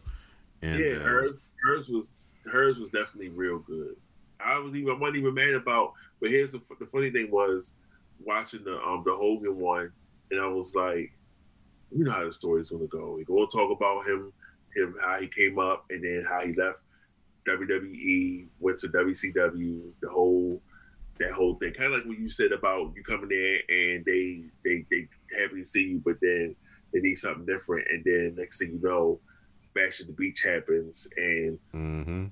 And, 0.61 0.79
yeah, 0.79 0.93
uh, 0.93 1.03
hers 1.03 1.35
hers 1.63 1.89
was 1.89 2.11
hers 2.49 2.77
was 2.77 2.89
definitely 2.89 3.29
real 3.29 3.59
good. 3.59 3.95
I 4.39 4.57
was 4.59 4.75
even 4.75 4.93
I 4.93 4.97
wasn't 4.97 5.17
even 5.17 5.33
mad 5.33 5.53
about. 5.53 5.93
But 6.19 6.31
here's 6.31 6.51
the, 6.51 6.61
the 6.79 6.85
funny 6.85 7.11
thing 7.11 7.29
was 7.31 7.73
watching 8.23 8.63
the 8.63 8.77
um 8.81 9.03
the 9.05 9.15
Hogan 9.15 9.57
one, 9.57 9.91
and 10.31 10.39
I 10.39 10.47
was 10.47 10.75
like, 10.75 11.11
you 11.91 12.03
know 12.03 12.11
how 12.11 12.25
the 12.25 12.33
story's 12.33 12.69
gonna 12.69 12.87
go. 12.87 13.13
We 13.13 13.23
go 13.23 13.45
talk 13.45 13.71
about 13.71 14.07
him, 14.07 14.31
him 14.75 14.95
how 15.01 15.19
he 15.19 15.27
came 15.27 15.59
up, 15.59 15.85
and 15.89 16.03
then 16.03 16.25
how 16.27 16.45
he 16.45 16.53
left 16.53 16.79
WWE, 17.47 18.47
went 18.59 18.77
to 18.79 18.87
WCW, 18.87 19.91
the 20.01 20.09
whole 20.09 20.61
that 21.19 21.31
whole 21.31 21.55
thing. 21.55 21.73
Kind 21.73 21.93
of 21.93 21.99
like 21.99 22.07
what 22.07 22.19
you 22.19 22.29
said 22.29 22.51
about 22.51 22.93
you 22.95 23.03
coming 23.03 23.29
there 23.29 23.59
and 23.69 24.05
they 24.05 24.43
they 24.63 24.85
they 24.89 25.07
happy 25.37 25.61
to 25.61 25.65
see 25.65 25.83
you, 25.83 26.01
but 26.03 26.19
then 26.21 26.55
they 26.93 26.99
need 26.99 27.15
something 27.15 27.45
different, 27.45 27.87
and 27.91 28.03
then 28.03 28.35
next 28.37 28.59
thing 28.59 28.71
you 28.71 28.79
know, 28.81 29.19
Bash 29.73 30.01
at 30.01 30.07
the 30.07 30.13
Beach 30.13 30.41
happens, 30.41 31.07
and 31.17 31.59
mm-hmm. 31.73 32.25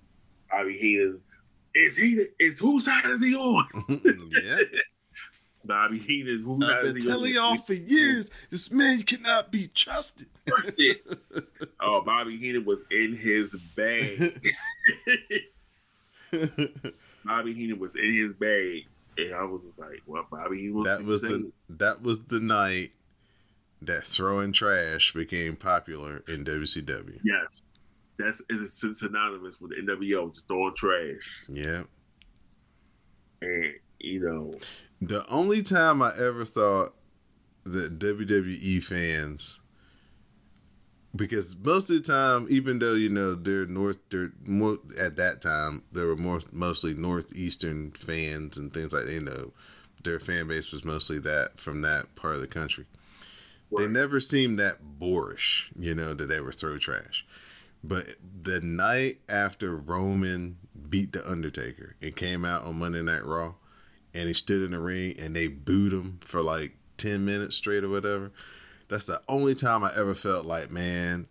Bobby 0.49 0.77
Heenan 0.77 1.21
is 1.73 1.97
he 1.97 2.25
is 2.39 2.59
whose 2.59 2.85
side 2.85 3.05
is 3.05 3.23
he 3.23 3.35
on? 3.35 3.67
yeah. 4.43 4.57
Bobby 5.65 5.99
Heenan, 5.99 6.43
whose 6.43 6.69
I've 6.69 6.83
been 6.83 6.99
telling 6.99 7.33
y'all 7.33 7.57
for 7.57 7.73
years, 7.73 8.31
this 8.49 8.71
man 8.71 9.03
cannot 9.03 9.51
be 9.51 9.67
trusted. 9.67 10.27
oh, 11.81 12.01
Bobby 12.01 12.37
Heenan 12.37 12.63
was 12.63 12.85
in 12.89 13.17
his 13.17 13.53
bag. 13.75 14.39
Bobby 17.25 17.53
Heenan 17.53 17.79
was 17.79 17.95
in 17.95 18.13
his 18.13 18.31
bag, 18.33 18.85
and 19.17 19.35
I 19.35 19.43
was 19.43 19.65
just 19.65 19.77
like, 19.77 20.01
"Well, 20.05 20.25
Bobby 20.31 20.61
Heenan." 20.61 20.83
That 20.83 21.03
was 21.03 21.21
the 21.21 21.51
that 21.69 22.01
was 22.01 22.23
the 22.23 22.39
night 22.39 22.91
that 23.81 24.05
throwing 24.05 24.53
trash 24.53 25.11
became 25.13 25.57
popular 25.57 26.23
in 26.29 26.45
WCW. 26.45 27.19
Yes, 27.23 27.61
that's 28.27 28.41
it's 28.49 28.99
synonymous 28.99 29.59
with 29.61 29.71
the 29.71 29.77
NWO, 29.77 30.33
just 30.33 30.47
throwing 30.47 30.75
trash. 30.75 31.45
Yeah, 31.49 31.83
and 33.41 33.73
you 33.99 34.19
know, 34.19 34.55
the 35.01 35.27
only 35.27 35.61
time 35.61 36.01
I 36.01 36.11
ever 36.17 36.45
thought 36.45 36.93
that 37.63 37.99
WWE 37.99 38.83
fans 38.83 39.59
because 41.15 41.55
most 41.63 41.89
of 41.89 41.97
the 41.97 42.01
time, 42.03 42.47
even 42.49 42.79
though 42.79 42.93
you 42.93 43.09
know 43.09 43.35
they're 43.35 43.65
north, 43.65 43.97
they're 44.09 44.31
more 44.45 44.77
at 44.99 45.15
that 45.17 45.41
time 45.41 45.83
there 45.91 46.07
were 46.07 46.15
more 46.15 46.41
mostly 46.51 46.93
northeastern 46.93 47.91
fans 47.91 48.57
and 48.57 48.73
things 48.73 48.93
like 48.93 49.05
that, 49.05 49.13
you 49.13 49.21
know, 49.21 49.51
their 50.03 50.19
fan 50.19 50.47
base 50.47 50.71
was 50.71 50.85
mostly 50.85 51.19
that 51.19 51.59
from 51.59 51.81
that 51.81 52.13
part 52.15 52.35
of 52.35 52.41
the 52.41 52.47
country. 52.47 52.85
Right. 53.71 53.85
They 53.85 53.91
never 53.91 54.19
seemed 54.19 54.57
that 54.57 54.77
boorish, 54.99 55.71
you 55.77 55.95
know, 55.95 56.13
that 56.13 56.27
they 56.27 56.39
were 56.39 56.53
throw 56.53 56.77
trash. 56.77 57.25
But 57.83 58.07
the 58.43 58.59
night 58.59 59.19
after 59.29 59.75
Roman 59.75 60.57
beat 60.89 61.13
the 61.13 61.29
Undertaker 61.29 61.95
and 62.01 62.15
came 62.15 62.43
out 62.43 62.63
on 62.63 62.79
Monday 62.79 63.01
Night 63.01 63.25
Raw, 63.25 63.53
and 64.13 64.27
he 64.27 64.33
stood 64.33 64.63
in 64.63 64.71
the 64.71 64.79
ring 64.79 65.15
and 65.19 65.35
they 65.35 65.47
booed 65.47 65.93
him 65.93 66.19
for 66.21 66.41
like 66.41 66.73
ten 66.97 67.23
minutes 67.23 67.55
straight 67.55 67.83
or 67.83 67.89
whatever 67.89 68.31
that's 68.87 69.05
the 69.05 69.21
only 69.27 69.55
time 69.55 69.83
I 69.83 69.91
ever 69.95 70.13
felt 70.13 70.45
like, 70.45 70.71
man, 70.71 71.27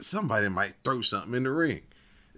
somebody 0.00 0.48
might 0.48 0.74
throw 0.82 1.02
something 1.02 1.34
in 1.34 1.42
the 1.44 1.50
ring 1.50 1.82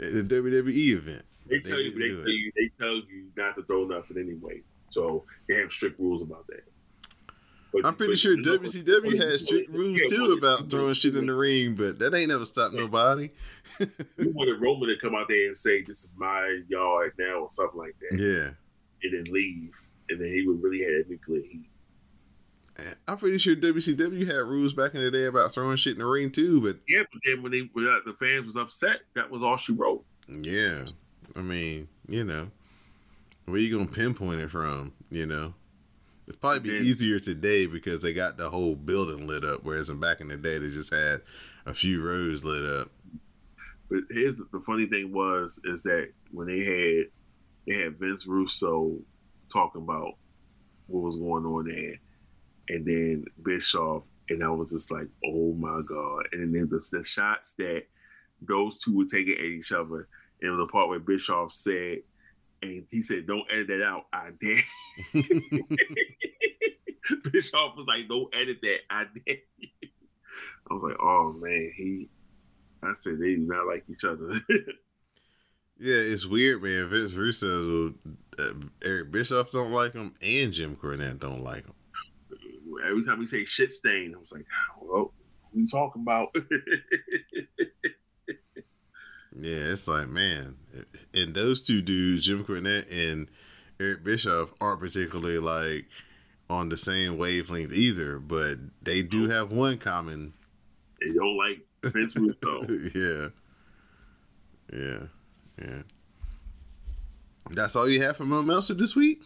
at 0.00 0.12
the 0.12 0.22
WWE 0.22 0.96
event. 0.96 1.24
They 1.46 1.60
tell 1.60 1.80
you, 1.80 1.92
they 1.92 2.08
tell 2.08 2.28
you, 2.28 2.52
they 2.56 2.70
tell 2.78 2.94
you 2.94 3.28
not 3.36 3.56
to 3.56 3.62
throw 3.62 3.84
nothing 3.84 4.18
anyway. 4.18 4.62
So 4.90 5.24
they 5.48 5.56
have 5.56 5.72
strict 5.72 5.98
rules 5.98 6.22
about 6.22 6.46
that. 6.48 6.64
But, 7.72 7.84
I'm 7.84 7.96
pretty 7.96 8.16
sure 8.16 8.36
WCW 8.36 9.18
know, 9.18 9.26
has 9.26 9.42
strict 9.42 9.70
rules 9.70 10.00
yeah, 10.02 10.16
too 10.16 10.32
about 10.32 10.70
throwing 10.70 10.94
shit 10.94 11.16
in 11.16 11.26
the 11.26 11.34
ring, 11.34 11.74
but 11.74 11.98
that 11.98 12.14
ain't 12.14 12.30
never 12.30 12.46
stopped 12.46 12.74
nobody. 12.74 13.30
you 13.78 13.88
wanted 14.34 14.60
Roman 14.60 14.88
to 14.88 14.96
come 14.96 15.14
out 15.14 15.28
there 15.28 15.48
and 15.48 15.56
say, 15.56 15.82
"This 15.82 16.04
is 16.04 16.12
my 16.16 16.62
yard 16.68 17.12
now" 17.18 17.40
or 17.40 17.50
something 17.50 17.78
like 17.78 17.94
that. 18.00 18.18
Yeah, 18.18 18.50
and 19.02 19.26
then 19.26 19.32
leave, 19.32 19.72
and 20.08 20.20
then 20.20 20.28
he 20.28 20.46
would 20.46 20.62
really 20.62 20.80
have 20.80 21.08
nuclear 21.08 21.42
heat. 21.42 21.68
I'm 23.06 23.18
pretty 23.18 23.38
sure 23.38 23.56
WCW 23.56 24.26
had 24.26 24.36
rules 24.36 24.72
back 24.72 24.94
in 24.94 25.02
the 25.02 25.10
day 25.10 25.24
about 25.24 25.52
throwing 25.52 25.76
shit 25.76 25.94
in 25.94 25.98
the 25.98 26.06
ring 26.06 26.30
too, 26.30 26.60
but 26.60 26.78
Yeah, 26.86 27.02
but 27.12 27.20
then 27.24 27.42
when 27.42 27.52
they 27.52 27.68
when 27.72 27.84
the 28.06 28.14
fans 28.14 28.46
was 28.46 28.56
upset, 28.56 29.00
that 29.14 29.30
was 29.30 29.42
all 29.42 29.56
she 29.56 29.72
wrote. 29.72 30.04
yeah, 30.28 30.84
I 31.34 31.40
mean, 31.40 31.88
you 32.06 32.24
know, 32.24 32.50
where 33.46 33.58
you 33.58 33.76
gonna 33.76 33.90
pinpoint 33.90 34.40
it 34.40 34.50
from? 34.50 34.92
You 35.10 35.26
know, 35.26 35.54
it'd 36.29 36.41
probably 36.41 36.61
be 36.70 36.76
Yeah. 36.76 36.83
easier 36.83 37.18
today 37.18 37.66
because 37.66 38.03
they 38.03 38.12
got 38.12 38.37
the 38.37 38.51
whole 38.51 38.74
building 38.76 39.26
lit 39.26 39.45
up, 39.45 39.64
whereas 39.64 39.89
in 39.91 39.99
back 40.01 40.20
in 40.20 40.29
the 40.29 40.37
day 40.37 40.59
they 40.59 40.70
just 40.70 40.93
had 40.93 41.22
a 41.66 41.74
few 41.74 42.03
rows 42.03 42.45
lit 42.45 42.64
up. 42.64 42.91
But 43.91 44.01
here's 44.11 44.37
the, 44.37 44.47
the 44.53 44.61
funny 44.61 44.87
thing 44.87 45.12
was 45.12 45.59
is 45.64 45.83
that 45.85 46.11
when 46.31 46.47
they 46.49 46.61
had 46.64 47.07
they 47.66 47.83
had 47.85 47.99
Vince 47.99 48.26
Russo 48.26 48.99
talking 49.53 49.83
about 49.83 50.14
what 50.87 51.03
was 51.03 51.16
going 51.16 51.45
on 51.45 51.66
there, 51.66 51.95
and 52.68 52.87
then 52.87 53.24
Bischoff, 53.43 54.05
and 54.31 54.43
I 54.45 54.49
was 54.49 54.70
just 54.70 54.91
like, 54.91 55.09
oh 55.24 55.53
my 55.55 55.81
god! 55.87 56.29
And 56.33 56.55
then 56.55 56.68
the, 56.68 56.83
the 56.91 57.05
shots 57.05 57.55
that 57.55 57.85
those 58.43 58.81
two 58.81 58.97
were 58.97 59.05
taking 59.05 59.35
at 59.35 59.45
each 59.45 59.72
other, 59.72 60.09
and 60.43 60.59
the 60.59 60.66
part 60.66 60.89
where 60.89 60.99
Bischoff 60.99 61.51
said, 61.53 61.99
and 62.62 62.86
he 62.90 63.02
said, 63.02 63.26
"Don't 63.26 63.46
edit 63.50 63.68
that 63.68 63.82
out, 63.82 64.06
I 64.12 64.30
dare." 64.40 64.62
Bischoff 67.32 67.76
was 67.76 67.86
like, 67.86 68.09
"Don't 68.09 68.34
edit 68.34 68.59
that, 68.62 68.78
I 68.90 69.04
dare." 69.04 69.36
I 70.70 70.74
was 70.74 70.82
like, 70.82 70.96
"Oh 71.00 71.32
man, 71.32 71.72
he." 71.76 72.09
I 72.82 72.92
said 72.94 73.18
they 73.18 73.34
do 73.34 73.38
not 73.38 73.66
like 73.66 73.84
each 73.88 74.04
other. 74.04 74.32
Yeah, 75.80 75.94
it's 75.94 76.26
weird, 76.26 76.61
man. 76.62 76.88
Vince 76.88 77.12
Russo, 77.14 77.94
uh, 78.36 78.52
Eric 78.84 79.12
Bischoff 79.12 79.52
don't 79.52 79.70
like 79.70 79.94
him, 79.94 80.12
and 80.20 80.52
Jim 80.52 80.74
Cornette 80.74 81.20
don't 81.20 81.44
like 81.44 81.66
him. 81.66 81.74
Every 82.84 83.04
time 83.04 83.20
we 83.20 83.28
say 83.28 83.44
shit 83.44 83.72
stain, 83.72 84.12
I 84.12 84.18
was 84.18 84.32
like, 84.32 84.44
well, 84.80 85.12
who 85.52 85.61
you 85.61 85.68
talking 85.68 86.02
about? 86.02 86.34
Yeah, 89.41 89.72
it's 89.72 89.86
like, 89.86 90.09
man, 90.09 90.57
and 91.14 91.32
those 91.32 91.62
two 91.62 91.80
dudes, 91.80 92.24
Jim 92.24 92.45
Cornette 92.45 92.91
and 92.91 93.30
Eric 93.78 94.03
Bischoff, 94.03 94.51
aren't 94.61 94.80
particularly 94.80 95.39
like 95.39 95.86
on 96.51 96.68
the 96.68 96.76
same 96.76 97.18
wavelength 97.18 97.72
either, 97.72 98.18
but 98.18 98.59
they 98.82 99.03
do 99.03 99.28
have 99.28 99.53
one 99.53 99.78
common. 99.78 100.32
they 101.01 101.12
don't 101.12 101.36
like 101.36 101.64
Vince 101.84 102.16
Russo. 102.16 102.62
yeah, 102.95 103.28
yeah, 104.72 105.07
yeah. 105.61 105.82
That's 107.51 107.76
all 107.76 107.89
you 107.89 108.03
have 108.03 108.16
from 108.16 108.30
Mo 108.30 108.43
Meltzer 108.43 108.74
this 108.74 108.97
week? 108.97 109.22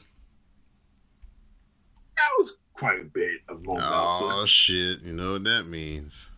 That 2.16 2.28
was 2.36 2.58
quite 2.74 3.00
a 3.00 3.04
bit 3.04 3.40
of 3.48 3.64
Mo 3.64 3.76
Oh 3.78 4.44
shit! 4.46 5.00
You 5.00 5.14
know 5.14 5.32
what 5.32 5.44
that 5.44 5.64
means. 5.64 6.30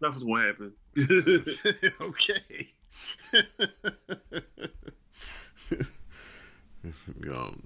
Nothing's 0.00 0.22
gonna 0.22 0.46
happen. 0.46 0.72
okay. 2.00 2.72
um, 7.30 7.62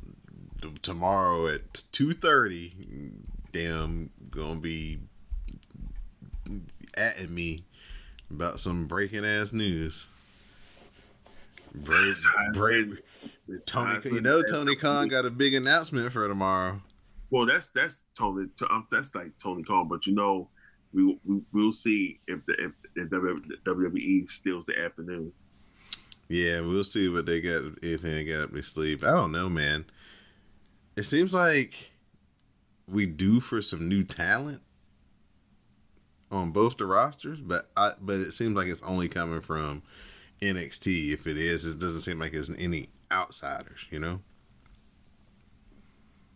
tomorrow 0.83 1.47
at 1.49 1.75
two 1.93 2.13
thirty, 2.13 2.73
damn, 3.53 4.11
gonna 4.31 4.61
be 4.61 4.99
atting 6.97 7.31
me 7.31 7.65
about 8.31 8.61
some 8.61 8.87
breaking 8.87 9.25
ass 9.25 9.53
news. 9.53 10.09
Brave, 11.75 12.17
brave. 12.55 12.99
Tony, 13.67 14.01
you 14.05 14.21
know, 14.21 14.43
Tony 14.43 14.77
Khan 14.77 15.09
got 15.09 15.25
a 15.25 15.31
big 15.31 15.55
announcement 15.55 16.13
for 16.13 16.29
tomorrow. 16.29 16.81
Well, 17.31 17.47
that's 17.47 17.69
that's 17.71 18.05
Tony. 18.17 18.49
um, 18.71 18.87
That's 18.91 19.15
like 19.15 19.37
Tony 19.37 19.63
Khan, 19.63 19.89
but 19.89 20.07
you 20.07 20.15
know, 20.15 20.49
we, 20.93 21.19
we 21.25 21.41
we'll 21.53 21.73
see 21.73 22.21
if 22.27 22.45
the 22.47 22.55
if 22.55 22.73
the 22.95 23.57
WWE 23.65 24.29
steals 24.31 24.67
the 24.67 24.79
afternoon. 24.79 25.33
Yeah, 26.29 26.61
we'll 26.61 26.85
see 26.85 27.09
what 27.09 27.27
they 27.27 27.41
got. 27.41 27.63
Anything 27.83 28.15
they 28.15 28.25
got 28.25 28.45
up 28.45 28.53
their 28.53 28.63
sleeve. 28.63 29.03
I 29.05 29.13
don't 29.13 29.33
know, 29.33 29.49
man. 29.49 29.87
It 30.97 31.05
seems 31.05 31.33
like 31.33 31.75
we 32.87 33.07
do 33.07 33.41
for 33.41 33.63
some 33.63 33.89
new 33.89 34.05
talent 34.05 34.63
on 36.31 36.51
both 36.51 36.77
the 36.77 36.87
rosters, 36.87 37.41
but 37.41 37.71
I 37.77 37.93
but 38.01 38.21
it 38.21 38.33
seems 38.33 38.57
like 38.57 38.69
it's 38.69 38.83
only 38.83 39.09
coming 39.09 39.41
from 39.41 39.83
NXT. 40.43 41.13
If 41.13 41.27
it 41.27 41.37
is, 41.37 41.67
it 41.67 41.79
doesn't 41.79 42.01
seem 42.01 42.19
like 42.19 42.35
it's 42.35 42.51
any 42.59 42.89
outsiders. 43.11 43.87
You 43.91 43.99
know? 44.01 44.21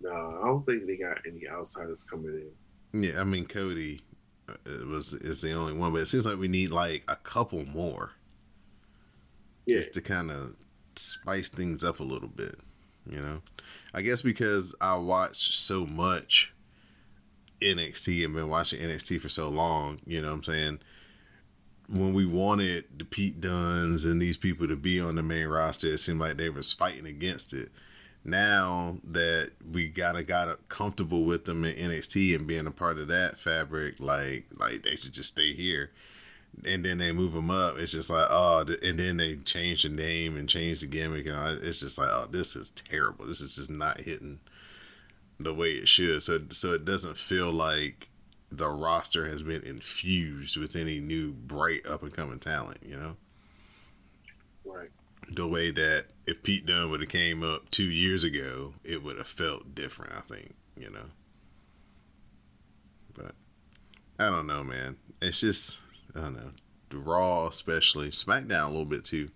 No, 0.00 0.40
I 0.42 0.46
don't 0.46 0.66
think 0.66 0.86
they 0.86 0.96
got 0.96 1.18
any 1.26 1.48
outsiders 1.48 2.02
coming 2.02 2.50
in. 2.92 3.04
Yeah, 3.04 3.20
I 3.20 3.24
mean 3.24 3.46
Cody 3.46 4.02
it 4.66 4.86
was 4.86 5.14
is 5.14 5.42
the 5.42 5.52
only 5.52 5.72
one, 5.72 5.92
but 5.92 6.02
it 6.02 6.06
seems 6.06 6.26
like 6.26 6.38
we 6.38 6.48
need 6.48 6.70
like 6.70 7.04
a 7.08 7.16
couple 7.16 7.64
more 7.66 8.12
Yeah, 9.66 9.78
just 9.78 9.92
to 9.94 10.00
kind 10.00 10.30
of 10.30 10.56
spice 10.96 11.50
things 11.50 11.84
up 11.84 12.00
a 12.00 12.04
little 12.04 12.28
bit. 12.28 12.56
You 13.08 13.20
know, 13.20 13.42
I 13.94 14.02
guess 14.02 14.22
because 14.22 14.74
I 14.80 14.96
watched 14.96 15.54
so 15.54 15.86
much 15.86 16.52
NXT 17.60 18.24
and 18.24 18.34
been 18.34 18.48
watching 18.48 18.80
NXT 18.80 19.20
for 19.20 19.28
so 19.28 19.48
long. 19.48 20.00
You 20.06 20.20
know 20.20 20.28
what 20.28 20.34
I'm 20.34 20.44
saying? 20.44 20.78
When 21.88 22.14
we 22.14 22.24
wanted 22.24 22.84
the 22.96 23.04
Pete 23.04 23.40
Duns 23.40 24.04
and 24.04 24.22
these 24.22 24.36
people 24.36 24.68
to 24.68 24.76
be 24.76 25.00
on 25.00 25.16
the 25.16 25.22
main 25.22 25.46
roster, 25.48 25.92
it 25.92 25.98
seemed 25.98 26.20
like 26.20 26.36
they 26.36 26.48
was 26.48 26.72
fighting 26.72 27.06
against 27.06 27.52
it. 27.52 27.70
Now 28.24 28.98
that 29.04 29.50
we 29.72 29.88
gotta 29.88 30.22
got 30.22 30.68
comfortable 30.68 31.24
with 31.24 31.44
them 31.44 31.64
in 31.64 31.90
NXT 31.90 32.36
and 32.36 32.46
being 32.46 32.66
a 32.66 32.70
part 32.70 32.98
of 32.98 33.08
that 33.08 33.38
fabric, 33.38 34.00
like 34.00 34.46
like 34.56 34.82
they 34.82 34.96
should 34.96 35.12
just 35.12 35.30
stay 35.30 35.54
here 35.54 35.90
and 36.64 36.84
then 36.84 36.98
they 36.98 37.12
move 37.12 37.32
them 37.32 37.50
up. 37.50 37.78
It's 37.78 37.92
just 37.92 38.10
like 38.10 38.26
oh, 38.30 38.64
and 38.82 38.98
then 38.98 39.16
they 39.16 39.36
change 39.36 39.82
the 39.82 39.88
name 39.88 40.36
and 40.36 40.48
change 40.48 40.80
the 40.80 40.86
gimmick, 40.86 41.26
and 41.26 41.62
it's 41.62 41.80
just 41.80 41.98
like 41.98 42.08
oh, 42.08 42.28
this 42.30 42.56
is 42.56 42.70
terrible. 42.70 43.26
This 43.26 43.40
is 43.40 43.56
just 43.56 43.70
not 43.70 44.00
hitting 44.00 44.38
the 45.40 45.54
way 45.54 45.72
it 45.72 45.88
should. 45.88 46.22
So 46.22 46.40
so 46.50 46.74
it 46.74 46.84
doesn't 46.84 47.16
feel 47.16 47.50
like 47.50 48.08
the 48.50 48.68
roster 48.68 49.26
has 49.26 49.42
been 49.42 49.62
infused 49.62 50.56
with 50.56 50.76
any 50.76 51.00
new 51.00 51.32
bright 51.32 51.86
up 51.86 52.02
and 52.02 52.14
coming 52.14 52.38
talent. 52.38 52.78
You 52.84 52.96
know, 52.96 53.16
right. 54.64 54.90
The 55.34 55.46
way 55.46 55.70
that 55.70 56.06
if 56.26 56.42
Pete 56.42 56.66
Dunne 56.66 56.90
would 56.90 57.00
have 57.00 57.08
came 57.10 57.42
up 57.42 57.70
two 57.70 57.90
years 57.90 58.24
ago, 58.24 58.74
it 58.84 59.02
would 59.02 59.16
have 59.18 59.26
felt 59.28 59.74
different. 59.74 60.12
I 60.12 60.20
think 60.20 60.54
you 60.76 60.90
know, 60.90 61.06
but 63.14 63.34
I 64.18 64.26
don't 64.30 64.46
know, 64.46 64.62
man. 64.64 64.96
It's 65.20 65.40
just 65.40 65.80
I 66.14 66.20
don't 66.22 66.34
know. 66.34 66.50
The 66.90 66.98
Raw, 66.98 67.46
especially 67.48 68.08
SmackDown, 68.10 68.66
a 68.66 68.68
little 68.70 68.84
bit 68.84 69.04
too. 69.04 69.30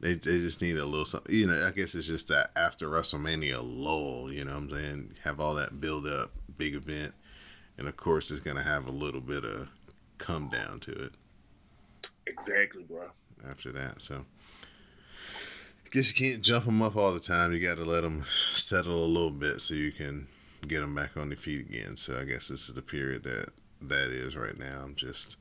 They 0.00 0.14
they 0.14 0.38
just 0.40 0.60
need 0.60 0.76
a 0.78 0.84
little 0.84 1.06
something. 1.06 1.34
You 1.34 1.46
know, 1.46 1.66
I 1.66 1.70
guess 1.70 1.94
it's 1.94 2.08
just 2.08 2.28
that 2.28 2.50
after 2.56 2.88
WrestleMania 2.88 3.60
lull. 3.62 4.32
You 4.32 4.44
know, 4.44 4.52
what 4.52 4.62
I'm 4.64 4.70
saying 4.70 5.14
have 5.22 5.40
all 5.40 5.54
that 5.54 5.80
build 5.80 6.06
up, 6.06 6.32
big 6.58 6.74
event, 6.74 7.14
and 7.78 7.86
of 7.86 7.96
course 7.96 8.30
it's 8.30 8.40
gonna 8.40 8.62
have 8.64 8.86
a 8.86 8.90
little 8.92 9.20
bit 9.20 9.44
of 9.44 9.68
come 10.18 10.48
down 10.48 10.78
to 10.80 10.92
it 10.92 11.12
Exactly, 12.26 12.84
bro. 12.84 13.10
after 13.48 13.72
that. 13.72 14.00
So, 14.02 14.24
guess 15.92 16.08
you 16.08 16.30
can't 16.30 16.42
jump 16.42 16.64
them 16.64 16.80
up 16.80 16.96
all 16.96 17.12
the 17.12 17.20
time. 17.20 17.52
You 17.52 17.60
got 17.60 17.76
to 17.76 17.84
let 17.84 18.00
them 18.00 18.24
settle 18.50 19.04
a 19.04 19.06
little 19.06 19.30
bit 19.30 19.60
so 19.60 19.74
you 19.74 19.92
can 19.92 20.26
get 20.66 20.80
them 20.80 20.94
back 20.94 21.16
on 21.16 21.28
their 21.28 21.36
feet 21.36 21.60
again. 21.60 21.96
So, 21.96 22.18
I 22.18 22.24
guess 22.24 22.48
this 22.48 22.68
is 22.68 22.74
the 22.74 22.82
period 22.82 23.22
that 23.24 23.50
that 23.82 24.10
is 24.10 24.34
right 24.34 24.58
now. 24.58 24.80
I'm 24.82 24.94
just 24.94 25.36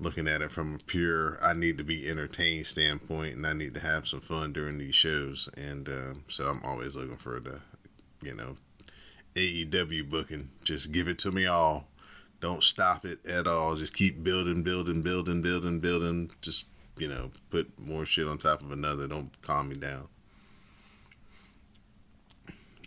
looking 0.00 0.26
at 0.26 0.42
it 0.42 0.50
from 0.50 0.76
a 0.76 0.78
pure 0.84 1.38
I 1.42 1.52
need 1.52 1.78
to 1.78 1.84
be 1.84 2.08
entertained 2.08 2.66
standpoint, 2.66 3.36
and 3.36 3.46
I 3.46 3.52
need 3.52 3.74
to 3.74 3.80
have 3.80 4.08
some 4.08 4.22
fun 4.22 4.52
during 4.54 4.78
these 4.78 4.94
shows. 4.94 5.50
And 5.56 5.86
um, 5.88 6.24
so, 6.28 6.48
I'm 6.48 6.64
always 6.64 6.96
looking 6.96 7.18
for 7.18 7.38
the, 7.38 7.60
you 8.22 8.34
know, 8.34 8.56
AEW 9.36 10.08
booking. 10.08 10.50
Just 10.64 10.92
give 10.92 11.08
it 11.08 11.18
to 11.20 11.30
me 11.30 11.44
all. 11.44 11.88
Don't 12.40 12.64
stop 12.64 13.04
it 13.04 13.24
at 13.26 13.46
all. 13.46 13.74
Just 13.76 13.94
keep 13.94 14.24
building, 14.24 14.62
building, 14.62 15.02
building, 15.02 15.42
building, 15.42 15.78
building. 15.78 16.30
Just 16.40 16.66
you 16.98 17.08
know, 17.08 17.30
put 17.50 17.70
more 17.78 18.06
shit 18.06 18.26
on 18.26 18.38
top 18.38 18.62
of 18.62 18.72
another. 18.72 19.06
Don't 19.06 19.30
calm 19.42 19.68
me 19.68 19.76
down. 19.76 20.08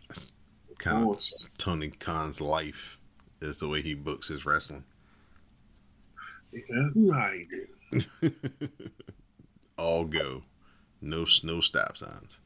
That's 0.07 0.31
kind 0.77 1.09
of. 1.09 1.21
Tony 1.57 1.89
Khan's 1.89 2.41
life 2.41 2.99
is 3.41 3.57
the 3.57 3.67
way 3.67 3.81
he 3.81 3.93
books 3.93 4.27
his 4.27 4.45
wrestling. 4.45 4.83
Yeah, 6.51 7.33
do? 7.49 8.01
All 9.77 10.05
go, 10.05 10.43
no 11.01 11.25
no 11.43 11.59
stop 11.59 11.97
signs. 11.97 12.39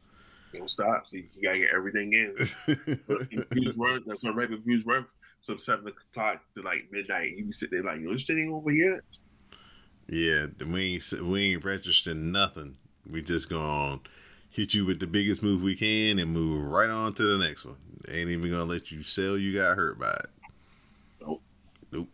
No 0.54 0.68
stops. 0.68 1.10
stop. 1.10 1.14
You 1.14 1.44
gotta 1.44 1.60
get 1.60 1.70
everything 1.74 2.14
in. 2.14 2.36
Views 3.52 3.78
run. 3.78 4.04
That's 4.06 4.24
when 4.24 4.36
regular 4.36 4.62
views 4.62 4.86
run 4.86 5.06
from 5.46 5.58
seven 5.58 5.88
o'clock 5.88 6.42
to 6.56 6.62
like 6.62 6.88
midnight. 6.92 7.38
You 7.38 7.46
be 7.46 7.52
sitting 7.52 7.82
there 7.82 7.94
like, 7.94 8.02
yo, 8.02 8.12
this 8.12 8.24
shit 8.24 8.38
ain't 8.38 8.52
over 8.52 8.72
yet. 8.72 9.02
Yeah, 10.12 10.48
we 10.68 10.96
ain't 10.96 11.14
we 11.24 11.54
ain't 11.54 11.64
registering 11.64 12.34
nothing. 12.34 12.76
We 13.10 13.22
just 13.22 13.50
gonna 13.50 14.02
hit 14.50 14.74
you 14.74 14.86
with 14.86 15.00
the 15.00 15.08
biggest 15.08 15.42
move 15.42 15.62
we 15.62 15.74
can 15.74 16.20
and 16.20 16.34
move 16.34 16.66
right 16.66 16.90
on 16.90 17.14
to 17.14 17.24
the 17.24 17.42
next 17.42 17.64
one. 17.64 17.78
Ain't 18.10 18.30
even 18.30 18.52
gonna 18.52 18.66
let 18.66 18.92
you 18.92 19.04
sell 19.04 19.38
you 19.38 19.58
got 19.58 19.78
hurt 19.78 19.98
by 19.98 20.12
it. 20.12 20.30
Nope. 21.22 21.42
Nope. 21.94 22.10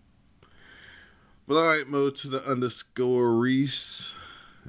Well, 1.48 1.58
all 1.58 1.66
right, 1.66 1.88
Mo 1.88 2.12
to 2.12 2.30
the 2.30 2.46
underscore 2.46 3.32
Rease. 3.32 4.14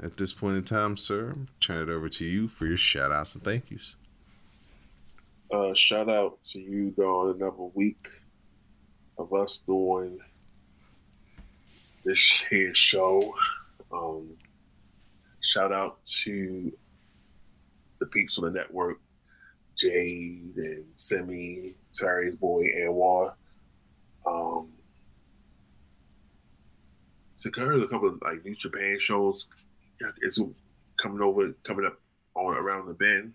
At 0.03 0.17
this 0.17 0.33
point 0.33 0.57
in 0.57 0.65
time, 0.65 0.97
sir, 0.97 1.35
turn 1.61 1.87
it 1.87 1.93
over 1.93 2.09
to 2.09 2.25
you 2.25 2.49
for 2.49 2.65
your 2.65 2.79
shout 2.79 3.13
outs 3.13 3.35
and 3.35 3.45
thank 3.45 3.71
yous. 3.71 3.95
Uh, 5.53 5.75
shout 5.75 6.09
out 6.09 6.43
to 6.45 6.59
you, 6.59 6.93
dog, 6.93 7.37
another 7.37 7.65
week 7.75 8.09
of 9.19 9.35
us 9.35 9.59
doing 9.59 10.19
this 12.09 12.41
here 12.49 12.75
show. 12.75 13.35
Um, 13.93 14.31
shout 15.43 15.73
out 15.73 15.99
to 16.23 16.73
the 18.01 18.07
peeps 18.07 18.39
on 18.39 18.45
the 18.45 18.51
network, 18.51 18.99
Jade 19.77 20.55
and 20.57 20.85
Semi, 20.97 21.75
Terry's 21.93 22.35
boy 22.35 22.65
Anwar. 22.79 23.35
Um, 24.27 24.69
to 27.43 27.51
cover 27.51 27.73
a 27.73 27.89
couple 27.89 28.09
of 28.09 28.23
like 28.23 28.45
New 28.45 28.57
Japan 28.57 28.97
shows, 28.99 29.47
it's 30.23 30.41
coming 31.01 31.21
over, 31.21 31.53
coming 31.63 31.85
up 31.85 32.01
on 32.35 32.55
around 32.55 32.87
the 32.87 32.95
bend 32.95 33.35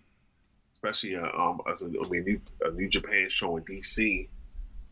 especially 0.74 1.16
uh, 1.16 1.26
um 1.38 1.60
as 1.70 1.82
a, 1.82 1.86
I 1.86 2.08
mean, 2.10 2.24
new, 2.24 2.40
a 2.62 2.70
New 2.72 2.88
Japan 2.88 3.28
show 3.30 3.56
in 3.56 3.64
DC. 3.64 4.28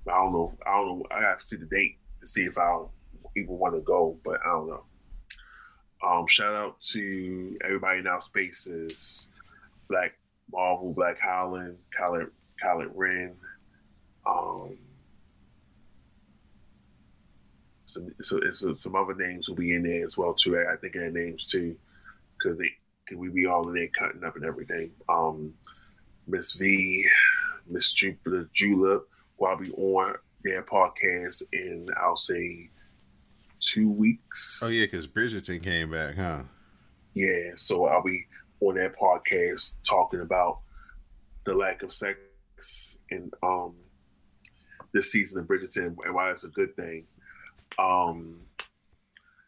I 0.06 0.10
don't 0.10 0.32
know. 0.32 0.56
I 0.66 0.70
don't 0.70 0.98
know. 1.00 1.06
I 1.10 1.20
have 1.20 1.40
to 1.40 1.46
see 1.46 1.56
the 1.56 1.66
date 1.66 1.98
to 2.20 2.26
see 2.26 2.44
if 2.44 2.56
I 2.56 2.78
even 3.36 3.58
want 3.58 3.74
to 3.74 3.80
go, 3.80 4.18
but 4.24 4.40
I 4.44 4.50
don't 4.50 4.68
know. 4.68 4.84
Um, 6.04 6.26
shout 6.26 6.54
out 6.54 6.80
to 6.92 7.56
everybody 7.64 8.00
in 8.00 8.06
our 8.06 8.20
spaces, 8.20 9.28
Black 9.88 10.14
Marvel, 10.52 10.92
Black 10.92 11.18
Holland, 11.20 11.78
Khaled, 11.96 12.30
Khaled 12.60 12.90
Ren. 12.94 13.34
Um, 14.26 14.76
some, 17.84 18.08
so, 18.22 18.40
so 18.50 18.74
some 18.74 18.96
other 18.96 19.14
names 19.14 19.48
will 19.48 19.56
be 19.56 19.74
in 19.74 19.84
there 19.84 20.04
as 20.04 20.16
well 20.16 20.34
too. 20.34 20.58
I, 20.58 20.76
think 20.76 20.94
their 20.94 21.10
names 21.10 21.46
too, 21.46 21.76
because 22.38 22.58
they 22.58 22.70
can 23.06 23.18
we 23.18 23.28
be 23.28 23.46
all 23.46 23.68
in 23.68 23.74
there 23.74 23.88
cutting 23.88 24.24
up 24.24 24.36
and 24.36 24.44
everything. 24.44 24.90
Um, 25.08 25.54
Miss 26.26 26.52
V, 26.52 27.06
Miss 27.68 27.92
Jupiter 27.92 28.48
Julep, 28.52 29.02
who 29.38 29.46
I'll 29.46 29.56
be 29.56 29.70
on 29.72 30.14
their 30.42 30.62
podcast 30.62 31.42
in, 31.52 31.88
I'll 31.96 32.16
say, 32.16 32.70
two 33.62 33.90
weeks. 33.90 34.60
Oh, 34.64 34.68
yeah, 34.68 34.84
because 34.84 35.06
Bridgerton 35.06 35.62
came 35.62 35.90
back, 35.90 36.16
huh? 36.16 36.42
Yeah, 37.14 37.52
so 37.56 37.86
I'll 37.86 38.02
be 38.02 38.26
on 38.60 38.74
that 38.74 38.94
podcast 38.96 39.76
talking 39.88 40.20
about 40.20 40.60
the 41.44 41.54
lack 41.54 41.82
of 41.82 41.92
sex 41.92 42.18
in 43.10 43.30
um 43.42 43.74
this 44.92 45.10
season 45.10 45.40
of 45.40 45.46
Bridgerton 45.46 45.96
and 46.04 46.14
why 46.14 46.30
it's 46.30 46.44
a 46.44 46.48
good 46.48 46.76
thing. 46.76 47.06
Um 47.78 48.40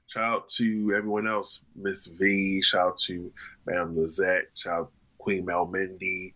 shout 0.07 0.25
out 0.25 0.49
to 0.49 0.93
everyone 0.97 1.29
else, 1.29 1.61
Miss 1.77 2.07
V, 2.07 2.61
shout 2.63 2.87
out 2.89 2.99
to 3.01 3.33
Madame 3.67 3.97
Lizette, 3.97 4.47
shout 4.55 4.73
out 4.73 4.93
Queen 5.19 5.45
Mel 5.45 5.67
Mendy, 5.67 6.33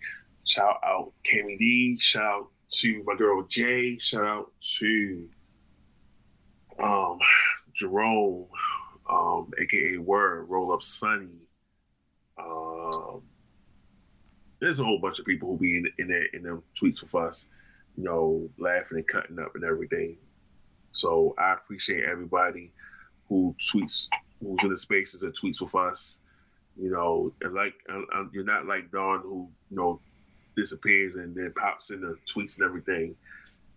Shout 0.48 0.80
out 0.82 1.12
Cammy 1.30 1.58
D. 1.58 1.98
Shout 2.00 2.24
out 2.24 2.46
to 2.70 3.02
my 3.04 3.14
girl 3.16 3.42
Jay. 3.42 3.98
Shout 3.98 4.24
out 4.24 4.50
to 4.78 5.28
um, 6.82 7.18
Jerome, 7.78 8.46
um, 9.08 9.50
aka 9.60 9.98
Word, 9.98 10.48
Roll 10.48 10.72
Up 10.72 10.82
Sunny. 10.82 11.28
Um, 12.38 13.22
there's 14.60 14.80
a 14.80 14.84
whole 14.84 14.98
bunch 15.00 15.18
of 15.18 15.24
people 15.24 15.50
who 15.50 15.58
be 15.58 15.76
in 15.78 15.90
in, 15.98 16.08
there, 16.08 16.26
in 16.32 16.42
them 16.42 16.62
tweets 16.80 17.02
with 17.02 17.14
us, 17.14 17.46
you 17.96 18.04
know, 18.04 18.48
laughing 18.58 18.98
and 18.98 19.06
cutting 19.06 19.38
up 19.38 19.54
and 19.54 19.64
everything. 19.64 20.18
So 20.92 21.34
I 21.38 21.52
appreciate 21.52 22.04
everybody 22.04 22.72
who 23.28 23.54
tweets, 23.72 24.08
who's 24.40 24.58
in 24.62 24.70
the 24.70 24.78
spaces 24.78 25.22
and 25.22 25.34
tweets 25.34 25.60
with 25.60 25.74
us. 25.74 26.18
You 26.80 26.90
know, 26.90 27.32
and 27.42 27.54
like 27.54 27.74
you're 28.32 28.44
not 28.44 28.66
like 28.66 28.90
Don, 28.92 29.20
who 29.20 29.48
you 29.70 29.76
know 29.76 30.00
disappears 30.56 31.14
and 31.16 31.34
then 31.34 31.52
pops 31.56 31.90
in 31.90 32.00
the 32.00 32.16
tweets 32.32 32.58
and 32.58 32.66
everything, 32.66 33.14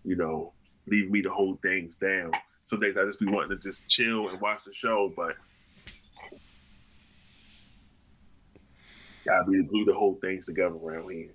you 0.04 0.16
know, 0.16 0.54
leave 0.88 1.12
me 1.12 1.22
to 1.22 1.30
hold 1.30 1.62
things 1.62 1.97
down. 1.97 2.32
Some 2.64 2.80
days 2.80 2.95
I 2.97 3.05
just 3.05 3.20
be 3.20 3.28
wanting 3.28 3.49
to 3.49 3.57
just 3.57 3.88
chill 3.88 4.30
and 4.30 4.39
watch 4.39 4.64
the 4.66 4.74
show, 4.74 5.12
but 5.16 5.36
gotta 9.26 9.49
be 9.49 9.57
the 9.57 9.64
glue 9.64 9.86
the 9.86 9.93
whole 9.93 10.18
things 10.22 10.45
together 10.45 10.76
around 10.76 11.09
here. 11.09 11.30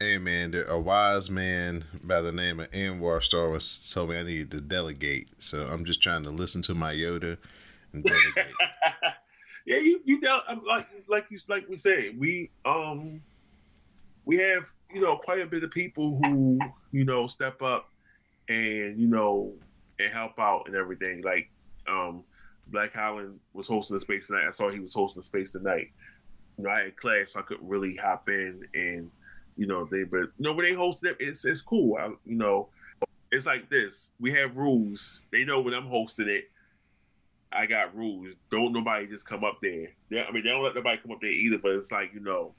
Hey 0.00 0.18
man, 0.18 0.54
a 0.68 0.78
wise 0.78 1.30
man 1.30 1.84
by 2.02 2.20
the 2.20 2.32
name 2.32 2.60
of 2.60 2.70
Anwar 2.72 3.22
Star 3.22 3.48
was 3.48 3.92
told 3.92 4.10
me 4.10 4.18
I 4.18 4.22
needed 4.22 4.50
to 4.50 4.60
delegate. 4.60 5.28
So 5.38 5.64
I'm 5.64 5.84
just 5.84 6.02
trying 6.02 6.24
to 6.24 6.30
listen 6.30 6.62
to 6.62 6.74
my 6.74 6.92
Yoda 6.92 7.38
and 7.92 8.02
delegate. 8.04 8.52
yeah, 9.66 9.78
you 9.78 10.00
you 10.04 10.20
del- 10.20 10.42
like 10.66 10.88
like 11.08 11.26
you 11.30 11.38
like 11.48 11.68
we 11.68 11.76
said, 11.76 12.18
we 12.18 12.50
um 12.64 13.22
we 14.24 14.36
have 14.38 14.64
you 14.92 15.00
know 15.00 15.16
quite 15.16 15.40
a 15.40 15.46
bit 15.46 15.62
of 15.64 15.70
people 15.70 16.20
who 16.22 16.58
you 16.92 17.04
know 17.04 17.26
step 17.26 17.62
up 17.62 17.88
and 18.48 18.98
you 18.98 19.06
know 19.06 19.52
and 19.98 20.12
help 20.12 20.38
out 20.38 20.64
and 20.66 20.74
everything. 20.74 21.22
Like 21.22 21.50
um, 21.88 22.24
Black 22.68 22.94
Holland 22.94 23.38
was 23.52 23.66
hosting 23.66 23.96
the 23.96 24.00
space 24.00 24.26
tonight. 24.26 24.48
I 24.48 24.50
saw 24.50 24.70
he 24.70 24.80
was 24.80 24.94
hosting 24.94 25.20
the 25.20 25.24
space 25.24 25.52
tonight. 25.52 25.90
You 26.58 26.64
know, 26.64 26.70
I 26.70 26.84
had 26.84 26.96
class, 26.96 27.32
so 27.32 27.40
I 27.40 27.42
couldn't 27.42 27.68
really 27.68 27.96
hop 27.96 28.28
in 28.28 28.62
and 28.74 29.10
you 29.56 29.66
know 29.66 29.84
they 29.84 30.02
but 30.02 30.18
you 30.18 30.30
know 30.40 30.52
when 30.52 30.66
they 30.66 30.72
hosted 30.72 31.04
it, 31.04 31.16
it's 31.20 31.44
it's 31.44 31.62
cool. 31.62 31.96
I, 31.96 32.06
you 32.24 32.36
know, 32.36 32.68
it's 33.30 33.46
like 33.46 33.70
this. 33.70 34.10
We 34.20 34.32
have 34.32 34.56
rules. 34.56 35.22
They 35.30 35.44
know 35.44 35.60
when 35.60 35.74
I'm 35.74 35.86
hosting 35.86 36.28
it. 36.28 36.50
I 37.52 37.66
got 37.66 37.94
rules. 37.94 38.30
Don't 38.50 38.72
nobody 38.72 39.06
just 39.06 39.26
come 39.26 39.44
up 39.44 39.58
there. 39.62 39.86
They, 40.10 40.20
I 40.20 40.32
mean, 40.32 40.42
they 40.42 40.50
don't 40.50 40.64
let 40.64 40.74
nobody 40.74 41.00
come 41.00 41.12
up 41.12 41.20
there 41.20 41.30
either. 41.30 41.58
But 41.58 41.72
it's 41.72 41.92
like 41.92 42.12
you 42.12 42.20
know, 42.20 42.54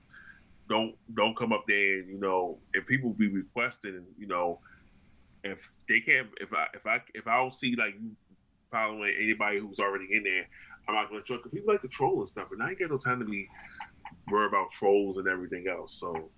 don't 0.69 0.95
don't 1.13 1.35
come 1.35 1.53
up 1.53 1.65
there 1.67 1.99
and 1.99 2.09
you 2.09 2.19
know 2.19 2.57
if 2.73 2.85
people 2.87 3.11
be 3.11 3.27
requesting 3.27 4.03
you 4.17 4.27
know 4.27 4.59
if 5.45 5.71
they 5.87 5.99
can't 5.99 6.27
if 6.41 6.53
I 6.53 6.65
if 6.73 6.85
I 6.85 7.01
if 7.13 7.27
I 7.27 7.37
don't 7.37 7.53
see 7.53 7.75
like 7.75 7.93
you 7.93 8.11
following 8.69 9.13
anybody 9.17 9.59
who's 9.59 9.79
already 9.79 10.07
in 10.11 10.23
there, 10.23 10.47
I'm 10.87 10.95
not 10.95 11.09
gonna 11.09 11.21
trust 11.21 11.43
because 11.43 11.53
people 11.53 11.71
like 11.71 11.81
to 11.83 11.87
troll 11.87 12.19
and 12.19 12.27
stuff, 12.27 12.49
and 12.51 12.61
I 12.61 12.69
ain't 12.69 12.79
got 12.79 12.89
no 12.89 12.97
time 12.97 13.19
to 13.19 13.25
be 13.25 13.47
worried 14.29 14.47
about 14.47 14.71
trolls 14.71 15.17
and 15.17 15.27
everything 15.27 15.67
else. 15.69 15.93
So. 15.93 16.29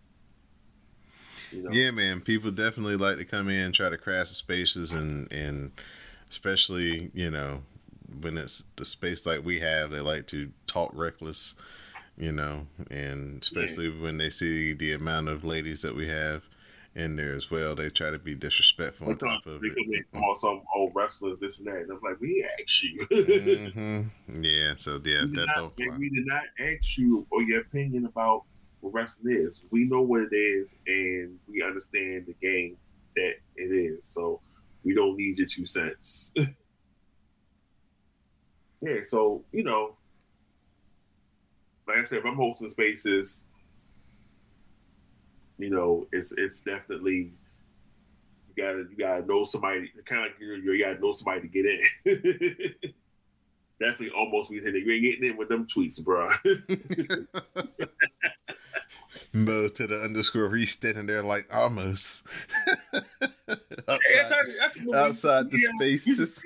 You 1.52 1.64
know. 1.64 1.72
Yeah, 1.72 1.92
man. 1.92 2.20
People 2.20 2.52
definitely 2.52 2.98
like 2.98 3.18
to 3.18 3.24
come 3.24 3.48
in, 3.48 3.72
try 3.72 3.90
to 3.90 3.98
crash 3.98 4.28
the 4.28 4.36
spaces, 4.36 4.92
and 4.92 5.32
and 5.32 5.72
especially 6.30 7.10
you 7.14 7.32
know 7.32 7.64
when 8.20 8.38
it's 8.38 8.66
the 8.76 8.84
space 8.84 9.26
like 9.26 9.46
we 9.46 9.62
have, 9.62 9.92
they 9.92 10.02
like 10.02 10.28
to 10.28 10.52
talk 10.68 10.92
reckless 10.94 11.56
you 12.20 12.32
know, 12.32 12.66
and 12.90 13.44
especially 13.44 13.90
yeah. 13.90 14.02
when 14.02 14.18
they 14.18 14.32
see 14.32 14.74
the 14.74 14.92
amount 14.92 15.30
of 15.30 15.46
ladies 15.46 15.84
that 15.84 15.96
we 15.96 16.08
have 16.08 16.42
in 16.98 17.16
there 17.16 17.34
as 17.34 17.52
well, 17.52 17.76
they 17.76 17.90
try 17.90 18.10
to 18.10 18.18
be 18.18 18.34
disrespectful 18.34 19.10
on 19.10 19.18
top 19.18 19.46
of 19.46 19.62
it. 19.64 20.06
Call 20.14 20.36
some 20.40 20.64
old 20.76 20.94
wrestlers 20.96 21.38
this 21.40 21.60
and 21.60 21.68
that, 21.68 21.76
and 21.76 21.92
I'm 21.92 22.00
like, 22.04 22.20
we 22.20 22.46
asked 22.60 22.84
you. 22.84 23.08
mm-hmm. 23.12 24.44
Yeah, 24.44 24.74
so 24.78 25.00
yeah, 25.06 25.26
we 25.26 25.36
that 25.36 25.46
not, 25.46 25.78
don't. 25.78 26.00
We 26.00 26.10
did 26.10 26.26
not 26.26 26.44
ask 26.60 26.98
you 26.98 27.28
or 27.30 27.44
your 27.44 27.62
opinion 27.62 28.06
about 28.06 28.44
what 28.82 28.94
wrestling 28.94 29.36
is. 29.38 29.62
We 29.70 29.86
know 29.86 30.02
what 30.02 30.22
it 30.22 30.36
is, 30.36 30.78
and 30.88 31.38
we 31.48 31.62
understand 31.62 32.26
the 32.26 32.34
game 32.42 32.78
that 33.16 33.34
it 33.56 33.72
is. 33.72 34.08
So 34.08 34.42
we 34.84 34.96
don't 34.96 35.16
need 35.16 35.38
your 35.38 35.48
two 35.48 35.68
cents. 35.68 36.34
yeah, 38.82 39.02
so 39.06 39.44
you 39.52 39.64
know, 39.64 39.96
like 41.88 42.00
I 42.00 42.04
said, 42.06 42.20
if 42.20 42.26
I'm 42.26 42.36
hosting 42.36 42.70
spaces, 42.70 43.44
you 45.58 45.70
know, 45.70 46.08
it's 46.12 46.34
it's 46.38 46.62
definitely 46.62 47.32
you 48.48 48.64
gotta 48.64 48.86
you 48.90 48.98
gotta 48.98 49.26
know 49.26 49.44
somebody 49.44 49.92
kind 50.06 50.26
of 50.26 50.32
like 50.32 50.40
you, 50.40 50.56
you 50.56 50.84
gotta 50.84 51.00
know 51.00 51.16
somebody 51.16 51.42
to 51.42 51.48
get 51.48 51.66
in. 51.66 52.92
definitely 53.80 54.12
almost 54.16 54.50
we 54.50 54.58
You 54.58 54.92
ain't 54.92 55.04
getting 55.04 55.24
in 55.24 55.38
with 55.38 55.50
them 55.50 55.66
tweets, 55.66 56.04
bro. 56.04 56.30
Mo 59.34 59.68
to 59.68 59.88
the 59.88 60.02
underscore. 60.04 60.56
He's 60.56 60.72
standing 60.72 61.06
there 61.06 61.22
like 61.24 61.48
almost 61.54 62.26
outside, 63.48 64.00
that's, 64.30 64.50
that's 64.60 64.94
outside 64.94 65.52
the 65.52 65.58
spaces 65.58 66.44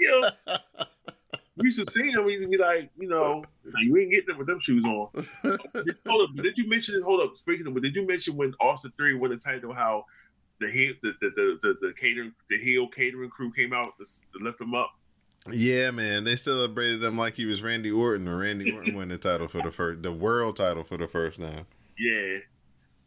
we 1.62 1.70
used 1.70 1.80
to 1.80 1.92
see 1.92 2.12
him. 2.12 2.26
We 2.26 2.34
used 2.34 2.44
to 2.44 2.50
be 2.50 2.58
like, 2.58 2.90
you 2.98 3.08
know, 3.08 3.44
you 3.80 3.98
ain't 3.98 4.12
getting 4.12 4.28
them 4.28 4.38
with 4.38 4.48
them 4.48 4.60
shoes 4.60 4.84
on. 4.84 5.10
hold 6.08 6.30
up, 6.30 6.36
did 6.44 6.58
you 6.58 6.68
mention? 6.68 7.02
Hold 7.02 7.22
up, 7.22 7.38
speaking 7.38 7.68
of, 7.68 7.74
but 7.74 7.84
did 7.84 7.96
you 7.96 8.06
mention 8.06 8.36
when 8.36 8.54
Austin 8.60 8.92
Theory 8.98 9.16
won 9.16 9.32
the 9.32 9.38
title? 9.38 9.74
How 9.74 10.06
the 10.60 10.70
heel, 10.70 10.94
the 11.02 11.14
the 11.22 11.30
the, 11.30 11.60
the, 11.62 11.88
the 11.88 11.94
catering, 12.00 12.34
the 12.50 12.58
heel 12.58 12.88
catering 12.88 13.30
crew 13.30 13.52
came 13.52 13.74
out 13.74 13.94
to, 13.98 14.06
to 14.06 14.44
lift 14.44 14.62
him 14.62 14.74
up. 14.74 14.92
Yeah, 15.50 15.90
man, 15.90 16.24
they 16.24 16.36
celebrated 16.36 17.04
him 17.04 17.18
like 17.18 17.34
he 17.34 17.46
was 17.46 17.64
Randy 17.64 17.92
Orton, 17.92 18.28
or 18.28 18.38
Randy 18.38 18.72
Orton 18.76 18.96
won 18.96 19.10
the 19.10 19.18
title 19.18 19.48
for 19.48 19.62
the 19.62 19.72
first, 19.72 20.04
the 20.04 20.12
world 20.12 20.56
title 20.56 20.84
for 20.84 20.98
the 20.98 21.08
first 21.08 21.40
time. 21.40 21.66
Yeah, 21.98 22.38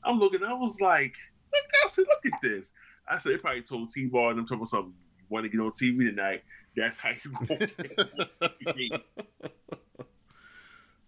I'm 0.02 0.18
looking. 0.18 0.42
I 0.42 0.52
was 0.52 0.80
like, 0.80 1.14
look, 1.52 1.64
I 1.84 1.88
said, 1.88 2.04
look 2.08 2.32
at 2.32 2.42
this. 2.42 2.72
I 3.08 3.18
said 3.18 3.32
they 3.32 3.38
probably 3.38 3.62
told 3.62 3.92
T-Bar 3.92 4.30
and 4.30 4.38
them 4.38 4.46
talking 4.46 4.66
something. 4.66 4.94
You 5.18 5.24
want 5.28 5.44
to 5.44 5.50
get 5.50 5.60
on 5.60 5.72
TV 5.72 6.08
tonight? 6.08 6.42
That's 6.76 6.98
how 6.98 7.10
you 7.10 7.46
go. 7.46 8.98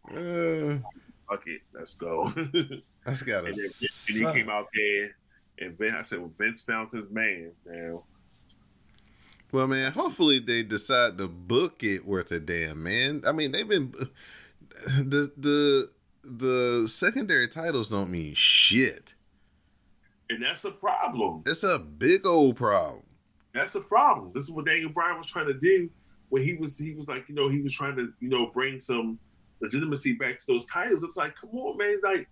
Uh, 0.09 0.79
Fuck 1.29 1.43
it, 1.47 1.63
let's 1.75 1.95
go. 1.95 2.29
that's 3.05 3.23
gotta 3.23 3.49
and, 3.49 3.57
then, 3.57 3.65
and 3.65 4.35
he 4.35 4.39
came 4.39 4.49
out 4.49 4.69
there, 4.73 5.17
and 5.59 5.77
Vince, 5.77 5.95
I 5.99 6.03
said, 6.05 6.21
well, 6.21 6.31
Vince 6.39 6.63
found 6.63 6.93
his 6.93 7.11
man. 7.11 7.51
Now, 7.67 8.05
Well, 9.51 9.67
man, 9.67 9.93
hopefully 9.93 10.39
they 10.39 10.63
decide 10.63 11.19
to 11.19 11.27
book 11.27 11.83
it 11.83 12.07
worth 12.07 12.31
a 12.31 12.39
damn, 12.39 12.85
man. 12.85 13.23
I 13.27 13.33
mean, 13.33 13.51
they've 13.51 13.67
been 13.69 13.93
the 14.87 15.33
the 15.37 15.91
the 16.23 16.85
secondary 16.87 17.49
titles 17.49 17.91
don't 17.91 18.11
mean 18.11 18.35
shit. 18.35 19.15
and 20.31 20.41
that's 20.41 20.65
a 20.65 20.71
problem. 20.71 21.43
It's 21.47 21.65
a 21.65 21.81
big 21.81 22.27
old 22.27 22.57
problem. 22.57 23.03
That's 23.57 23.75
a 23.75 23.81
problem. 23.81 24.33
This 24.35 24.45
is 24.45 24.51
what 24.51 24.67
Daniel 24.67 24.91
Bryan 24.91 25.17
was 25.17 25.27
trying 25.27 25.47
to 25.47 25.55
do 25.55 25.89
when 26.29 26.43
he 26.43 26.55
was 26.55 26.77
he 26.77 26.93
was 26.93 27.09
like, 27.09 27.29
you 27.29 27.35
know, 27.35 27.49
he 27.49 27.63
was 27.63 27.73
trying 27.73 27.97
to, 27.97 28.13
you 28.21 28.29
know, 28.29 28.47
bring 28.47 28.81
some 28.81 29.19
legitimacy 29.61 30.13
back 30.13 30.39
to 30.41 30.47
those 30.47 30.67
titles. 30.67 31.03
It's 31.03 31.17
like, 31.17 31.35
come 31.41 31.51
on, 31.51 31.79
man, 31.79 31.99
like, 32.05 32.29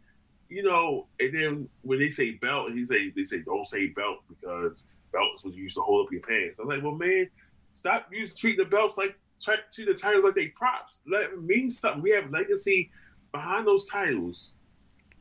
you 0.50 0.62
know, 0.62 1.06
and 1.20 1.34
then 1.34 1.68
when 1.80 1.98
they 1.98 2.10
say 2.10 2.32
belt, 2.32 2.72
he 2.72 2.84
say 2.84 3.10
they 3.10 3.24
say 3.24 3.40
don't 3.40 3.66
say 3.66 3.86
belt 3.88 4.18
because 4.28 4.84
belt 5.12 5.30
is 5.36 5.44
what 5.44 5.54
you 5.54 5.62
used 5.62 5.76
to 5.76 5.82
hold 5.82 6.06
up 6.06 6.12
your 6.12 6.20
pants. 6.20 6.58
I'm 6.58 6.68
like, 6.68 6.82
well, 6.82 6.94
man, 6.94 7.30
stop 7.72 8.08
using 8.12 8.36
treating 8.36 8.64
the 8.64 8.70
belts 8.70 8.98
like 8.98 9.16
treat 9.40 9.86
the 9.86 9.94
titles 9.94 10.24
like 10.24 10.34
they 10.34 10.48
props. 10.48 10.98
Let 11.06 11.24
it 11.24 11.42
mean 11.42 11.70
something. 11.70 12.02
We 12.02 12.10
have 12.10 12.30
legacy 12.30 12.90
behind 13.32 13.66
those 13.66 13.88
titles. 13.88 14.52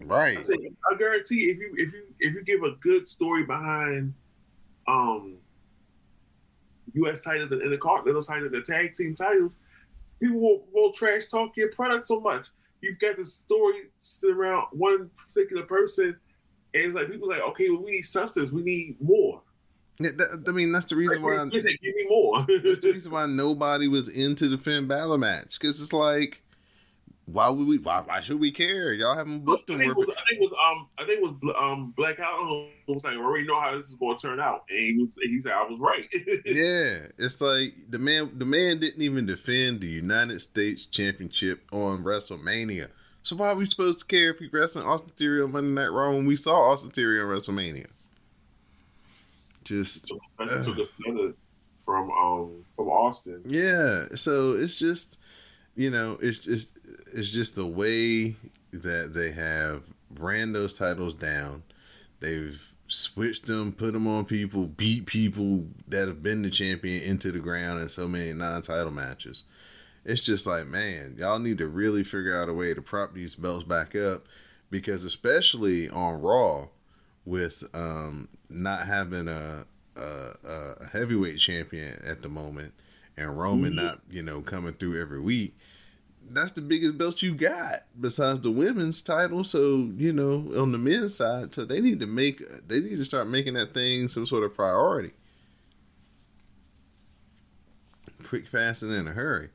I, 0.02 0.06
Right. 0.06 0.46
say, 0.46 0.56
I 0.92 0.98
guarantee 0.98 1.50
if 1.50 1.60
you 1.60 1.74
if 1.78 1.94
you 1.94 2.04
if 2.20 2.34
you 2.34 2.44
give 2.44 2.64
a 2.64 2.76
good 2.82 3.08
story 3.08 3.46
behind 3.46 4.14
um 4.86 5.38
US 6.94 7.24
titles 7.24 7.52
and 7.52 7.72
the 7.72 7.78
Continental 7.78 8.24
titles, 8.24 8.52
the 8.52 8.62
tag 8.62 8.94
team 8.94 9.16
titles, 9.16 9.54
people 10.20 10.40
will, 10.40 10.64
will 10.74 10.92
trash 10.92 11.24
talk 11.30 11.56
your 11.58 11.72
product 11.72 12.08
so 12.08 12.20
much. 12.20 12.48
You've 12.82 13.00
got 13.00 13.18
the 13.18 13.26
story 13.26 13.84
sit 13.98 14.32
around 14.32 14.68
one 14.72 15.10
particular 15.28 15.64
person, 15.64 16.18
and 16.74 16.84
it's 16.84 16.96
like 16.96 17.10
people 17.10 17.30
like, 17.30 17.42
okay, 17.42 17.70
well, 17.70 17.82
we 17.82 17.92
need 17.92 18.02
substance, 18.04 18.52
we 18.52 18.62
need 18.62 18.98
more. 19.02 19.42
Yeah, 20.00 20.12
that- 20.18 20.44
I 20.48 20.52
mean, 20.52 20.72
that's 20.72 20.86
the 20.88 20.96
reason 20.96 21.22
why. 21.22 21.38
Say, 21.50 21.78
give 21.82 21.96
me 21.96 22.06
more. 22.10 22.46
That's 22.48 22.80
the 22.80 22.92
reason 22.94 23.12
why 23.12 23.26
nobody 23.26 23.88
was 23.88 24.10
into 24.10 24.50
the 24.50 24.58
Finn 24.58 24.88
Balor 24.88 25.18
match 25.18 25.58
because 25.60 25.80
it's 25.82 25.94
like, 25.94 26.43
why 27.26 27.50
would 27.50 27.68
we? 27.68 27.78
Why, 27.78 28.02
why 28.02 28.20
should 28.20 28.40
we 28.40 28.52
care? 28.52 28.92
Y'all 28.94 29.16
haven't 29.16 29.46
booked 29.46 29.70
I 29.70 29.78
think, 29.78 29.92
it 29.92 29.96
was, 29.96 30.10
I 30.10 30.24
think 30.30 30.42
it 30.42 30.52
was 30.52 30.52
um 30.52 30.90
I 30.98 31.06
think 31.06 31.20
it 31.20 31.24
was 31.24 31.56
um 31.58 31.94
Black 31.96 32.20
Out 32.20 32.34
was 32.88 33.04
like 33.04 33.16
I 33.16 33.20
already 33.20 33.48
know 33.48 33.60
how 33.62 33.76
this 33.76 33.88
is 33.88 33.96
going 33.96 34.18
to 34.18 34.22
turn 34.22 34.40
out, 34.42 34.66
and 34.70 34.78
he 34.78 34.98
was 34.98 35.14
he 35.22 35.40
said 35.40 35.54
I 35.54 35.64
was 35.64 35.80
right. 35.80 36.08
Yeah, 36.46 37.08
it's 37.18 37.40
like 37.40 37.76
the 37.90 37.98
man. 37.98 38.32
The 38.38 38.46
man 38.46 38.80
didn't 38.80 39.02
even 39.02 39.26
defend 39.26 39.80
the 39.80 39.88
United 39.88 40.42
States 40.42 40.86
Championship 40.86 41.64
on 41.72 42.04
WrestleMania. 42.04 42.90
So 43.22 43.38
why 43.38 43.50
are 43.50 43.56
we 43.56 43.66
supposed 43.66 44.00
to 44.00 44.06
care 44.06 44.32
if 44.32 44.40
he 44.40 44.50
wrestling 44.52 44.86
Austin 44.86 45.12
Theory 45.18 45.42
on 45.42 45.54
Monday 45.54 45.70
Night 45.70 45.88
Raw 45.88 46.12
when 46.12 46.26
we 46.26 46.36
saw 46.36 46.72
Austin 46.72 46.92
Theory 46.92 47.22
on 47.22 47.28
WrestleMania? 47.28 47.88
Just 49.64 50.08
took, 50.08 50.20
took 50.38 50.78
a 50.78 51.34
from 51.78 52.12
um 52.12 52.66
from 52.70 52.90
Austin. 52.90 53.42
yeah. 53.46 54.08
So 54.16 54.54
it's 54.54 54.78
just 54.78 55.20
you 55.76 55.90
know 55.90 56.18
it's 56.22 56.40
just 56.40 56.78
it's 57.14 57.30
just 57.30 57.56
the 57.56 57.66
way 57.66 58.36
that 58.72 59.14
they 59.14 59.32
have 59.32 59.84
ran 60.18 60.54
those 60.54 60.74
titles 60.74 61.14
down. 61.14 61.64
They've 62.20 62.62
switched 62.88 63.46
them, 63.48 63.72
put 63.72 63.94
them 63.94 64.08
on 64.08 64.26
people, 64.26 64.66
beat 64.66 65.06
people 65.06 65.66
that 65.88 66.08
have 66.08 66.24
been 66.24 66.42
the 66.42 66.50
champion 66.50 67.04
into 67.04 67.32
the 67.32 67.40
ground 67.40 67.82
in 67.82 67.90
so 67.90 68.08
many 68.08 68.34
non-title 68.34 68.92
matches. 68.92 69.44
It's 70.06 70.22
just 70.22 70.46
like, 70.46 70.68
man, 70.68 71.16
y'all 71.18 71.40
need 71.40 71.60
to 71.60 71.68
really 71.68 72.04
figure 72.04 72.40
out 72.40 72.50
a 72.50 72.54
way 72.54 72.74
to 72.74 72.82
prop 72.82 73.14
these 73.14 73.36
belts 73.36 73.64
back 73.64 73.96
up 73.96 74.26
because 74.70 75.04
especially 75.04 75.90
on 75.90 76.22
Raw 76.22 76.68
with 77.26 77.64
um, 77.74 78.28
not 78.50 78.86
having 78.86 79.28
a, 79.28 79.66
a 79.96 80.00
a 80.00 80.88
heavyweight 80.92 81.40
champion 81.40 82.02
at 82.06 82.22
the 82.22 82.28
moment 82.28 82.74
and 83.16 83.38
Roman 83.38 83.76
not, 83.76 84.00
you 84.10 84.24
know, 84.24 84.42
coming 84.42 84.74
through 84.74 85.00
every 85.00 85.20
week, 85.20 85.56
that's 86.34 86.52
the 86.54 86.62
biggest 86.62 86.98
belt 86.98 87.22
you 87.22 87.34
got 87.36 87.84
besides 88.00 88.42
the 88.42 88.52
women's 88.52 89.02
title. 89.02 89.44
So 89.44 89.90
you 89.98 90.12
know, 90.14 90.52
on 90.58 90.72
the 90.72 90.78
men's 90.78 91.16
side, 91.16 91.54
so 91.54 91.66
they 91.66 91.80
need 91.82 92.00
to 92.00 92.08
make 92.08 92.42
they 92.68 92.80
need 92.80 92.98
to 92.98 93.06
start 93.06 93.28
making 93.28 93.54
that 93.56 93.74
thing 93.74 94.10
some 94.10 94.26
sort 94.26 94.44
of 94.44 94.54
priority. 94.56 95.12
Quick, 98.24 98.48
fast, 98.48 98.82
and 98.84 98.92
in 98.94 99.08
a 99.08 99.12
hurry, 99.12 99.50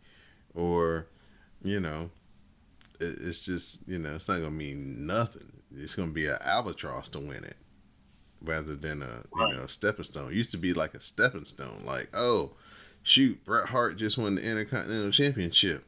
or 0.55 1.07
you 1.63 1.81
know, 1.81 2.11
it, 3.01 3.19
it's 3.21 3.45
just 3.45 3.79
you 3.87 3.99
know 3.99 4.17
it's 4.17 4.29
not 4.29 4.39
gonna 4.39 4.51
mean 4.51 5.07
nothing. 5.07 5.53
It's 5.77 5.95
gonna 5.95 6.13
be 6.13 6.27
an 6.27 6.39
albatross 6.43 7.09
to 7.11 7.19
win 7.19 7.45
it, 7.45 7.57
rather 8.43 8.75
than 8.75 9.03
a 9.03 9.23
Right. 9.35 9.51
you 9.51 9.57
know 9.57 9.67
stepping 9.67 10.05
stone. 10.05 10.31
It 10.33 10.37
used 10.37 10.51
to 10.53 10.59
be 10.59 10.75
like 10.75 10.95
a 10.95 11.01
stepping 11.01 11.45
stone, 11.45 11.83
like 11.85 12.09
oh, 12.15 12.53
shoot, 13.03 13.43
Bret 13.45 13.69
Hart 13.69 13.97
just 13.97 14.19
won 14.19 14.35
the 14.35 14.43
Intercontinental 14.43 15.13
Championship. 15.13 15.85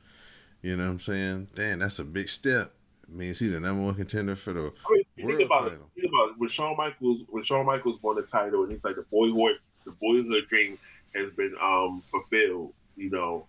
You 0.63 0.77
know 0.77 0.85
what 0.85 0.91
I'm 0.91 1.01
saying? 1.01 1.49
Damn, 1.55 1.79
that's 1.79 1.99
a 1.99 2.05
big 2.05 2.29
step. 2.29 2.73
It 3.05 3.15
means 3.15 3.39
he 3.39 3.49
the 3.49 3.59
number 3.59 3.83
one 3.83 3.95
contender 3.95 4.37
for 4.37 4.53
the 4.53 4.61
I 4.61 5.03
mean, 5.17 5.27
World 5.27 5.39
think 5.39 5.47
about 5.49 5.67
it. 5.69 5.81
Think 5.95 6.13
about 6.13 6.31
it. 6.31 6.39
When 6.39 6.49
Shawn 6.49 6.77
Michaels, 6.77 7.23
when 7.29 7.43
Shawn 7.43 7.67
Michaels 7.67 8.03
won 8.03 8.17
the 8.17 8.23
title, 8.23 8.63
and 8.63 8.73
he's 8.73 8.85
like 8.85 8.97
the 8.97 9.05
boyhood, 9.11 9.59
the 9.85 9.93
boyhood 9.93 10.47
dream 10.49 10.79
has 11.15 11.31
been 11.33 11.55
um 11.61 12.03
fulfilled. 12.05 12.73
You 12.97 13.11
know, 13.11 13.47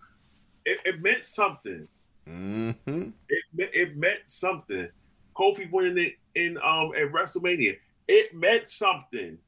it, 0.64 0.78
it 0.84 1.02
meant 1.02 1.24
something. 1.24 1.86
mm-hmm. 2.26 3.10
It 3.28 3.44
it 3.58 3.96
meant 3.96 4.20
something. 4.26 4.88
Kofi 5.36 5.70
winning 5.70 5.98
it 5.98 6.14
in 6.34 6.56
um 6.58 6.92
at 6.96 7.12
WrestleMania, 7.12 7.78
it 8.08 8.34
meant 8.34 8.68
something. 8.68 9.38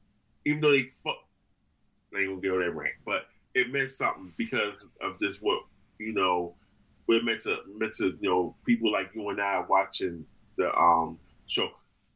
Even 0.45 0.61
though 0.61 0.71
they 0.71 0.89
fuck, 1.03 1.17
they 2.11 2.19
ain't 2.19 2.29
gonna 2.29 2.41
get 2.41 2.51
on 2.51 2.59
that 2.59 2.75
rank, 2.75 2.95
but 3.05 3.25
it 3.55 3.71
meant 3.71 3.89
something 3.89 4.33
because 4.37 4.85
of 5.01 5.17
this 5.19 5.41
what 5.41 5.63
you 5.97 6.13
know. 6.13 6.53
We're 7.07 7.23
meant 7.23 7.41
to 7.41 7.57
meant 7.77 7.93
to 7.95 8.17
you 8.19 8.29
know 8.29 8.55
people 8.65 8.91
like 8.91 9.11
you 9.13 9.29
and 9.29 9.41
I 9.41 9.63
watching 9.67 10.25
the 10.57 10.73
um 10.75 11.19
show. 11.47 11.69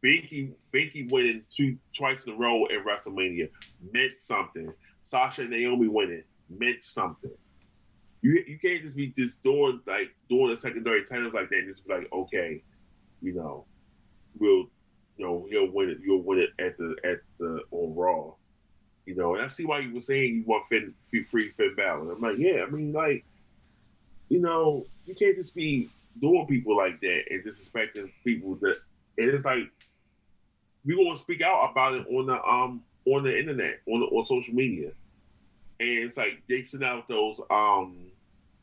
Binky 0.04 0.54
Binky 0.74 1.12
winning 1.12 1.44
two 1.56 1.78
twice 1.96 2.26
in 2.26 2.34
a 2.34 2.38
row 2.38 2.66
at 2.66 2.86
WrestleMania 2.86 3.50
meant 3.94 4.18
something. 4.18 4.72
Sasha 5.02 5.42
and 5.42 5.52
Naomi 5.52 5.88
winning 5.88 6.24
meant 6.50 6.82
something. 6.82 7.32
You 8.22 8.44
you 8.48 8.58
can't 8.58 8.82
just 8.82 8.96
be 8.96 9.08
just 9.08 9.44
doing 9.44 9.82
like 9.86 10.16
doing 10.30 10.52
a 10.52 10.58
secondary 10.58 11.04
titles 11.04 11.34
like 11.34 11.50
that 11.50 11.60
and 11.60 11.68
just 11.68 11.88
be 11.88 11.94
like, 11.94 12.08
okay, 12.12 12.64
you 13.22 13.34
know, 13.34 13.66
we'll 14.40 14.68
you 15.20 15.26
know, 15.26 15.46
he'll 15.50 15.70
win 15.70 15.90
it, 15.90 15.98
you'll 16.02 16.24
win 16.24 16.40
it 16.40 16.52
at 16.60 16.78
the 16.78 16.96
at 17.04 17.18
the 17.40 17.62
on 17.72 17.94
Raw. 17.94 18.34
You 19.06 19.16
know, 19.16 19.34
and 19.36 19.44
I 19.44 19.48
see 19.48 19.66
why 19.66 19.80
you 19.80 19.94
were 19.94 20.02
saying 20.02 20.36
you 20.36 20.44
want 20.46 20.66
Finn 20.68 20.94
free, 21.02 21.24
free 21.24 21.50
Finn 21.50 21.76
Balor. 21.76 22.14
I'm 22.14 22.22
like, 22.22 22.38
yeah, 22.38 22.64
I 22.66 22.70
mean 22.70 22.94
like, 22.94 23.26
you 24.30 24.40
know, 24.40 24.86
you 25.06 25.16
can't 25.16 25.36
just 25.36 25.56
be 25.56 25.90
doing 26.22 26.46
people 26.48 26.78
like 26.78 27.02
that 27.02 27.24
and 27.30 27.44
disrespecting 27.44 28.12
people 28.24 28.56
that 28.62 28.78
and 29.18 29.30
it's 29.30 29.46
like 29.46 29.70
we 30.86 30.96
gonna 30.96 31.18
speak 31.18 31.42
out 31.42 31.72
about 31.72 31.94
it 31.94 32.08
on 32.08 32.28
the 32.28 32.42
um 32.44 32.84
on 33.06 33.24
the 33.24 33.38
internet, 33.38 33.80
on 33.88 34.02
the, 34.02 34.06
on 34.06 34.24
social 34.24 34.54
media. 34.54 34.92
And 35.80 35.90
it's 35.90 36.18
like 36.18 36.44
they 36.48 36.62
send 36.64 36.84
out 36.84 37.08
those 37.08 37.42
um 37.50 38.12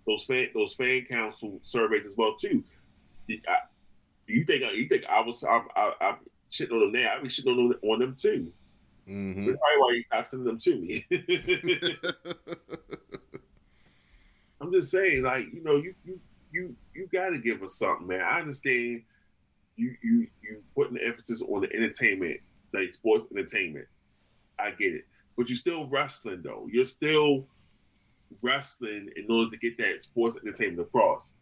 those 0.07 0.25
fan 0.25 0.49
those 0.55 0.75
fan 0.75 1.05
council 1.11 1.59
surveys 1.63 2.07
as 2.07 2.17
well 2.17 2.37
too. 2.37 2.63
I, 3.31 3.59
you 4.27 4.45
think 4.45 4.63
you 4.75 4.89
think 4.89 5.05
I 5.07 5.21
was 5.21 5.43
I, 5.45 5.63
I, 5.75 5.93
I'm 6.01 6.17
shitting 6.51 6.73
on 6.73 6.81
them 6.81 6.93
now? 6.93 7.17
I 7.17 7.23
be 7.23 7.29
shitting 7.29 7.51
on 7.51 7.69
them, 7.69 7.79
on 7.83 7.99
them 7.99 8.15
too. 8.17 8.53
Mm-hmm. 9.09 9.47
That's 9.47 9.59
probably 9.59 9.79
why 9.79 9.93
you 9.93 10.03
stopped 10.03 10.31
sending 10.31 10.47
them 10.47 10.59
to 10.59 10.77
me. 10.77 11.07
I'm 14.61 14.73
just 14.73 14.91
saying, 14.91 15.23
like 15.23 15.47
you 15.53 15.63
know, 15.63 15.77
you 15.77 15.95
you 16.05 16.21
you 16.53 16.77
you 16.95 17.09
got 17.13 17.31
to 17.31 17.39
give 17.39 17.63
us 17.63 17.75
something, 17.75 18.07
man. 18.07 18.21
I 18.21 18.41
understand 18.41 19.03
you 19.77 19.95
you 20.03 20.27
you 20.43 20.63
putting 20.75 20.95
the 20.95 21.05
emphasis 21.05 21.43
on 21.43 21.63
the 21.63 21.73
entertainment, 21.73 22.41
like 22.73 22.93
sports 22.93 23.27
entertainment. 23.31 23.87
I 24.59 24.71
get 24.71 24.95
it, 24.95 25.05
but 25.37 25.49
you're 25.49 25.57
still 25.57 25.89
wrestling 25.89 26.43
though. 26.43 26.67
You're 26.71 26.87
still 26.87 27.47
wrestling 28.43 29.11
in 29.17 29.31
order 29.31 29.51
to 29.51 29.59
get 29.59 29.79
that 29.79 30.03
sports 30.03 30.37
entertainment 30.43 30.89
across. 30.89 31.33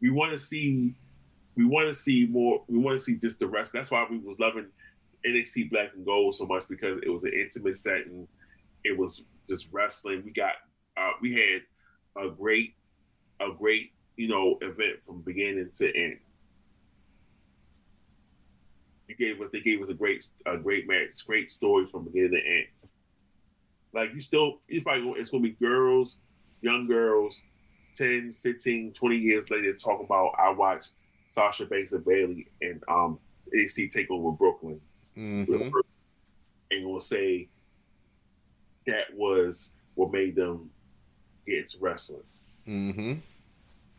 We 0.00 0.10
want 0.10 0.32
to 0.32 0.38
see, 0.38 0.94
we 1.56 1.64
want 1.64 1.88
to 1.88 1.94
see 1.94 2.26
more. 2.26 2.62
We 2.68 2.78
want 2.78 2.98
to 2.98 3.04
see 3.04 3.16
just 3.16 3.38
the 3.38 3.46
rest. 3.46 3.72
That's 3.72 3.90
why 3.90 4.06
we 4.08 4.18
was 4.18 4.38
loving 4.38 4.66
NXT 5.26 5.70
Black 5.70 5.90
and 5.94 6.04
Gold 6.04 6.34
so 6.34 6.46
much 6.46 6.64
because 6.68 7.00
it 7.02 7.08
was 7.08 7.24
an 7.24 7.32
intimate 7.34 7.76
setting. 7.76 8.28
It 8.84 8.96
was 8.96 9.22
just 9.48 9.72
wrestling. 9.72 10.22
We 10.24 10.30
got, 10.30 10.52
uh, 10.96 11.12
we 11.20 11.34
had 11.34 11.62
a 12.18 12.30
great, 12.30 12.74
a 13.40 13.50
great, 13.56 13.92
you 14.16 14.28
know, 14.28 14.58
event 14.60 15.02
from 15.02 15.20
beginning 15.22 15.70
to 15.76 15.96
end. 15.96 16.18
You 19.08 19.16
gave 19.16 19.40
us, 19.40 19.48
they 19.52 19.60
gave 19.60 19.82
us 19.82 19.88
a 19.88 19.94
great, 19.94 20.26
a 20.46 20.56
great 20.58 20.86
match, 20.86 21.26
great 21.26 21.50
stories 21.50 21.90
from 21.90 22.04
beginning 22.04 22.32
to 22.32 22.46
end. 22.46 22.66
Like 23.94 24.12
you 24.12 24.20
still, 24.20 24.60
it's 24.68 24.84
probably 24.84 25.20
it's 25.20 25.30
gonna 25.30 25.42
be 25.42 25.50
girls, 25.50 26.18
young 26.60 26.86
girls, 26.86 27.40
10, 27.94 28.34
15, 28.42 28.92
20 28.92 29.16
years 29.16 29.48
later 29.50 29.72
talking 29.72 30.04
about 30.04 30.34
I 30.38 30.50
watched 30.50 30.90
Sasha 31.30 31.64
Banks 31.64 31.92
and 31.92 32.04
Bayley 32.04 32.46
and 32.60 32.82
um 32.88 33.18
AC 33.54 33.88
take 33.88 34.10
over 34.10 34.30
Brooklyn. 34.30 34.80
Mhm. 35.16 35.70
And 36.70 36.84
gonna 36.84 37.00
say 37.00 37.48
that 38.86 39.14
was 39.14 39.72
what 39.94 40.12
made 40.12 40.36
them 40.36 40.70
into 41.50 41.78
wrestling. 41.80 42.22
Mm-hmm. 42.66 43.14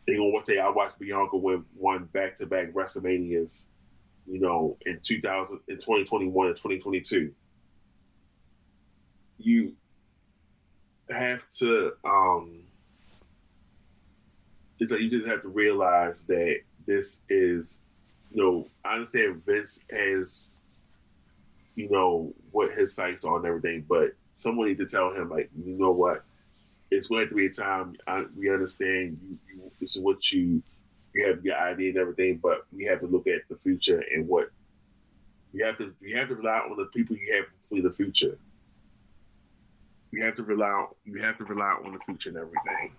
They 0.06 0.16
gonna 0.16 0.44
say 0.44 0.58
I 0.58 0.68
watched 0.68 0.98
Bianca 0.98 1.36
win 1.36 1.64
one 1.76 2.04
back 2.04 2.36
to 2.36 2.46
back 2.46 2.72
WrestleManias, 2.72 3.66
you 4.26 4.40
know, 4.40 4.76
in 4.86 5.00
2000, 5.00 5.60
in 5.68 5.76
2021 5.76 6.46
and 6.46 6.56
2022. 6.56 7.32
You 9.38 9.74
have 11.08 11.48
to, 11.58 11.92
um, 12.04 12.60
it's 14.78 14.92
like 14.92 15.00
you 15.00 15.10
just 15.10 15.26
have 15.26 15.42
to 15.42 15.48
realize 15.48 16.24
that 16.24 16.60
this 16.86 17.20
is, 17.28 17.78
you 18.30 18.42
know, 18.42 18.68
I 18.84 18.94
understand 18.94 19.44
Vince 19.44 19.82
has, 19.90 20.48
you 21.74 21.88
know, 21.90 22.32
what 22.52 22.72
his 22.72 22.94
sights 22.94 23.24
on 23.24 23.36
and 23.36 23.46
everything, 23.46 23.84
but 23.88 24.12
someone 24.32 24.68
need 24.68 24.78
to 24.78 24.86
tell 24.86 25.12
him, 25.12 25.30
like, 25.30 25.50
you 25.64 25.78
know 25.78 25.90
what, 25.90 26.24
it's 26.90 27.08
going 27.08 27.28
to 27.28 27.34
be 27.34 27.46
a 27.46 27.50
time. 27.50 27.94
I, 28.06 28.24
we 28.36 28.50
understand 28.52 29.18
you, 29.22 29.38
you. 29.48 29.70
This 29.80 29.96
is 29.96 30.02
what 30.02 30.30
you 30.32 30.62
you 31.14 31.26
have 31.26 31.44
your 31.44 31.56
idea 31.56 31.90
and 31.90 31.98
everything, 31.98 32.38
but 32.42 32.66
we 32.72 32.84
have 32.84 33.00
to 33.00 33.06
look 33.06 33.26
at 33.26 33.42
the 33.48 33.56
future 33.56 34.02
and 34.14 34.28
what 34.28 34.50
you 35.52 35.64
have 35.64 35.76
to. 35.78 35.92
You 36.00 36.16
have 36.16 36.28
to 36.28 36.34
rely 36.34 36.58
on 36.58 36.76
the 36.76 36.86
people 36.86 37.16
you 37.16 37.34
have 37.34 37.46
for 37.60 37.80
the 37.80 37.90
future. 37.90 38.38
You 40.12 40.24
have 40.24 40.36
to 40.36 40.42
rely. 40.42 40.68
On, 40.68 40.88
you 41.04 41.22
have 41.22 41.38
to 41.38 41.44
rely 41.44 41.76
on 41.84 41.92
the 41.92 41.98
future 42.00 42.30
and 42.30 42.38
everything. 42.38 42.92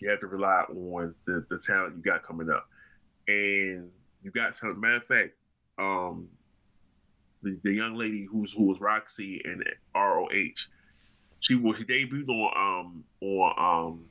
You 0.00 0.10
have 0.10 0.20
to 0.20 0.26
rely 0.26 0.64
on 0.68 1.14
the, 1.26 1.46
the 1.48 1.58
talent 1.58 1.96
you 1.96 2.02
got 2.02 2.22
coming 2.22 2.50
up, 2.50 2.66
and 3.28 3.90
you 4.22 4.30
got. 4.30 4.54
Talent. 4.54 4.78
Matter 4.78 4.96
of 4.96 5.04
fact, 5.04 5.32
um, 5.78 6.28
the, 7.42 7.58
the 7.62 7.72
young 7.72 7.94
lady 7.94 8.26
who's 8.30 8.52
who 8.52 8.64
was 8.64 8.80
Roxy 8.80 9.40
and 9.44 9.64
ROH 9.94 10.28
she 11.44 11.54
was 11.54 11.76
she 11.76 11.84
debuted 11.84 12.28
on 12.28 12.52
um 12.56 13.04
on 13.20 13.54
um 13.58 14.04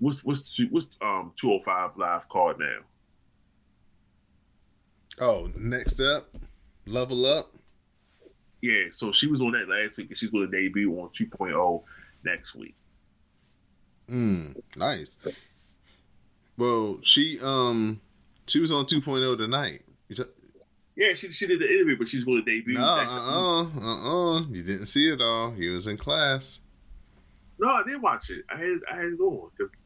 what's 0.00 0.24
what's 0.24 0.60
what's 0.70 0.88
um 1.00 1.32
two 1.36 1.48
hundred 1.48 1.62
five 1.62 1.96
live 1.96 2.28
card 2.28 2.58
now. 2.58 2.78
Oh, 5.20 5.48
next 5.56 6.00
up, 6.00 6.28
level 6.86 7.24
up. 7.24 7.54
Yeah, 8.60 8.86
so 8.90 9.12
she 9.12 9.28
was 9.28 9.40
on 9.40 9.52
that 9.52 9.68
last 9.68 9.96
week, 9.96 10.08
and 10.08 10.18
she's 10.18 10.30
going 10.30 10.50
to 10.50 10.56
debut 10.56 10.90
on 10.98 11.10
2.0 11.10 11.82
next 12.24 12.54
week. 12.56 12.74
Mm, 14.08 14.60
nice. 14.74 15.18
Well, 16.56 16.98
she 17.02 17.38
um 17.40 18.00
she 18.46 18.58
was 18.58 18.72
on 18.72 18.86
2.0 18.86 19.38
tonight. 19.38 19.82
Yeah, 20.96 21.14
she 21.14 21.30
she 21.32 21.46
did 21.46 21.58
the 21.60 21.68
interview, 21.68 21.96
but 21.98 22.08
she's 22.08 22.24
going 22.24 22.44
to 22.44 22.50
debut. 22.50 22.74
no, 22.78 22.96
next 22.96 23.10
uh, 23.10 23.64
week. 23.74 23.82
uh, 23.84 23.86
uh, 23.88 24.36
uh. 24.38 24.40
You 24.48 24.62
didn't 24.62 24.86
see 24.86 25.08
it 25.08 25.20
all. 25.20 25.54
You 25.56 25.72
was 25.72 25.86
in 25.88 25.96
class. 25.96 26.60
No, 27.58 27.68
I 27.68 27.82
did 27.86 28.00
watch 28.00 28.30
it. 28.30 28.44
I 28.48 28.56
had 28.56 28.78
I 28.90 28.96
had 28.96 29.04
it 29.06 29.20
on 29.20 29.50
because 29.56 29.82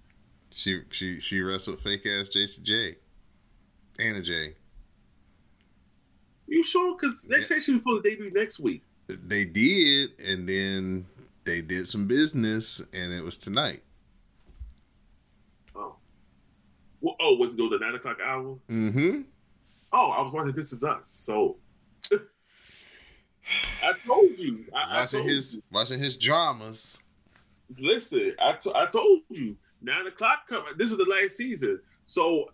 She 0.50 0.82
she 0.90 1.18
she 1.20 1.40
wrestled 1.40 1.80
fake 1.82 2.04
ass 2.06 2.28
Jason 2.28 2.64
J. 2.64 2.96
Anna 3.98 4.20
J. 4.22 4.54
you 6.46 6.62
sure? 6.62 6.96
Because 6.96 7.22
they 7.22 7.38
Yeah. 7.38 7.42
said 7.44 7.62
she 7.62 7.72
was 7.72 7.80
supposed 7.80 8.04
to 8.04 8.10
debut 8.10 8.30
next 8.32 8.60
week. 8.60 8.82
They 9.08 9.44
did, 9.46 10.10
and 10.20 10.46
then 10.48 11.06
they 11.44 11.62
did 11.62 11.88
some 11.88 12.06
business, 12.06 12.82
and 12.92 13.12
it 13.12 13.22
was 13.22 13.38
tonight. 13.38 13.82
Oh, 15.74 15.96
well, 17.00 17.16
oh, 17.20 17.34
was 17.36 17.54
it 17.54 17.56
go 17.58 17.70
to 17.70 17.78
nine 17.78 17.94
o'clock 17.94 18.18
hour? 18.22 18.58
Mm-hmm. 18.68 19.22
Oh, 19.92 20.10
I 20.10 20.22
was 20.22 20.32
watching 20.32 20.52
This 20.52 20.72
Is 20.72 20.84
Us. 20.84 21.08
So 21.08 21.56
I 23.82 23.92
told 24.06 24.38
you. 24.38 24.64
I, 24.74 24.96
I 24.96 25.00
Watching 25.00 25.20
told 25.20 25.30
his 25.30 25.54
you. 25.54 25.62
watching 25.72 25.98
his 26.00 26.16
dramas. 26.16 26.98
Listen, 27.78 28.34
I 28.40 28.56
I 28.74 28.86
told 28.86 29.20
you 29.30 29.56
nine 29.82 30.06
o'clock 30.06 30.46
coming. 30.48 30.72
This 30.76 30.90
is 30.90 30.98
the 30.98 31.04
last 31.04 31.36
season, 31.36 31.80
so 32.06 32.50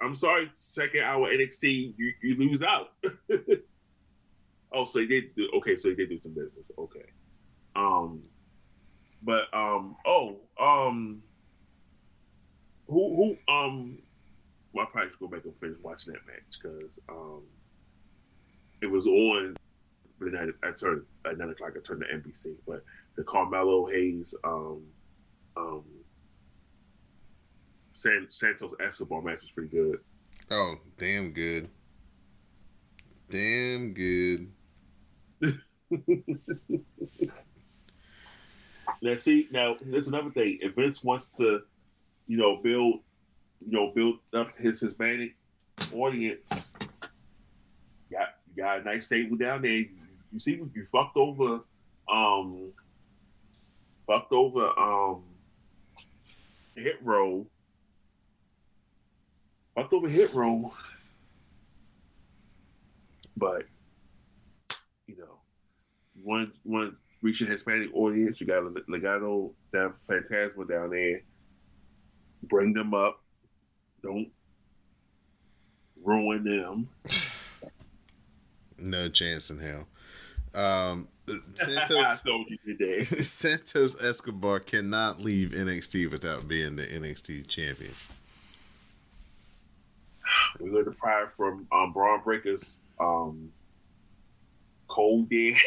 I'm 0.00 0.14
sorry. 0.14 0.50
Second 0.54 1.02
hour 1.04 1.28
NXT, 1.30 1.94
you, 1.96 2.12
you 2.22 2.36
lose 2.36 2.62
out. 2.62 2.92
oh, 4.72 4.84
so 4.84 4.98
they 4.98 5.06
did 5.06 5.34
do 5.34 5.48
okay. 5.56 5.76
So 5.76 5.88
they 5.88 5.94
did 5.94 6.10
do 6.10 6.20
some 6.20 6.34
business. 6.34 6.64
Okay. 6.78 7.06
Um, 7.74 8.22
but 9.22 9.52
um, 9.54 9.96
oh 10.06 10.36
um, 10.60 11.22
who 12.88 13.36
who 13.46 13.52
um, 13.52 13.98
well, 14.76 14.86
I 14.86 14.90
probably 14.90 15.10
should 15.10 15.20
go 15.20 15.28
back 15.28 15.44
and 15.44 15.58
finish 15.58 15.78
watching 15.82 16.12
that 16.12 16.26
match 16.26 16.58
because 16.62 16.98
um, 17.08 17.42
it 18.82 18.86
was 18.86 19.06
on. 19.06 19.56
But 20.18 20.32
then 20.32 20.52
I, 20.62 20.68
I 20.68 20.72
turned 20.72 21.02
at 21.24 21.38
nine 21.38 21.50
o'clock. 21.50 21.72
I 21.76 21.80
turned 21.80 22.02
to 22.02 22.06
NBC, 22.14 22.56
but 22.66 22.84
the 23.16 23.24
Carmelo 23.24 23.86
Hayes, 23.86 24.34
um, 24.44 24.82
um, 25.56 25.84
San, 27.92 28.26
Santos 28.28 28.72
Escobar 28.80 29.22
match 29.22 29.40
was 29.42 29.50
pretty 29.50 29.70
good. 29.70 29.98
Oh, 30.50 30.76
damn 30.98 31.32
good. 31.32 31.68
Damn 33.30 33.94
good. 33.94 34.52
Now, 39.02 39.16
see, 39.18 39.48
now 39.50 39.76
there's 39.80 40.08
another 40.08 40.30
thing. 40.30 40.58
If 40.60 40.74
Vince 40.74 41.04
wants 41.04 41.28
to, 41.38 41.62
you 42.26 42.36
know, 42.36 42.56
build, 42.56 43.00
you 43.64 43.72
know, 43.72 43.92
build 43.94 44.18
up 44.32 44.56
his 44.56 44.80
Hispanic 44.80 45.34
audience, 45.92 46.72
got 48.10 48.28
you 48.54 48.62
got 48.62 48.80
a 48.80 48.84
nice 48.84 49.06
stable 49.06 49.36
down 49.36 49.62
there. 49.62 49.84
You, 50.32 50.40
see, 50.40 50.52
you 50.52 50.84
fucked 50.90 51.16
over, 51.16 51.60
um, 52.12 52.72
fucked 54.06 54.32
over, 54.32 54.78
um, 54.78 55.22
hit 56.74 56.96
row, 57.02 57.46
fucked 59.74 59.92
over 59.92 60.08
hit 60.08 60.32
row, 60.34 60.72
but 63.36 63.64
you 65.06 65.16
know, 65.16 65.38
one 66.22 66.52
one 66.62 66.96
reaching 67.22 67.46
Hispanic 67.46 67.90
audience. 67.94 68.40
You 68.40 68.46
got 68.46 68.62
a 68.62 68.70
Legado 68.88 69.52
del 69.72 69.92
Fantasma 70.08 70.68
down 70.68 70.90
there. 70.90 71.22
Bring 72.42 72.72
them 72.72 72.94
up. 72.94 73.20
Don't 74.06 74.30
ruin 76.04 76.44
them. 76.44 76.88
No 78.78 79.08
chance 79.08 79.50
in 79.50 79.58
hell. 79.58 79.88
Um, 80.54 81.08
I 81.28 81.38
Santos 81.54 82.20
told 82.20 82.46
you 82.48 82.58
today. 82.64 83.02
Santos 83.22 84.00
Escobar 84.00 84.60
cannot 84.60 85.20
leave 85.20 85.50
NXT 85.50 86.08
without 86.12 86.46
being 86.46 86.76
the 86.76 86.86
NXT 86.86 87.48
champion. 87.48 87.94
We're 90.60 90.70
going 90.70 90.84
to 90.84 90.92
pry 90.92 91.26
from 91.26 91.66
um, 91.72 91.92
Bron 91.92 92.20
Breakker's 92.22 92.82
um, 93.00 93.50
cold 94.86 95.28
day. 95.28 95.56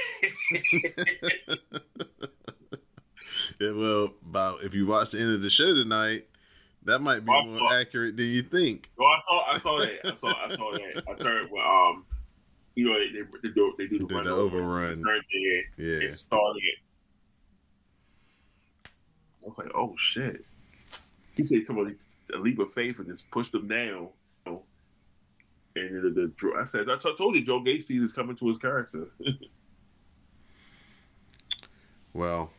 Yeah, 3.60 3.72
well, 3.72 4.14
about 4.26 4.64
if 4.64 4.74
you 4.74 4.86
watch 4.86 5.11
the 5.11 5.20
end 5.20 5.34
of 5.34 5.41
the 5.41 5.49
show 5.49 5.74
tonight, 5.74 6.26
that 6.84 7.00
might 7.02 7.26
be 7.26 7.32
Also- 7.32 7.60
more 7.60 7.74
accurate 7.74 8.18
than 8.18 8.28
you 8.28 8.42
think. 8.42 8.90
Oh, 9.00 9.06
I 9.06 9.20
saw, 9.28 9.44
I 9.52 9.58
saw 9.58 9.80
that. 9.80 10.06
I 10.06 10.14
saw, 10.16 10.28
I 10.46 10.48
saw 10.56 10.72
that. 10.72 11.04
I 11.10 11.14
turned 11.16 11.52
when 11.52 11.64
um, 11.66 12.06
you 12.76 12.86
know, 12.90 12.98
they 13.00 13.12
they, 13.48 13.54
do 13.54 13.74
they 13.78 13.88
do 13.88 14.00
the, 14.00 14.16
run 14.16 14.24
the 14.26 14.32
over. 14.32 14.60
overrun. 14.62 14.96
Turned 14.96 15.06
there. 15.06 15.64
Yeah. 15.78 16.06
It 16.06 16.14
started. 16.14 16.62
I 18.86 19.48
was 19.48 19.58
like, 19.58 19.72
oh 19.76 19.94
shit. 19.98 20.46
He 21.36 21.46
said, 21.46 21.66
"Come 21.68 21.78
on, 21.80 21.96
a 22.34 22.38
leap 22.38 22.60
of 22.60 22.72
faith," 22.74 23.00
and 23.00 23.08
just 23.08 23.30
pushed 23.32 23.52
them 23.54 23.68
down. 23.68 24.10
And 24.46 26.04
the, 26.04 26.10
the, 26.42 26.54
I 26.60 26.66
said, 26.66 26.90
I 26.90 26.98
told 26.98 27.36
you, 27.36 27.46
Joe 27.46 27.62
Gacy 27.62 28.02
is 28.02 28.12
coming 28.12 28.36
to 28.38 28.48
his 28.48 28.58
character. 28.58 29.08
Well, 32.12 32.52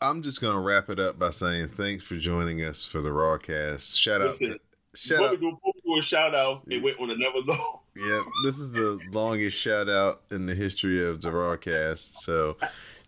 I'm 0.00 0.22
just 0.22 0.40
gonna 0.40 0.60
wrap 0.60 0.90
it 0.90 1.00
up 1.00 1.18
by 1.18 1.30
saying 1.30 1.68
thanks 1.68 2.04
for 2.04 2.16
joining 2.16 2.62
us 2.64 2.86
for 2.86 3.02
the 3.02 3.08
Rawcast. 3.08 3.98
Shout 3.98 4.22
out 4.22 4.36
to 4.38 4.58
shout 4.94 5.22
out. 5.24 5.40
do, 5.40 5.50
before 5.50 5.72
we 5.74 5.94
do 5.94 5.98
a 5.98 6.02
shout 6.02 6.34
out, 6.34 6.62
it 6.68 6.82
went 6.82 7.00
on 7.00 7.10
another 7.10 7.44
note. 7.46 7.80
Yeah, 7.96 8.22
this 8.44 8.60
is 8.60 8.70
the 8.70 9.00
longest 9.10 9.56
shout 9.58 9.88
out 9.88 10.22
in 10.30 10.46
the 10.46 10.54
history 10.54 11.04
of 11.04 11.20
the 11.20 11.30
Rawcast. 11.30 12.18
So 12.18 12.56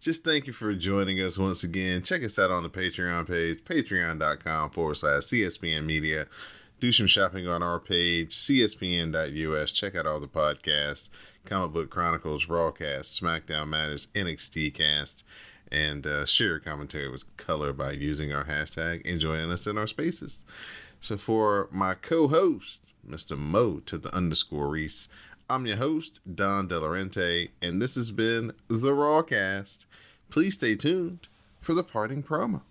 just 0.00 0.24
thank 0.24 0.48
you 0.48 0.52
for 0.52 0.74
joining 0.74 1.20
us 1.20 1.38
once 1.38 1.62
again. 1.62 2.02
Check 2.02 2.24
us 2.24 2.40
out 2.40 2.50
on 2.50 2.64
the 2.64 2.68
Patreon 2.68 3.28
page, 3.28 3.62
patreon.com 3.62 4.70
forward 4.70 4.96
slash 4.96 5.22
CSPN 5.22 5.84
Media. 5.84 6.26
do 6.80 6.90
some 6.90 7.06
shopping 7.06 7.46
on 7.46 7.62
our 7.62 7.78
page, 7.78 8.30
cspn.us. 8.30 9.70
Check 9.70 9.94
out 9.94 10.06
all 10.06 10.18
the 10.18 10.26
podcasts 10.26 11.08
Comic 11.44 11.72
Book 11.72 11.90
Chronicles, 11.90 12.46
Rawcast, 12.46 13.20
SmackDown 13.20 13.68
Matters, 13.68 14.08
NXT 14.14 14.74
Cast, 14.74 15.24
and 15.70 16.06
uh, 16.06 16.26
share 16.26 16.58
commentary 16.58 17.08
with 17.08 17.24
color 17.36 17.72
by 17.72 17.92
using 17.92 18.32
our 18.32 18.44
hashtag 18.44 19.08
and 19.10 19.20
joining 19.20 19.50
us 19.50 19.66
in 19.66 19.78
our 19.78 19.86
spaces. 19.86 20.44
So 21.00 21.16
for 21.16 21.68
my 21.70 21.94
co-host, 21.94 22.80
Mr. 23.08 23.38
Mo 23.38 23.80
to 23.86 23.98
the 23.98 24.14
underscore 24.14 24.68
Rease, 24.68 25.08
I'm 25.48 25.66
your 25.66 25.78
host, 25.78 26.20
Don 26.32 26.68
Delarente, 26.68 27.50
and 27.60 27.82
this 27.82 27.96
has 27.96 28.10
been 28.10 28.52
The 28.68 28.90
Rawcast. 28.90 29.86
Please 30.28 30.54
stay 30.54 30.76
tuned 30.76 31.26
for 31.60 31.74
the 31.74 31.82
parting 31.82 32.22
promo. 32.22 32.62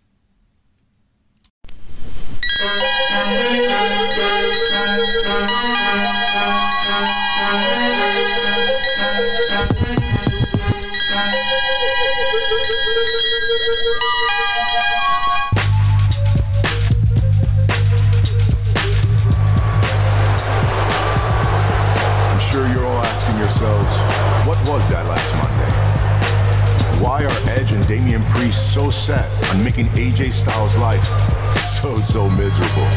Asking 23.60 23.68
yourselves, 23.68 24.48
what 24.48 24.70
was 24.70 24.88
that 24.88 25.06
last 25.06 25.36
Monday? 25.36 27.04
Why 27.04 27.26
are 27.26 27.50
Edge 27.50 27.74
and 27.74 27.86
Damian 27.88 28.24
Priest 28.26 28.74
so 28.74 28.90
set 28.90 29.28
on 29.52 29.64
making 29.64 29.88
AJ 29.88 30.32
Styles' 30.32 30.78
life 30.78 31.04
so, 31.60 32.00
so 32.00 32.30
miserable? 32.30 32.88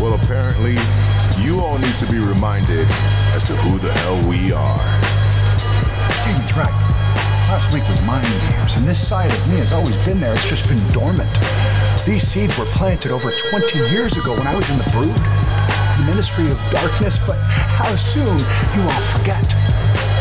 Well, 0.00 0.14
apparently, 0.14 0.78
you 1.44 1.60
all 1.60 1.78
need 1.78 1.98
to 1.98 2.06
be 2.06 2.18
reminded 2.18 2.86
as 3.36 3.44
to 3.44 3.56
who 3.56 3.78
the 3.78 3.92
hell 3.92 4.16
we 4.26 4.50
are. 4.52 4.80
Damian's 6.24 6.56
right. 6.56 6.72
Last 7.52 7.70
week 7.72 7.86
was 7.88 8.00
mind 8.06 8.24
games, 8.48 8.76
and 8.76 8.88
this 8.88 9.06
side 9.06 9.30
of 9.30 9.48
me 9.48 9.56
has 9.56 9.72
always 9.72 9.96
been 10.06 10.20
there. 10.20 10.34
It's 10.34 10.48
just 10.48 10.66
been 10.68 10.80
dormant. 10.92 11.30
These 12.06 12.22
seeds 12.22 12.56
were 12.56 12.66
planted 12.66 13.10
over 13.12 13.30
20 13.50 13.78
years 13.92 14.16
ago 14.16 14.32
when 14.32 14.46
I 14.46 14.56
was 14.56 14.70
in 14.70 14.78
the 14.78 14.88
brood, 14.90 15.20
ministry 16.06 16.50
of 16.50 16.58
darkness, 16.70 17.18
but 17.26 17.36
how 17.78 17.94
soon 17.96 18.38
you 18.76 18.82
all 18.88 19.04
forget. 19.18 19.44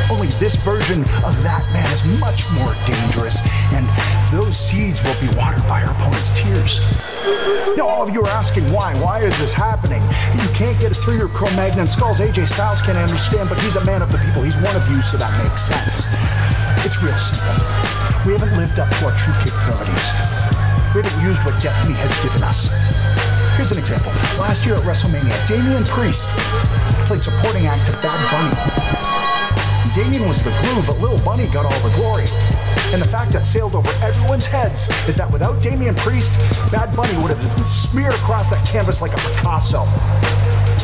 Only 0.09 0.27
this 0.41 0.55
version 0.55 1.01
of 1.21 1.37
that 1.45 1.61
man 1.71 1.85
is 1.93 2.01
much 2.19 2.49
more 2.57 2.73
dangerous, 2.89 3.45
and 3.77 3.85
those 4.33 4.57
seeds 4.57 5.03
will 5.03 5.17
be 5.21 5.29
watered 5.37 5.61
by 5.69 5.83
our 5.83 5.93
opponent's 5.93 6.33
tears. 6.33 6.81
Now, 7.77 7.87
all 7.87 8.03
of 8.03 8.09
you 8.09 8.25
are 8.25 8.33
asking 8.33 8.65
why. 8.73 8.97
Why 8.99 9.21
is 9.21 9.37
this 9.37 9.53
happening? 9.53 10.01
You 10.33 10.49
can't 10.57 10.79
get 10.81 10.91
it 10.91 10.97
through 10.97 11.17
your 11.17 11.29
Cro-Magnon 11.29 11.87
skulls. 11.87 12.19
AJ 12.19 12.47
Styles 12.47 12.81
can't 12.81 12.97
understand, 12.97 13.49
but 13.49 13.59
he's 13.59 13.75
a 13.75 13.85
man 13.85 14.01
of 14.01 14.11
the 14.11 14.17
people. 14.17 14.41
He's 14.41 14.57
one 14.57 14.75
of 14.75 14.83
you, 14.89 15.01
so 15.01 15.17
that 15.17 15.31
makes 15.43 15.61
sense. 15.61 16.09
It's 16.83 16.97
real 17.03 17.17
simple. 17.17 17.55
We 18.25 18.33
haven't 18.33 18.57
lived 18.57 18.79
up 18.79 18.89
to 18.89 19.05
our 19.05 19.15
true 19.15 19.37
capabilities. 19.45 20.05
We 20.95 21.05
haven't 21.05 21.21
used 21.21 21.45
what 21.45 21.61
destiny 21.61 21.93
has 22.01 22.11
given 22.25 22.41
us. 22.41 22.73
Here's 23.59 23.73
an 23.73 23.77
example. 23.77 24.13
Last 24.39 24.65
year 24.65 24.75
at 24.75 24.83
WrestleMania, 24.83 25.35
Damian 25.45 25.83
Priest 25.83 26.23
played 27.03 27.21
supporting 27.21 27.65
act 27.65 27.87
to 27.87 27.91
Bad 27.99 28.15
Bunny. 28.31 28.55
Damian 29.91 30.25
was 30.29 30.41
the 30.41 30.51
glue, 30.63 30.81
but 30.87 30.97
Lil 31.01 31.19
Bunny 31.25 31.45
got 31.47 31.65
all 31.65 31.79
the 31.81 31.93
glory. 31.97 32.27
And 32.95 33.01
the 33.01 33.05
fact 33.05 33.33
that 33.33 33.45
sailed 33.45 33.75
over 33.75 33.91
everyone's 34.01 34.45
heads 34.45 34.87
is 35.09 35.17
that 35.17 35.29
without 35.29 35.61
Damian 35.61 35.93
Priest, 35.95 36.31
Bad 36.71 36.95
Bunny 36.95 37.21
would 37.21 37.35
have 37.35 37.55
been 37.57 37.65
smeared 37.65 38.13
across 38.13 38.49
that 38.49 38.65
canvas 38.65 39.01
like 39.01 39.11
a 39.11 39.17
Picasso. 39.17 39.83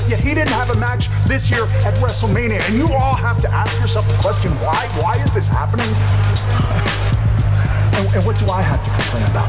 Yet 0.10 0.20
he 0.20 0.36
didn't 0.36 0.52
have 0.52 0.70
a 0.70 0.76
match 0.76 1.08
this 1.30 1.50
year 1.50 1.64
at 1.88 1.96
WrestleMania, 2.04 2.60
and 2.68 2.78
you 2.78 2.92
all 2.92 3.16
have 3.16 3.40
to 3.40 3.50
ask 3.54 3.80
yourself 3.80 4.06
the 4.10 4.18
question 4.20 4.52
why? 4.60 4.90
Why 5.00 5.16
is 5.24 5.34
this 5.34 5.48
happening? 5.48 5.88
And, 7.96 8.14
and 8.14 8.26
what 8.26 8.38
do 8.38 8.50
I 8.50 8.62
have 8.62 8.84
to 8.84 8.90
complain 9.00 9.24
about? 9.32 9.48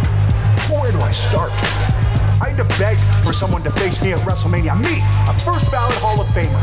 Where 0.71 0.93
do 0.93 1.01
I 1.01 1.11
start? 1.11 1.51
I 2.39 2.53
had 2.53 2.59
to 2.61 2.69
beg 2.77 2.99
for 3.25 3.33
someone 3.33 3.63
to 3.65 3.71
face 3.81 4.03
me 4.03 4.13
at 4.13 4.21
WrestleMania. 4.21 4.77
Me, 4.77 5.01
a 5.25 5.35
first 5.41 5.73
ballot 5.73 5.97
Hall 6.05 6.21
of 6.21 6.29
Famer. 6.37 6.61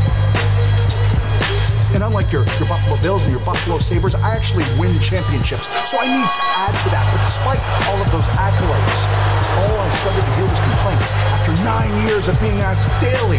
And 1.94 2.02
unlike 2.02 2.30
your, 2.30 2.46
your 2.62 2.68
Buffalo 2.70 2.94
Bills 3.02 3.22
and 3.22 3.30
your 3.30 3.42
Buffalo 3.42 3.78
Sabres, 3.78 4.14
I 4.14 4.34
actually 4.34 4.62
win 4.78 4.94
championships. 5.02 5.66
So 5.90 5.98
I 5.98 6.06
need 6.06 6.30
to 6.30 6.42
add 6.58 6.74
to 6.78 6.88
that. 6.94 7.06
But 7.10 7.22
despite 7.26 7.62
all 7.90 7.98
of 7.98 8.10
those 8.14 8.30
accolades, 8.38 8.98
all 9.66 9.74
I 9.78 9.88
started 9.98 10.22
to 10.22 10.32
hear 10.38 10.46
was 10.46 10.62
complaints. 10.62 11.10
After 11.34 11.52
nine 11.66 11.90
years 12.06 12.28
of 12.30 12.38
being 12.38 12.62
out 12.62 12.78
daily, 13.02 13.38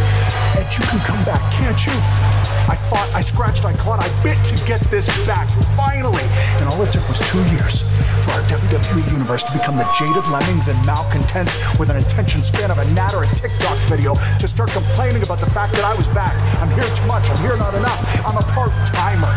Ed, 0.59 0.67
you 0.75 0.83
can 0.91 0.99
come 1.07 1.23
back, 1.23 1.43
can't 1.55 1.79
you? 1.87 2.44
I 2.67 2.75
fought, 2.89 3.13
I 3.13 3.21
scratched, 3.21 3.63
I 3.65 3.73
clawed, 3.73 3.99
I 3.99 4.09
bit 4.23 4.37
to 4.47 4.55
get 4.65 4.81
this 4.89 5.07
back, 5.27 5.47
finally. 5.77 6.23
And 6.57 6.67
all 6.67 6.81
it 6.81 6.91
took 6.91 7.07
was 7.07 7.19
two 7.29 7.41
years 7.53 7.83
for 8.25 8.31
our 8.31 8.41
WWE 8.49 9.11
Universe 9.11 9.43
to 9.43 9.53
become 9.53 9.77
the 9.77 9.85
jaded 9.93 10.25
lemmings 10.31 10.67
and 10.67 10.77
malcontents 10.85 11.53
with 11.77 11.89
an 11.89 11.97
attention 11.97 12.41
span 12.43 12.71
of 12.71 12.79
a 12.79 12.85
gnat 12.93 13.13
or 13.13 13.23
a 13.23 13.27
TikTok 13.27 13.77
video 13.85 14.15
to 14.39 14.47
start 14.47 14.71
complaining 14.71 15.21
about 15.21 15.39
the 15.39 15.49
fact 15.51 15.73
that 15.73 15.85
I 15.85 15.93
was 15.93 16.07
back. 16.09 16.33
I'm 16.61 16.71
here 16.73 16.89
too 16.95 17.05
much, 17.05 17.29
I'm 17.29 17.37
here 17.45 17.57
not 17.57 17.75
enough, 17.75 18.01
I'm 18.25 18.37
a 18.37 18.45
part 18.53 18.71
timer. 18.89 19.29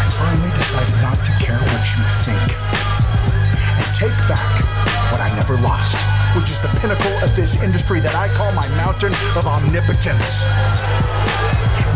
I 0.00 0.08
finally 0.16 0.50
decided 0.56 0.96
not 1.02 1.20
to 1.24 1.32
care 1.44 1.60
what 1.60 1.84
you 1.92 2.04
think 2.24 2.56
and 3.76 3.94
take 3.94 4.16
back 4.28 4.81
what 5.12 5.20
I 5.20 5.28
never 5.36 5.58
lost, 5.58 6.00
which 6.34 6.48
is 6.48 6.62
the 6.62 6.72
pinnacle 6.80 7.12
of 7.20 7.36
this 7.36 7.62
industry 7.62 8.00
that 8.00 8.14
I 8.14 8.28
call 8.32 8.50
my 8.52 8.66
mountain 8.80 9.12
of 9.36 9.46
omnipotence. 9.46 10.40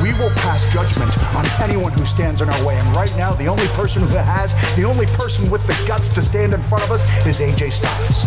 We 0.05 0.13
will 0.21 0.31
pass 0.45 0.71
judgment 0.71 1.17
on 1.35 1.47
anyone 1.65 1.93
who 1.93 2.05
stands 2.05 2.43
in 2.43 2.51
our 2.51 2.65
way, 2.65 2.77
and 2.77 2.95
right 2.95 3.15
now, 3.17 3.33
the 3.33 3.47
only 3.47 3.69
person 3.69 4.03
who 4.03 4.15
has, 4.17 4.53
the 4.77 4.85
only 4.85 5.07
person 5.17 5.51
with 5.51 5.67
the 5.67 5.73
guts 5.89 6.11
to 6.11 6.21
stand 6.21 6.53
in 6.53 6.63
front 6.65 6.85
of 6.85 6.91
us 6.91 7.05
is 7.27 7.41
AJ 7.41 7.73
Styles. 7.73 8.25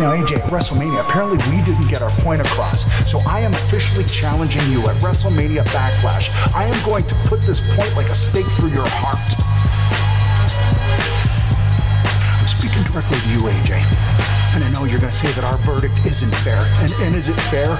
Now, 0.00 0.16
AJ, 0.16 0.40
WrestleMania, 0.48 1.00
apparently 1.06 1.36
we 1.52 1.62
didn't 1.62 1.88
get 1.88 2.00
our 2.00 2.10
point 2.24 2.40
across. 2.40 2.88
So 3.08 3.20
I 3.28 3.40
am 3.40 3.52
officially 3.52 4.06
challenging 4.06 4.66
you 4.72 4.88
at 4.88 4.96
WrestleMania 4.96 5.64
Backlash. 5.66 6.30
I 6.54 6.64
am 6.64 6.84
going 6.86 7.06
to 7.06 7.14
put 7.26 7.42
this 7.42 7.60
point 7.76 7.94
like 7.94 8.08
a 8.08 8.14
stake 8.14 8.46
through 8.56 8.70
your 8.70 8.88
heart. 8.88 9.51
Directly 12.92 13.18
to 13.20 13.28
you, 13.28 13.40
AJ. 13.48 13.80
And 14.54 14.62
I 14.62 14.70
know 14.70 14.84
you're 14.84 15.00
going 15.00 15.12
to 15.12 15.16
say 15.16 15.32
that 15.32 15.44
our 15.44 15.56
verdict 15.64 16.04
isn't 16.04 16.34
fair. 16.44 16.60
And, 16.84 16.92
and 17.00 17.16
is 17.16 17.28
it 17.28 17.38
fair? 17.48 17.72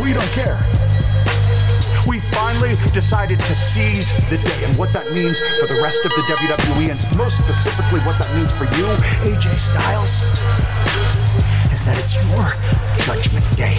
We 0.00 0.14
don't 0.14 0.30
care. 0.32 0.56
We 2.08 2.20
finally 2.32 2.74
decided 2.92 3.38
to 3.44 3.54
seize 3.54 4.16
the 4.30 4.38
day. 4.38 4.64
And 4.64 4.78
what 4.78 4.92
that 4.94 5.12
means 5.12 5.38
for 5.60 5.66
the 5.66 5.78
rest 5.82 6.00
of 6.06 6.10
the 6.16 6.22
WWE, 6.22 6.88
and 6.88 7.18
most 7.18 7.36
specifically 7.36 8.00
what 8.00 8.18
that 8.18 8.34
means 8.34 8.50
for 8.52 8.64
you, 8.80 8.88
AJ 9.28 9.52
Styles, 9.60 10.24
is 11.70 11.84
that 11.84 12.00
it's 12.00 12.16
your 12.32 12.56
judgment 13.04 13.44
day. 13.56 13.76